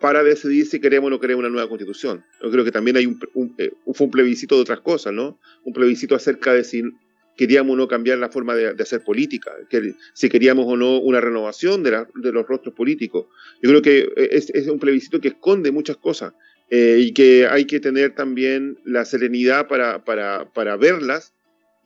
para 0.00 0.22
decidir 0.22 0.66
si 0.66 0.80
queremos 0.80 1.08
o 1.08 1.10
no 1.10 1.20
queremos 1.20 1.40
una 1.40 1.50
nueva 1.50 1.68
constitución. 1.68 2.24
Yo 2.42 2.50
creo 2.50 2.64
que 2.64 2.70
también 2.70 2.96
hay 2.96 3.06
un, 3.06 3.18
eh, 3.58 3.72
fue 3.92 4.06
un 4.06 4.10
plebiscito 4.10 4.54
de 4.54 4.62
otras 4.62 4.80
cosas, 4.80 5.12
¿no? 5.12 5.38
Un 5.64 5.72
plebiscito 5.72 6.14
acerca 6.14 6.52
de 6.52 6.62
si 6.64 6.82
queríamos 7.36 7.74
o 7.74 7.76
no 7.76 7.88
cambiar 7.88 8.18
la 8.18 8.28
forma 8.28 8.54
de, 8.54 8.68
hacer 8.80 9.02
política, 9.02 9.52
que, 9.70 9.94
si 10.12 10.28
queríamos 10.28 10.66
o 10.68 10.76
no 10.76 10.98
una 10.98 11.20
renovación 11.20 11.82
de, 11.82 12.04
de 12.14 12.32
los 12.32 12.46
rostros 12.46 12.74
políticos. 12.74 13.26
Yo 13.62 13.70
creo 13.70 13.82
que 13.82 14.08
es, 14.16 14.50
es 14.50 14.66
un 14.68 14.78
plebiscito 14.78 15.20
que 15.20 15.28
esconde 15.28 15.70
muchas 15.70 15.96
cosas 15.96 16.32
eh, 16.70 16.98
y 17.00 17.12
que 17.12 17.46
hay 17.46 17.64
que 17.64 17.80
tener 17.80 18.14
también 18.14 18.78
la 18.84 19.04
serenidad 19.04 19.68
para, 19.68 20.04
para, 20.04 20.52
para 20.52 20.76
verlas 20.76 21.32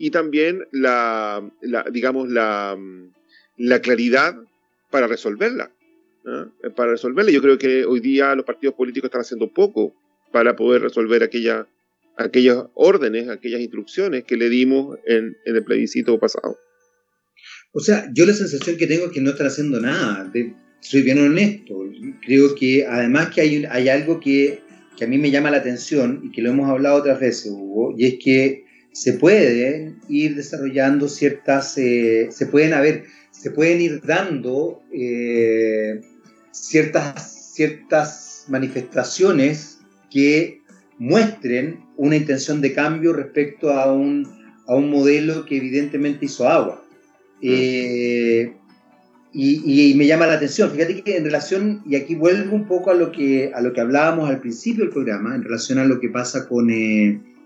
y 0.02 0.10
también 0.10 0.64
la, 0.72 1.48
digamos, 1.92 2.28
la, 2.28 2.76
la, 3.56 3.80
claridad 3.82 4.34
para 4.90 5.06
resolverla. 5.06 5.70
Para 6.74 6.90
resolverla. 6.90 7.30
Yo 7.30 7.40
creo 7.40 7.56
que 7.56 7.84
hoy 7.84 8.00
día 8.00 8.34
los 8.34 8.44
partidos 8.44 8.74
políticos 8.74 9.06
están 9.06 9.20
haciendo 9.20 9.52
poco 9.54 9.94
para 10.32 10.56
poder 10.56 10.82
resolver 10.82 11.22
aquella, 11.22 11.68
aquellas 12.16 12.64
órdenes, 12.74 13.28
aquellas 13.28 13.60
instrucciones 13.60 14.24
que 14.24 14.36
le 14.36 14.48
dimos 14.48 14.98
en, 15.06 15.36
el 15.44 15.62
plebiscito 15.62 16.18
pasado. 16.18 16.58
O 17.72 17.78
sea, 17.78 18.10
yo 18.12 18.26
la 18.26 18.32
sensación 18.32 18.76
que 18.76 18.88
tengo 18.88 19.04
es 19.04 19.12
que 19.12 19.20
no 19.20 19.30
están 19.30 19.46
haciendo 19.46 19.78
nada. 19.78 20.32
soy 20.80 21.02
bien 21.02 21.24
honesto. 21.24 21.78
Creo 22.26 22.56
que 22.56 22.86
además 22.88 23.30
que 23.32 23.40
hay, 23.40 23.64
hay 23.70 23.88
algo 23.88 24.18
que, 24.18 24.62
que, 24.98 25.04
a 25.04 25.06
mí 25.06 25.16
me 25.18 25.30
llama 25.30 25.52
la 25.52 25.58
atención 25.58 26.22
y 26.24 26.32
que 26.32 26.42
lo 26.42 26.50
hemos 26.50 26.68
hablado 26.68 26.96
otras 26.96 27.20
veces, 27.20 27.52
Hugo, 27.52 27.94
y 27.96 28.06
es 28.06 28.14
que 28.20 28.64
se 28.92 29.14
pueden 29.14 30.00
ir 30.08 30.36
desarrollando 30.36 31.08
ciertas, 31.08 31.76
eh, 31.78 32.28
se 32.30 32.46
pueden 32.46 32.74
haber, 32.74 33.04
se 33.30 33.50
pueden 33.50 33.80
ir 33.80 34.02
dando 34.04 34.82
eh, 34.92 36.00
ciertas, 36.50 37.52
ciertas 37.54 38.44
manifestaciones 38.48 39.78
que 40.10 40.60
muestren 40.98 41.80
una 41.96 42.16
intención 42.16 42.60
de 42.60 42.74
cambio 42.74 43.12
respecto 43.12 43.70
a 43.70 43.92
un, 43.92 44.28
a 44.66 44.74
un 44.74 44.90
modelo 44.90 45.46
que 45.46 45.56
evidentemente 45.56 46.26
hizo 46.26 46.48
agua. 46.48 46.84
Eh, 47.40 48.52
y, 49.34 49.94
me 49.96 50.06
llama 50.06 50.26
la 50.26 50.34
atención, 50.34 50.70
fíjate 50.70 51.02
que 51.02 51.16
en 51.16 51.24
relación, 51.24 51.82
y 51.86 51.96
aquí 51.96 52.14
vuelvo 52.14 52.54
un 52.54 52.66
poco 52.66 52.90
a 52.90 52.94
lo 52.94 53.10
que, 53.10 53.50
a 53.54 53.62
lo 53.62 53.72
que 53.72 53.80
hablábamos 53.80 54.28
al 54.28 54.40
principio 54.40 54.84
del 54.84 54.92
programa, 54.92 55.34
en 55.34 55.42
relación 55.42 55.78
a 55.78 55.86
lo 55.86 55.98
que 55.98 56.10
pasa 56.10 56.46
con, 56.46 56.70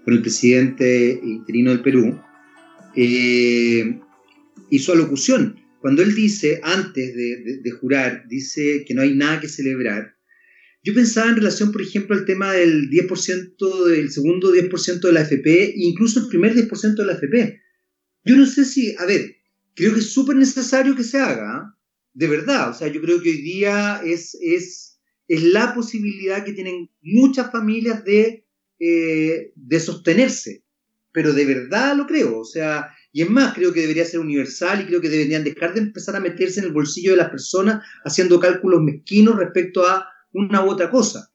con 0.07 0.15
el 0.15 0.23
presidente 0.23 1.19
interino 1.21 1.73
del 1.73 1.83
Perú, 1.83 2.17
eh, 2.95 3.99
su 4.79 4.93
alocución. 4.93 5.59
Cuando 5.81 6.01
él 6.03 6.15
dice, 6.15 6.61
antes 6.63 7.13
de, 7.17 7.71
jurar, 7.73 8.23
dice 8.29 8.85
que 8.87 8.95
no 8.95 9.03
hay 9.03 9.17
nada 9.17 9.41
que 9.41 9.49
celebrar, 9.49 10.15
yo 10.85 10.95
pensaba 10.95 11.29
en 11.31 11.35
relación, 11.35 11.73
por 11.73 11.83
ejemplo, 11.83 12.15
al 12.15 12.25
tema 12.25 12.53
del 12.53 12.89
10%, 12.89 13.85
del 13.87 14.13
segundo 14.13 14.55
10% 14.55 15.01
de 15.01 15.13
la 15.13 15.23
FP, 15.23 15.73
incluso 15.75 16.21
el 16.21 16.29
primer 16.29 16.55
10% 16.55 16.95
de 16.95 17.05
la 17.05 17.15
FP. 17.15 17.61
Yo 18.25 18.37
no 18.37 18.47
sé 18.47 18.65
si, 18.65 18.95
a 18.99 19.07
ver, 19.07 19.39
creo 19.75 19.93
que 19.93 19.99
es 19.99 20.13
súper 20.13 20.37
necesario 20.37 20.95
que 20.95 21.03
se 21.03 21.19
haga, 21.19 21.51
¿ah? 21.51 21.79
de 22.15 22.29
verdad. 22.29 22.71
O 22.71 22.75
sea, 22.75 22.87
yo 22.87 23.01
creo 23.01 23.21
que 23.21 23.31
hoy 23.31 23.43
día 23.43 24.01
es, 24.05 24.39
es, 24.41 25.01
es 25.27 25.43
la 25.43 25.75
posibilidad 25.75 26.45
que 26.45 26.53
tienen 26.53 26.91
muchas 27.03 27.51
familias 27.51 28.05
de 28.05 28.46
eh, 28.79 29.53
de 29.55 29.81
sostenerse. 29.81 30.63
Pero 31.13 31.33
de 31.33 31.45
verdad 31.47 31.97
lo 31.97 32.07
creo. 32.07 32.39
O 32.39 32.45
sea, 32.45 32.91
y 33.13 33.23
es 33.23 33.31
más, 33.31 33.55
creo 33.55 33.73
que 33.73 33.81
debería 33.81 34.05
ser 34.05 34.21
universal 34.21 34.83
y 34.83 34.87
creo 34.87 35.01
que 35.01 35.09
deberían 35.09 35.45
dejar 35.45 35.73
de 35.73 35.81
empezar 35.81 36.17
a 36.17 36.21
meterse 36.21 36.61
en 36.61 36.67
el 36.67 36.73
bolsillo 36.73 37.13
de 37.13 37.17
las 37.17 37.31
personas 37.31 37.83
haciendo 38.05 38.39
cálculos 38.39 38.83
mezquinos 38.83 39.37
respecto 39.37 39.87
a 39.87 40.07
una 40.33 40.65
u 40.65 40.69
otra 40.69 40.91
cosa. 40.91 41.31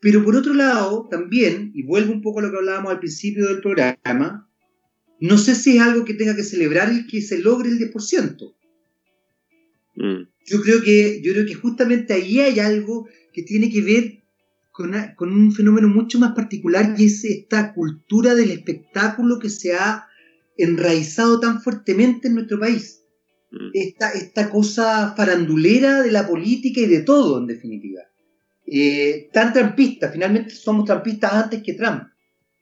Pero 0.00 0.22
por 0.24 0.36
otro 0.36 0.54
lado, 0.54 1.08
también, 1.10 1.72
y 1.74 1.82
vuelvo 1.82 2.12
un 2.12 2.22
poco 2.22 2.38
a 2.38 2.42
lo 2.42 2.50
que 2.50 2.58
hablábamos 2.58 2.92
al 2.92 3.00
principio 3.00 3.46
del 3.46 3.60
programa, 3.60 4.48
no 5.20 5.38
sé 5.38 5.54
si 5.54 5.76
es 5.76 5.82
algo 5.82 6.04
que 6.04 6.14
tenga 6.14 6.36
que 6.36 6.44
celebrar 6.44 6.90
el 6.90 7.06
que 7.06 7.20
se 7.20 7.38
logre 7.38 7.70
el 7.70 7.78
10%. 7.78 8.54
Mm. 9.96 10.28
Yo, 10.46 10.62
creo 10.62 10.82
que, 10.82 11.20
yo 11.22 11.32
creo 11.32 11.46
que 11.46 11.54
justamente 11.54 12.12
ahí 12.12 12.40
hay 12.40 12.60
algo 12.60 13.08
que 13.32 13.42
tiene 13.42 13.70
que 13.70 13.82
ver 13.82 14.17
con, 15.16 15.32
un 15.32 15.52
fenómeno 15.52 15.88
mucho 15.88 16.20
más 16.20 16.34
particular 16.34 16.94
y 16.96 17.06
es 17.06 17.24
esta 17.24 17.74
cultura 17.74 18.36
del 18.36 18.52
espectáculo 18.52 19.40
que 19.40 19.50
se 19.50 19.74
ha 19.74 20.06
enraizado 20.56 21.40
tan 21.40 21.60
fuertemente 21.60 22.28
en 22.28 22.34
nuestro 22.34 22.60
país. 22.60 23.02
Mm. 23.50 23.70
Esta, 23.74 24.10
esta 24.12 24.50
cosa 24.50 25.14
farandulera 25.16 26.02
de 26.02 26.12
la 26.12 26.28
política 26.28 26.80
y 26.80 26.86
de 26.86 27.00
todo, 27.00 27.38
en 27.38 27.46
definitiva. 27.48 28.02
Eh, 28.66 29.28
tan 29.32 29.52
trampista, 29.52 30.10
finalmente 30.12 30.50
somos 30.50 30.84
trampistas 30.84 31.32
antes 31.32 31.62
que 31.62 31.74
Trump. 31.74 32.04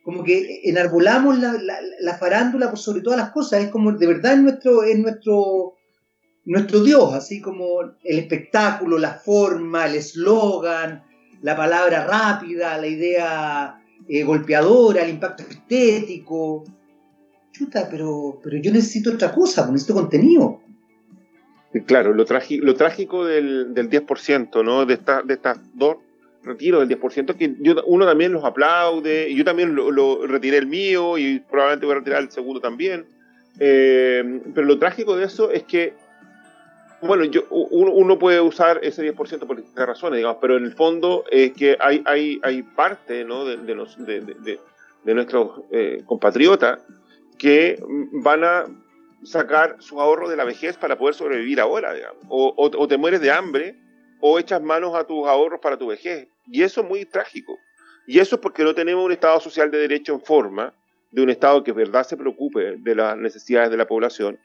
Como 0.03 0.25
que 0.25 0.63
enarbolamos 0.65 1.39
la, 1.39 1.61
la, 2.01 2.17
farándula 2.17 2.71
por 2.71 2.79
sobre 2.79 3.03
todas 3.03 3.19
las 3.19 3.31
cosas, 3.31 3.65
es 3.65 3.71
como 3.71 3.93
de 3.93 4.07
verdad 4.07 4.35
es 4.35 4.39
nuestro, 4.39 4.85
es 4.85 4.99
nuestro, 4.99 5.75
nuestro 6.45 6.83
Dios, 6.85 7.13
así 7.13 7.43
como 7.43 7.81
el 8.05 8.19
espectáculo, 8.21 8.99
la 8.99 9.15
forma, 9.15 9.87
el 9.87 9.97
eslogan, 9.97 11.03
la 11.43 11.57
palabra 11.57 12.07
rápida, 12.07 12.79
la 12.79 12.87
idea 12.87 13.81
eh, 14.09 14.23
golpeadora, 14.25 15.03
el 15.03 15.11
impacto 15.11 15.43
estético. 15.49 16.65
Chuta, 17.53 17.89
pero, 17.91 18.39
pero 18.43 18.59
yo 18.59 18.73
necesito 18.73 19.13
otra 19.13 19.33
cosa, 19.33 19.63
pues, 19.63 19.73
necesito 19.73 19.95
contenido. 19.95 20.61
Claro, 21.87 22.15
lo, 22.15 22.25
lo 22.25 22.75
trágico 22.75 23.25
del, 23.25 23.75
del 23.75 23.91
10%, 23.91 24.65
¿no? 24.65 24.87
De, 24.87 24.95
esta, 24.95 25.23
de 25.23 25.35
estas 25.35 25.59
dos 25.75 25.97
retiros 26.43 26.87
del 26.87 26.99
10%, 26.99 27.37
que 27.37 27.55
uno 27.87 28.07
también 28.07 28.33
los 28.33 28.45
aplaude, 28.45 29.29
y 29.29 29.37
yo 29.37 29.45
también 29.45 29.75
lo, 29.75 30.27
retiré 30.27 30.59
el 30.59 30.67
mío, 30.67 31.19
y 31.19 31.41
probablemente 31.41 31.87
voy 31.87 31.95
a 31.95 31.99
retirar 31.99 32.23
el 32.23 32.31
segundo 32.31 32.61
también. 32.61 33.07
Eh, 33.59 34.41
pero 34.55 34.67
lo 34.67 34.79
trágico 34.79 35.17
de 35.17 35.25
eso 35.25 35.51
es 35.51 35.65
que 35.65 35.95
bueno, 37.03 37.25
yo, 37.25 37.45
uno, 37.51 38.19
puede 38.19 38.41
usar 38.41 38.81
ese 38.83 39.03
10% 39.15 39.47
por 39.47 39.57
distintas 39.57 39.87
razones, 39.87 40.19
digamos, 40.19 40.39
pero 40.41 40.57
en 40.57 40.65
el 40.65 40.73
fondo 40.73 41.25
es 41.31 41.53
que 41.53 41.77
hay, 41.79 42.63
parte 42.75 43.25
de, 43.25 45.15
nuestros 45.15 45.61
eh, 45.71 46.03
compatriotas 46.07 46.81
que 47.39 47.83
van 48.13 48.45
a 48.45 48.65
sacar 49.23 49.77
su 49.81 50.01
ahorro 50.01 50.29
de 50.29 50.37
la 50.37 50.45
vejez 50.45 50.77
para 50.77 50.97
poder 50.97 51.15
sobrevivir 51.15 51.61
ahora, 51.61 51.93
digamos. 51.93 52.25
O, 52.29 52.89
te 52.89 52.97
mueres 52.97 53.21
de 53.21 53.31
hambre 53.31 53.77
o 54.21 54.39
echas 54.39 54.63
manos 54.63 54.95
a 54.95 55.05
tus 55.05 55.27
ahorros 55.27 55.61
para 55.61 55.77
tu 55.77 55.89
vejez. 55.89 56.29
Y 56.47 56.63
eso 56.63 56.81
es 56.81 56.89
muy 56.89 57.05
trágico. 57.05 57.59
Y 58.07 58.21
eso 58.21 58.37
es 58.37 58.41
porque 58.41 58.65
no 58.65 58.75
tenemos 58.75 59.05
un 59.05 59.13
Estado 59.13 59.41
social 59.41 59.71
de 59.71 59.79
derecho 59.79 60.15
en 60.15 60.21
forma, 60.21 60.73
de 61.11 61.23
un 61.23 61.31
Estado 61.31 61.63
que 61.65 61.73
verdad 61.73 62.07
se 62.07 62.17
preocupe 62.17 62.77
de 62.79 62.95
las 62.95 63.17
necesidades 63.17 63.71
de 63.71 63.77
la 63.77 63.87
población 63.87 64.39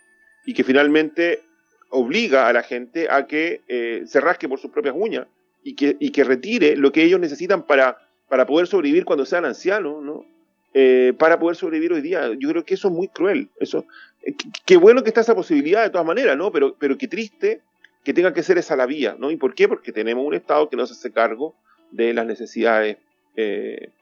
y 0.46 0.54
que 0.54 0.64
finalmente 0.64 1.44
obliga 1.92 2.48
a 2.48 2.54
la 2.54 2.64
gente 2.64 3.08
a 3.10 3.28
que 3.28 3.62
eh, 3.68 4.04
se 4.06 4.20
rasque 4.20 4.50
por 4.50 4.60
sus 4.60 4.72
propias 4.72 4.96
uñas 4.98 5.28
y 5.64 5.76
que, 5.76 5.98
y 6.00 6.10
que 6.10 6.24
retire 6.24 6.76
lo 6.76 6.92
que 6.92 7.04
ellos 7.04 7.20
necesitan 7.20 7.64
para, 7.64 7.98
para 8.28 8.46
poder 8.46 8.66
sobrevivir 8.68 9.06
cuando 9.06 9.26
sean 9.26 9.46
ancianos, 9.46 10.02
¿no? 10.02 10.26
Eh, 10.74 11.14
para 11.20 11.38
poder 11.38 11.58
sobrevivir 11.58 11.92
hoy 11.92 12.02
día. 12.02 12.32
Yo 12.40 12.50
creo 12.50 12.64
que 12.64 12.76
eso 12.76 12.88
es 12.88 12.94
muy 12.94 13.10
cruel. 13.10 13.50
Eso, 13.60 13.86
eh, 14.24 14.34
qué 14.66 14.78
bueno 14.78 15.04
que 15.04 15.10
está 15.10 15.22
esa 15.22 15.36
posibilidad 15.36 15.84
de 15.84 15.90
todas 15.90 16.08
maneras, 16.08 16.38
¿no? 16.38 16.52
Pero, 16.52 16.76
pero 16.80 16.98
qué 16.98 17.08
triste 17.08 17.62
que 18.06 18.14
tenga 18.14 18.34
que 18.34 18.42
ser 18.42 18.58
esa 18.58 18.76
la 18.78 18.86
vía, 18.86 19.16
¿no? 19.20 19.30
¿Y 19.30 19.36
por 19.36 19.54
qué? 19.54 19.68
Porque 19.68 19.92
tenemos 19.92 20.26
un 20.26 20.34
Estado 20.34 20.70
que 20.70 20.78
no 20.78 20.88
se 20.88 20.94
hace 20.94 21.12
cargo 21.12 21.56
de 21.92 22.14
las 22.14 22.26
necesidades 22.26 22.98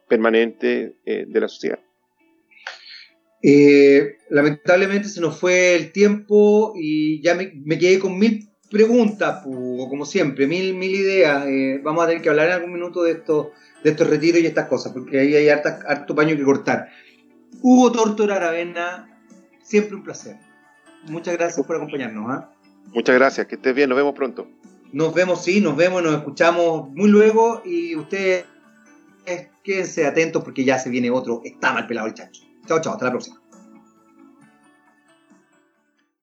permanentes 0.08 0.94
de 1.06 1.40
la 1.40 1.48
sociedad. 1.48 1.80
Eh, 3.42 4.18
lamentablemente 4.30 5.08
se 5.08 5.22
nos 5.22 5.40
fue 5.40 5.76
el 5.76 5.92
tiempo 5.92 6.74
y 6.76 7.22
ya 7.22 7.36
me, 7.36 7.80
quedé 7.80 8.00
con 8.00 8.20
mil 8.20 8.50
preguntas, 8.70 9.44
como 9.44 10.06
siempre, 10.06 10.48
mil, 10.48 10.76
mil 10.76 10.94
ideas. 10.94 11.46
Eh, 11.48 11.80
vamos 11.84 12.04
a 12.04 12.08
tener 12.08 12.22
que 12.22 12.30
hablar 12.30 12.48
en 12.48 12.54
algún 12.54 12.74
minuto 12.74 13.04
de 13.04 13.12
estos, 13.12 13.48
de 13.84 13.92
estos 13.92 14.10
retiros 14.10 14.42
y 14.42 14.46
estas 14.46 14.68
cosas, 14.68 14.92
porque 14.94 15.20
ahí 15.20 15.36
hay 15.36 15.50
harto 15.50 16.16
paño 16.16 16.36
que 16.36 16.44
cortar. 16.44 16.90
Hugo 17.62 17.92
Tortora 17.92 18.36
Aravena, 18.36 19.20
siempre 19.62 19.96
un 19.96 20.04
placer. 20.04 20.36
Muchas 21.08 21.38
gracias 21.38 21.66
por 21.66 21.78
acompañarnos. 21.78 22.26
¿ah? 22.30 22.52
Muchas 22.94 23.16
gracias, 23.16 23.48
que 23.48 23.56
estés 23.56 23.74
bien, 23.74 23.90
nos 23.90 23.98
vemos 23.98 24.14
pronto. 24.14 24.48
Nos 24.92 25.14
vemos, 25.14 25.44
sí, 25.44 25.62
nos 25.62 25.76
vemos, 25.76 26.02
nos 26.02 26.16
escuchamos 26.16 26.90
muy 26.90 27.10
luego 27.10 27.62
y 27.64 27.96
ustedes 27.96 28.46
quédense 29.64 30.06
atentos 30.06 30.44
porque 30.44 30.64
ya 30.64 30.80
se 30.80 30.90
viene 30.90 31.12
otro 31.12 31.42
Está 31.44 31.74
mal 31.74 31.86
pelado 31.86 32.08
el 32.08 32.16
chancho. 32.16 32.49
Chao, 32.70 32.80
chao, 32.82 32.94
hasta 32.94 33.06
la 33.06 33.12
próxima. 33.12 33.39